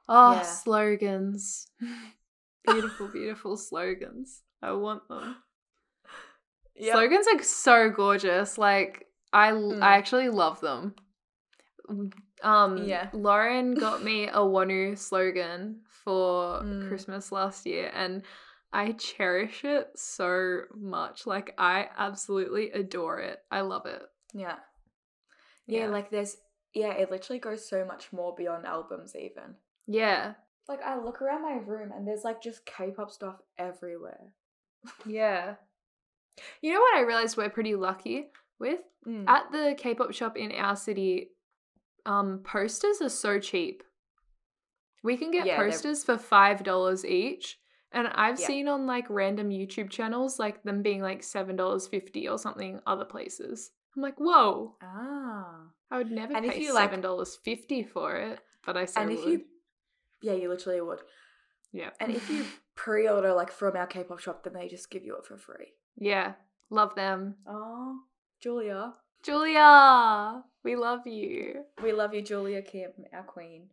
oh, 0.10 0.34
Yeah. 0.34 0.42
slogans. 0.42 1.68
beautiful, 2.66 3.08
beautiful 3.14 3.56
slogans. 3.56 4.42
I 4.62 4.74
want 4.74 5.08
them. 5.08 5.38
Yep. 6.76 6.94
Slogans 6.94 7.28
are 7.34 7.44
so 7.44 7.90
gorgeous. 7.90 8.58
Like 8.58 9.08
I 9.32 9.52
Mm. 9.52 9.82
I 9.82 9.96
actually 9.96 10.28
love 10.28 10.60
them. 10.60 10.96
Um 12.44 12.78
Yeah. 12.86 13.10
Lauren 13.14 13.74
got 13.80 14.04
me 14.04 14.28
a 14.28 14.40
Wonwoo 14.40 14.98
slogan 14.98 15.82
for 15.88 16.62
Mm. 16.62 16.88
Christmas 16.88 17.32
last 17.32 17.66
year 17.66 17.92
and 17.94 18.24
I 18.74 18.92
cherish 18.92 19.64
it 19.64 19.92
so 19.96 20.62
much. 20.76 21.26
Like 21.26 21.54
I 21.58 21.88
absolutely 21.98 22.72
adore 22.72 23.20
it. 23.20 23.40
I 23.50 23.62
love 23.62 23.86
it. 23.86 24.02
Yeah. 24.34 24.58
yeah. 25.66 25.88
like 25.88 26.10
there's 26.12 26.38
yeah, 26.74 26.92
it 26.92 27.10
literally 27.10 27.40
goes 27.40 27.68
so 27.68 27.86
much 27.86 28.12
more 28.12 28.36
beyond 28.36 28.66
albums 28.66 29.16
even. 29.16 29.56
Yeah. 29.88 30.34
Like 30.68 30.82
I 30.84 30.98
look 31.00 31.22
around 31.22 31.44
my 31.44 31.54
room 31.66 31.92
and 31.96 32.06
there's 32.06 32.24
like 32.26 32.42
just 32.42 32.66
K-pop 32.66 33.12
stuff 33.12 33.36
everywhere. 33.58 34.20
Yeah. 35.06 35.56
You 36.62 36.74
know 36.74 36.82
what 36.82 36.98
I 36.98 37.02
realized 37.02 37.38
we're 37.38 37.50
pretty 37.50 37.76
lucky 37.76 38.28
with? 38.60 38.82
Mm. 39.08 39.24
At 39.28 39.52
the 39.54 39.76
K-pop 39.78 40.12
shop 40.14 40.36
in 40.38 40.52
our 40.52 40.76
city, 40.76 41.30
um, 42.06 42.40
posters 42.44 43.02
are 43.02 43.10
so 43.10 43.40
cheap. 43.40 43.84
We 45.04 45.18
can 45.18 45.32
get 45.32 45.46
Yeah, 45.46 45.58
they're- 45.58 45.70
posters 45.70 46.04
for 46.04 46.18
five 46.18 46.64
dollars 46.64 47.06
each, 47.06 47.60
And 47.92 48.10
I've 48.10 48.38
Yeah. 48.42 48.48
seen 48.48 48.68
on 48.68 48.86
like 48.86 49.06
random 49.10 49.50
YouTube 49.52 49.90
channels 49.90 50.38
like 50.38 50.64
them 50.64 50.82
being 50.82 51.02
like 51.02 51.24
seven 51.24 51.56
dollars 51.56 51.88
fifty 51.88 52.28
or 52.28 52.38
something 52.38 52.82
other 52.86 53.06
places. 53.06 53.72
I'm 53.96 54.02
like, 54.02 54.18
whoa! 54.20 54.76
Ah. 54.82 55.70
I 55.90 55.98
would 56.00 56.12
never 56.12 56.34
And 56.36 56.46
if 56.46 56.54
pay 56.56 56.62
you, 56.64 56.74
like- 56.74 56.90
seven 56.90 57.00
dollars 57.00 57.38
fifty 57.38 57.84
for 57.84 58.16
it, 58.18 58.40
but 58.66 58.76
I 58.76 58.84
still 58.86 59.04
and 59.04 59.12
if 59.14 59.24
would. 59.24 59.32
you 59.32 59.46
Yeah, 60.22 60.34
you 60.34 60.50
literally 60.50 60.82
would. 60.82 61.04
yeah, 61.72 61.92
And 62.02 62.12
if 62.14 62.30
you 62.30 62.44
pre-order 62.76 63.34
like 63.34 63.52
from 63.52 63.78
our 63.78 63.88
K-pop 63.88 64.20
shop, 64.20 64.44
then 64.44 64.54
they 64.54 64.68
just 64.68 64.90
give 64.90 65.06
you 65.06 65.16
it 65.16 65.26
for 65.26 65.38
free. 65.38 65.74
yeah, 65.96 66.34
love 66.70 66.96
them, 66.96 67.38
Oh, 67.48 68.02
Julia. 68.42 68.94
Julia. 69.24 70.44
We 70.66 70.76
love 70.76 71.06
you. 71.08 71.64
We 71.82 71.94
love 71.94 72.14
you, 72.14 72.22
Julia 72.22 72.62
Kim, 72.62 72.92
our 73.14 73.24
queen. 73.24 73.68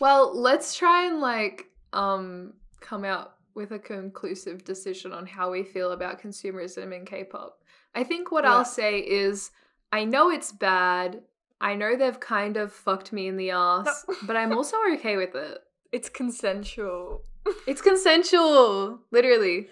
Well, 0.00 0.36
let's 0.38 0.74
try 0.76 1.06
and 1.06 1.20
like 1.20 1.66
um 1.92 2.54
come 2.80 3.04
out 3.04 3.36
with 3.54 3.70
a 3.70 3.78
conclusive 3.78 4.64
decision 4.64 5.12
on 5.12 5.26
how 5.26 5.50
we 5.52 5.62
feel 5.62 5.92
about 5.92 6.20
consumerism 6.20 6.92
in 6.94 7.06
K-pop. 7.06 7.56
I 7.94 8.02
think 8.02 8.32
what 8.32 8.42
Yeah. 8.44 8.52
I'll 8.54 8.64
say 8.64 8.98
is 8.98 9.52
I 9.92 10.04
know 10.04 10.28
it's 10.30 10.50
bad. 10.50 11.22
I 11.60 11.76
know 11.76 11.94
they've 11.96 12.18
kind 12.18 12.56
of 12.56 12.72
fucked 12.72 13.12
me 13.12 13.28
in 13.28 13.36
the 13.36 13.50
ass, 13.52 14.04
but 14.26 14.36
I'm 14.36 14.52
also 14.52 14.76
okay 14.94 15.16
with 15.16 15.36
it. 15.36 15.58
It's 15.92 16.08
consensual. 16.08 17.22
It's 17.68 17.80
consensual, 17.80 18.98
literally. 19.12 19.68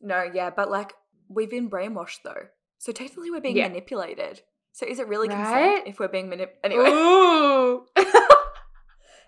No, 0.00 0.22
yeah, 0.32 0.50
but 0.50 0.70
like 0.70 0.92
we've 1.28 1.50
been 1.50 1.68
brainwashed 1.68 2.22
though. 2.22 2.46
So 2.78 2.92
technically 2.92 3.32
we're 3.32 3.40
being 3.40 3.56
Yeah. 3.56 3.66
manipulated. 3.68 4.42
So 4.74 4.84
is 4.84 4.98
it 4.98 5.06
really 5.06 5.28
Right? 5.28 5.36
consent 5.36 5.86
if 5.86 6.00
we're 6.00 6.08
being 6.08 6.28
manip 6.28 6.50
anyway? 6.64 6.90
Ooh. 6.90 7.86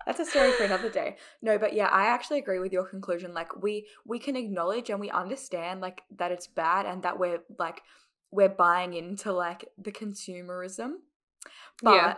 That's 0.05 0.19
a 0.19 0.25
story 0.25 0.51
for 0.51 0.65
another 0.65 0.89
day. 0.89 1.15
No, 1.41 1.57
but 1.57 1.73
yeah, 1.73 1.87
I 1.87 2.07
actually 2.07 2.39
agree 2.39 2.59
with 2.59 2.73
your 2.73 2.83
conclusion. 2.85 3.33
Like 3.33 3.55
we 3.61 3.87
we 4.05 4.19
can 4.19 4.35
acknowledge 4.35 4.89
and 4.89 4.99
we 4.99 5.09
understand 5.09 5.79
like 5.79 6.01
that 6.17 6.33
it's 6.33 6.47
bad 6.47 6.85
and 6.85 7.01
that 7.03 7.17
we're 7.17 7.39
like 7.57 7.81
we're 8.29 8.49
buying 8.49 8.93
into 8.93 9.31
like 9.31 9.69
the 9.77 9.91
consumerism. 9.93 10.95
But 11.81 11.93
Yeah. 11.93 12.15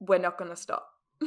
we're 0.00 0.18
not 0.18 0.38
gonna 0.38 0.56
stop. 0.56 0.88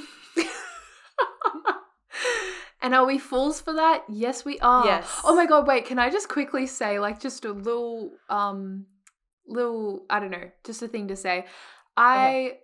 and 2.82 2.96
are 2.96 3.06
we 3.06 3.20
fools 3.20 3.62
for 3.62 3.74
that? 3.74 4.06
Yes, 4.10 4.44
we 4.44 4.60
are. 4.60 4.86
Yes. 4.86 5.22
Oh 5.24 5.36
my 5.36 5.46
god, 5.46 5.68
wait, 5.68 5.86
can 5.86 6.00
I 6.00 6.10
just 6.10 6.30
quickly 6.30 6.66
say 6.66 6.98
like 7.00 7.20
just 7.20 7.46
a 7.46 7.54
little 7.54 8.10
um 8.28 8.88
little 9.48 10.06
I 10.10 10.20
don't 10.20 10.32
know, 10.32 10.50
just 10.64 10.82
a 10.82 10.88
thing 10.88 11.08
to 11.10 11.16
say. 11.16 11.46
I 11.98 12.58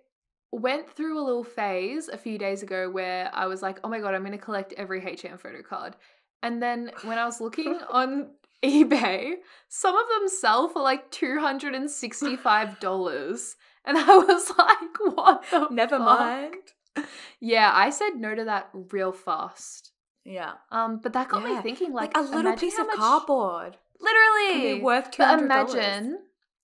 went 0.50 0.90
through 0.90 1.18
a 1.18 1.24
little 1.24 1.44
phase 1.44 2.08
a 2.08 2.18
few 2.18 2.36
days 2.38 2.62
ago 2.62 2.90
where 2.90 3.30
I 3.32 3.46
was 3.46 3.62
like, 3.62 3.80
"Oh 3.84 3.88
my 3.88 4.00
god, 4.00 4.14
I'm 4.14 4.22
going 4.22 4.32
to 4.32 4.38
collect 4.38 4.72
every 4.74 5.00
HM 5.00 5.38
photo 5.38 5.62
card." 5.62 5.96
And 6.42 6.62
then 6.62 6.90
when 7.04 7.18
I 7.18 7.24
was 7.24 7.40
looking 7.40 7.78
on 7.90 8.30
eBay, 8.64 9.34
some 9.68 9.96
of 9.96 10.06
them 10.08 10.28
sell 10.28 10.68
for 10.68 10.82
like 10.82 11.10
$265. 11.10 13.54
And 13.84 13.98
I 13.98 14.16
was 14.16 14.52
like, 14.58 15.16
"What 15.16 15.44
the 15.50 15.68
Never 15.70 15.98
fuck?" 15.98 16.18
mind. 16.18 16.54
Yeah, 17.40 17.72
I 17.74 17.88
said 17.90 18.10
no 18.16 18.34
to 18.34 18.44
that 18.44 18.68
real 18.92 19.12
fast. 19.12 19.92
Yeah. 20.24 20.52
Um, 20.70 21.00
but 21.02 21.14
that 21.14 21.28
got 21.30 21.42
me 21.42 21.58
thinking, 21.62 21.92
like, 21.94 22.14
Like, 22.16 22.28
a 22.28 22.30
little 22.36 22.54
piece 22.54 22.78
of 22.78 22.86
much- 22.86 22.96
cardboard 22.96 23.76
literally 23.98 24.80
worth 24.80 25.10
two 25.10 25.22
But 25.22 25.40
imagine, 25.40 26.18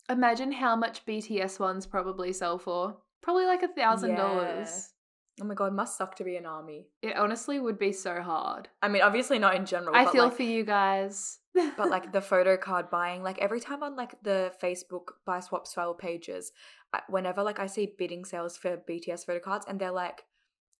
imagine 0.08 0.52
how 0.52 0.76
much 0.76 1.04
BTS 1.06 1.58
ones 1.60 1.86
probably 1.86 2.32
sell 2.32 2.58
for. 2.58 2.96
Probably 3.22 3.46
like 3.46 3.62
a 3.62 3.68
thousand 3.68 4.14
dollars. 4.14 4.90
Oh 5.40 5.44
my 5.44 5.54
god, 5.54 5.72
must 5.72 5.96
suck 5.96 6.16
to 6.16 6.24
be 6.24 6.36
an 6.36 6.46
army. 6.46 6.88
It 7.00 7.16
honestly 7.16 7.60
would 7.60 7.78
be 7.78 7.92
so 7.92 8.20
hard. 8.22 8.68
I 8.82 8.88
mean, 8.88 9.02
obviously 9.02 9.38
not 9.38 9.54
in 9.54 9.66
general. 9.66 9.94
I 9.94 10.10
feel 10.10 10.24
like, 10.24 10.34
for 10.36 10.42
you 10.42 10.64
guys. 10.64 11.38
but 11.76 11.90
like 11.90 12.12
the 12.12 12.20
photo 12.20 12.56
card 12.56 12.90
buying, 12.90 13.22
like 13.22 13.38
every 13.38 13.60
time 13.60 13.82
on 13.84 13.94
like 13.94 14.20
the 14.22 14.52
Facebook 14.60 15.12
buy 15.24 15.38
swap 15.40 15.66
style 15.66 15.94
pages, 15.94 16.52
whenever 17.08 17.42
like 17.44 17.60
I 17.60 17.66
see 17.66 17.94
bidding 17.96 18.24
sales 18.24 18.56
for 18.56 18.76
BTS 18.78 19.26
photo 19.26 19.38
cards 19.38 19.64
and 19.68 19.78
they're 19.80 19.92
like 19.92 20.22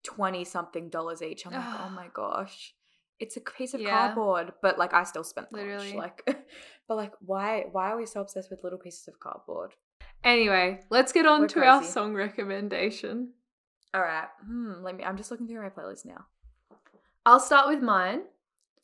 twenty 0.05 0.45
something 0.45 0.89
dollars 0.89 1.22
each, 1.22 1.47
I'm 1.47 1.53
like, 1.53 1.81
oh 1.81 1.91
my 1.91 2.09
gosh, 2.12 2.74
it's 3.20 3.37
a 3.37 3.41
piece 3.41 3.74
of 3.74 3.81
Yeah. 3.81 3.91
cardboard. 3.91 4.55
But 4.61 4.76
like 4.76 4.93
I 4.93 5.05
still 5.05 5.24
spent 5.24 5.53
Literally. 5.53 5.95
much. 5.95 6.18
like, 6.26 6.47
but 6.89 6.97
like 6.97 7.12
why 7.20 7.66
why 7.70 7.91
are 7.91 7.97
we 7.97 8.07
so 8.07 8.20
obsessed 8.20 8.51
with 8.51 8.64
little 8.64 8.78
pieces 8.78 9.07
of 9.09 9.20
cardboard? 9.20 9.74
anyway, 10.24 10.80
let's 10.91 11.12
get 11.12 11.26
on 11.26 11.43
We're 11.43 11.49
to 11.49 11.64
our 11.64 11.84
song 11.84 12.14
recommendation. 12.14 13.30
All 13.95 14.01
right, 14.03 14.28
hmm. 14.45 14.82
Let 14.82 14.97
me. 14.97 15.05
I'm 15.05 15.16
just 15.16 15.30
looking 15.30 15.47
through 15.47 15.62
my 15.62 15.70
playlist 15.70 16.05
now. 16.05 16.26
I'll 17.24 17.41
start 17.41 17.68
with 17.68 17.82
mine. 17.82 18.22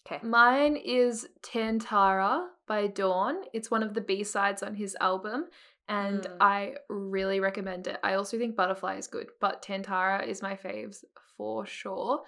Okay. 0.07 0.25
Mine 0.27 0.77
is 0.77 1.27
Tantara 1.43 2.47
by 2.67 2.87
Dawn. 2.89 3.37
It's 3.53 3.71
one 3.71 3.83
of 3.83 3.95
the 3.95 4.01
B 4.01 4.23
sides 4.23 4.63
on 4.63 4.75
his 4.75 4.97
album, 5.01 5.47
and 5.89 6.23
Mm. 6.23 6.37
I 6.41 6.75
really 6.89 7.41
recommend 7.41 7.87
it. 7.87 7.99
I 8.03 8.15
also 8.15 8.39
think 8.39 8.55
Butterfly 8.57 8.97
is 8.97 9.07
good, 9.07 9.29
but 9.41 9.63
Tantara 9.63 10.27
is 10.27 10.43
my 10.43 10.57
faves 10.57 11.05
for 11.37 11.65
sure. 11.67 12.23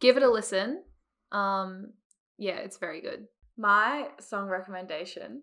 Give 0.00 0.16
it 0.16 0.22
a 0.22 0.30
listen. 0.30 0.82
Um, 1.32 1.92
yeah, 2.38 2.56
it's 2.58 2.78
very 2.78 3.00
good. 3.00 3.26
My 3.60 4.08
song 4.20 4.48
recommendation 4.48 5.42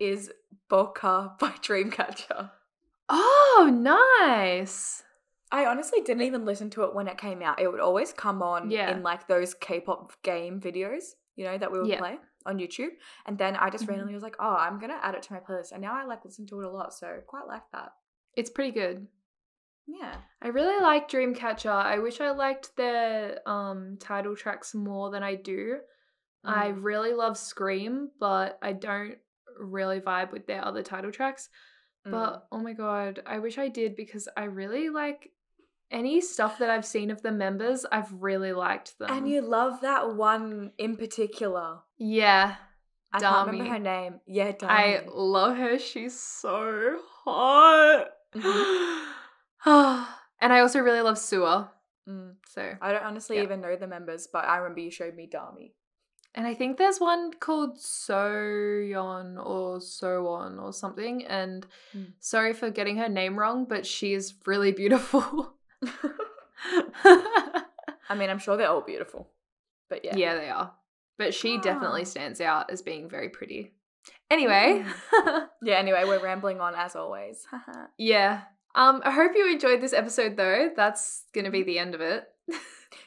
is 0.00 0.30
Boca 0.68 1.34
by 1.40 1.50
Dreamcatcher. 1.62 2.50
Oh, 3.08 3.70
nice. 4.28 5.04
I 5.52 5.66
honestly 5.66 6.00
didn't 6.00 6.24
even 6.24 6.44
listen 6.44 6.68
to 6.70 6.82
it 6.82 6.94
when 6.94 7.06
it 7.06 7.16
came 7.16 7.40
out. 7.40 7.60
It 7.60 7.70
would 7.70 7.78
always 7.80 8.12
come 8.12 8.42
on 8.42 8.70
Yeah. 8.70 8.90
in 8.90 9.04
like 9.04 9.28
those 9.28 9.54
K-pop 9.54 10.20
game 10.22 10.60
videos, 10.60 11.04
you 11.36 11.44
know, 11.44 11.56
that 11.56 11.70
we 11.70 11.78
would 11.78 11.86
Yeah. 11.88 11.98
play 12.00 12.18
on 12.44 12.58
YouTube. 12.58 12.90
And 13.26 13.38
then 13.38 13.54
I 13.54 13.70
just 13.70 13.84
Mhm. 13.84 13.90
randomly 13.90 14.14
was 14.14 14.24
like, 14.24 14.36
"Oh, 14.40 14.56
I'm 14.56 14.80
gonna 14.80 14.98
add 15.00 15.14
it 15.14 15.22
to 15.22 15.32
my 15.32 15.38
playlist." 15.40 15.70
And 15.70 15.80
now 15.82 15.94
I 15.94 16.04
like 16.04 16.24
listen 16.24 16.46
to 16.48 16.60
it 16.60 16.66
a 16.66 16.70
lot, 16.70 16.92
so 16.92 17.20
quite 17.26 17.46
like 17.46 17.70
that. 17.70 17.92
It's 18.34 18.50
pretty 18.50 18.72
good. 18.72 19.06
Yeah. 19.86 20.16
I 20.42 20.48
really 20.48 20.80
like 20.82 21.08
Dreamcatcher. 21.08 21.70
I 21.70 22.00
wish 22.00 22.20
I 22.20 22.30
liked 22.32 22.74
their 22.76 23.40
um 23.48 23.96
title 23.98 24.34
tracks 24.34 24.74
more 24.74 25.10
than 25.10 25.22
I 25.22 25.36
do. 25.36 25.80
I 26.46 26.68
Mm. 26.72 26.84
really 26.84 27.12
love 27.12 27.36
Scream, 27.36 28.10
but 28.20 28.58
I 28.62 28.72
don't 28.72 29.18
really 29.58 30.00
vibe 30.00 30.32
with 30.32 30.46
their 30.46 30.64
other 30.64 30.82
title 30.82 31.10
tracks. 31.10 31.48
Mm. 32.06 32.10
But 32.12 32.46
oh 32.52 32.58
my 32.58 32.72
god, 32.72 33.22
I 33.26 33.38
wish 33.38 33.58
I 33.58 33.68
did 33.68 33.96
because 33.96 34.28
I 34.36 34.44
really 34.44 34.88
like 34.90 35.32
any 35.90 36.20
stuff 36.20 36.58
that 36.58 36.68
I've 36.70 36.84
seen 36.86 37.10
of 37.10 37.22
the 37.22 37.30
members, 37.32 37.84
I've 37.90 38.12
really 38.12 38.52
liked 38.52 38.98
them. 38.98 39.10
and 39.10 39.28
you 39.28 39.40
love 39.40 39.80
that 39.82 40.14
one 40.14 40.72
in 40.78 40.96
particular. 40.96 41.78
yeah, 41.96 42.56
I 43.12 43.20
can't 43.20 43.46
remember 43.48 43.70
her 43.72 43.78
name. 43.78 44.20
Yeah, 44.26 44.52
Dami. 44.52 44.68
I 44.68 45.04
love 45.08 45.56
her. 45.56 45.78
She's 45.78 46.18
so 46.18 46.98
hot. 47.24 48.08
and 49.64 50.52
I 50.52 50.60
also 50.60 50.80
really 50.80 51.00
love 51.00 51.18
Sua. 51.18 51.70
Mm. 52.08 52.34
So, 52.48 52.72
I 52.80 52.92
don't 52.92 53.02
honestly 53.04 53.36
Yeah. 53.36 53.42
even 53.44 53.60
know 53.60 53.76
the 53.76 53.86
members, 53.86 54.28
but 54.32 54.44
I 54.44 54.58
remember 54.58 54.80
you 54.80 54.90
showed 54.90 55.14
me 55.14 55.28
Dami. 55.32 55.72
And 56.36 56.46
I 56.46 56.54
think 56.54 56.76
there's 56.76 57.00
one 57.00 57.32
called 57.32 57.78
Soyeon 57.78 59.44
or 59.44 59.80
Soon 59.80 60.58
or 60.58 60.72
something. 60.72 61.24
And 61.26 61.66
Mm. 61.94 62.12
sorry 62.20 62.52
for 62.52 62.70
getting 62.70 62.98
her 62.98 63.08
name 63.08 63.38
wrong, 63.38 63.64
but 63.64 63.84
she 63.86 64.12
is 64.12 64.34
really 64.46 64.70
beautiful. 64.72 65.54
I 66.64 68.14
mean, 68.16 68.30
I'm 68.30 68.38
sure 68.38 68.56
they're 68.56 68.68
all 68.68 68.82
beautiful, 68.82 69.28
but 69.88 70.04
yeah. 70.04 70.16
yeah. 70.16 70.34
they 70.34 70.48
are. 70.48 70.72
But 71.18 71.34
she 71.34 71.58
definitely 71.58 72.02
Ah. 72.02 72.04
stands 72.04 72.40
out 72.40 72.70
as 72.70 72.82
being 72.82 73.08
very 73.08 73.28
pretty. 73.30 73.72
Anyway, 74.30 74.84
Yeah. 75.62 75.76
Anyway, 75.78 76.04
we're 76.04 76.22
rambling 76.22 76.60
on 76.60 76.74
as 76.74 76.94
always. 76.94 77.46
yeah. 77.98 78.42
Um, 78.74 79.00
I 79.04 79.10
hope 79.10 79.32
you 79.34 79.50
enjoyed 79.50 79.80
this 79.80 79.94
episode 79.94 80.36
though. 80.36 80.70
That's 80.76 81.24
gonna 81.34 81.50
be 81.50 81.62
the 81.62 81.78
end 81.78 81.94
of 81.94 82.00
it. 82.02 82.24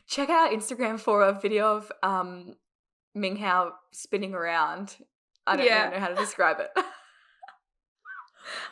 Check 0.07 0.29
out 0.29 0.49
our 0.51 0.57
Instagram 0.57 0.99
for 0.99 1.21
a 1.21 1.39
video 1.39 1.75
of 1.77 1.91
um 2.01 2.55
Minghao 3.19 3.71
spinning 3.91 4.33
around. 4.33 4.95
I 5.47 5.55
don't 5.57 5.65
Yeah. 5.65 5.87
even 5.87 5.93
know 5.93 5.99
how 5.99 6.07
to 6.09 6.15
describe 6.15 6.59
it. 6.59 6.69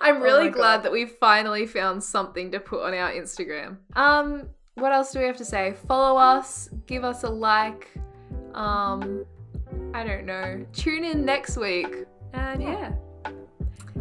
I'm 0.02 0.18
Oh 0.18 0.22
really 0.22 0.46
my 0.46 0.50
glad 0.50 0.78
God. 0.78 0.84
that 0.86 0.92
we 0.92 1.06
finally 1.06 1.66
found 1.68 2.04
something 2.04 2.52
to 2.52 2.60
put 2.60 2.84
on 2.84 2.94
our 2.94 3.12
Instagram. 3.12 3.78
Um, 3.96 4.50
what 4.76 4.92
else 4.92 5.12
do 5.12 5.20
we 5.20 5.26
have 5.26 5.38
to 5.38 5.46
say? 5.46 5.74
Follow 5.88 6.18
us, 6.20 6.70
give 6.88 7.04
us 7.04 7.24
a 7.24 7.30
like. 7.30 7.90
Um, 8.54 9.26
I 9.94 10.04
don't 10.04 10.26
know. 10.26 10.66
Tune 10.74 11.04
in 11.04 11.26
next 11.26 11.58
week. 11.58 12.06
And 12.34 12.62
yeah. 12.64 12.92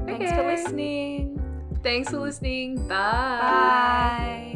Thanks 0.07 0.31
for 0.33 0.43
listening. 0.47 1.43
Thanks 1.83 2.11
for 2.11 2.19
listening. 2.19 2.89
Bye. 2.89 3.41
Bye. 3.41 4.56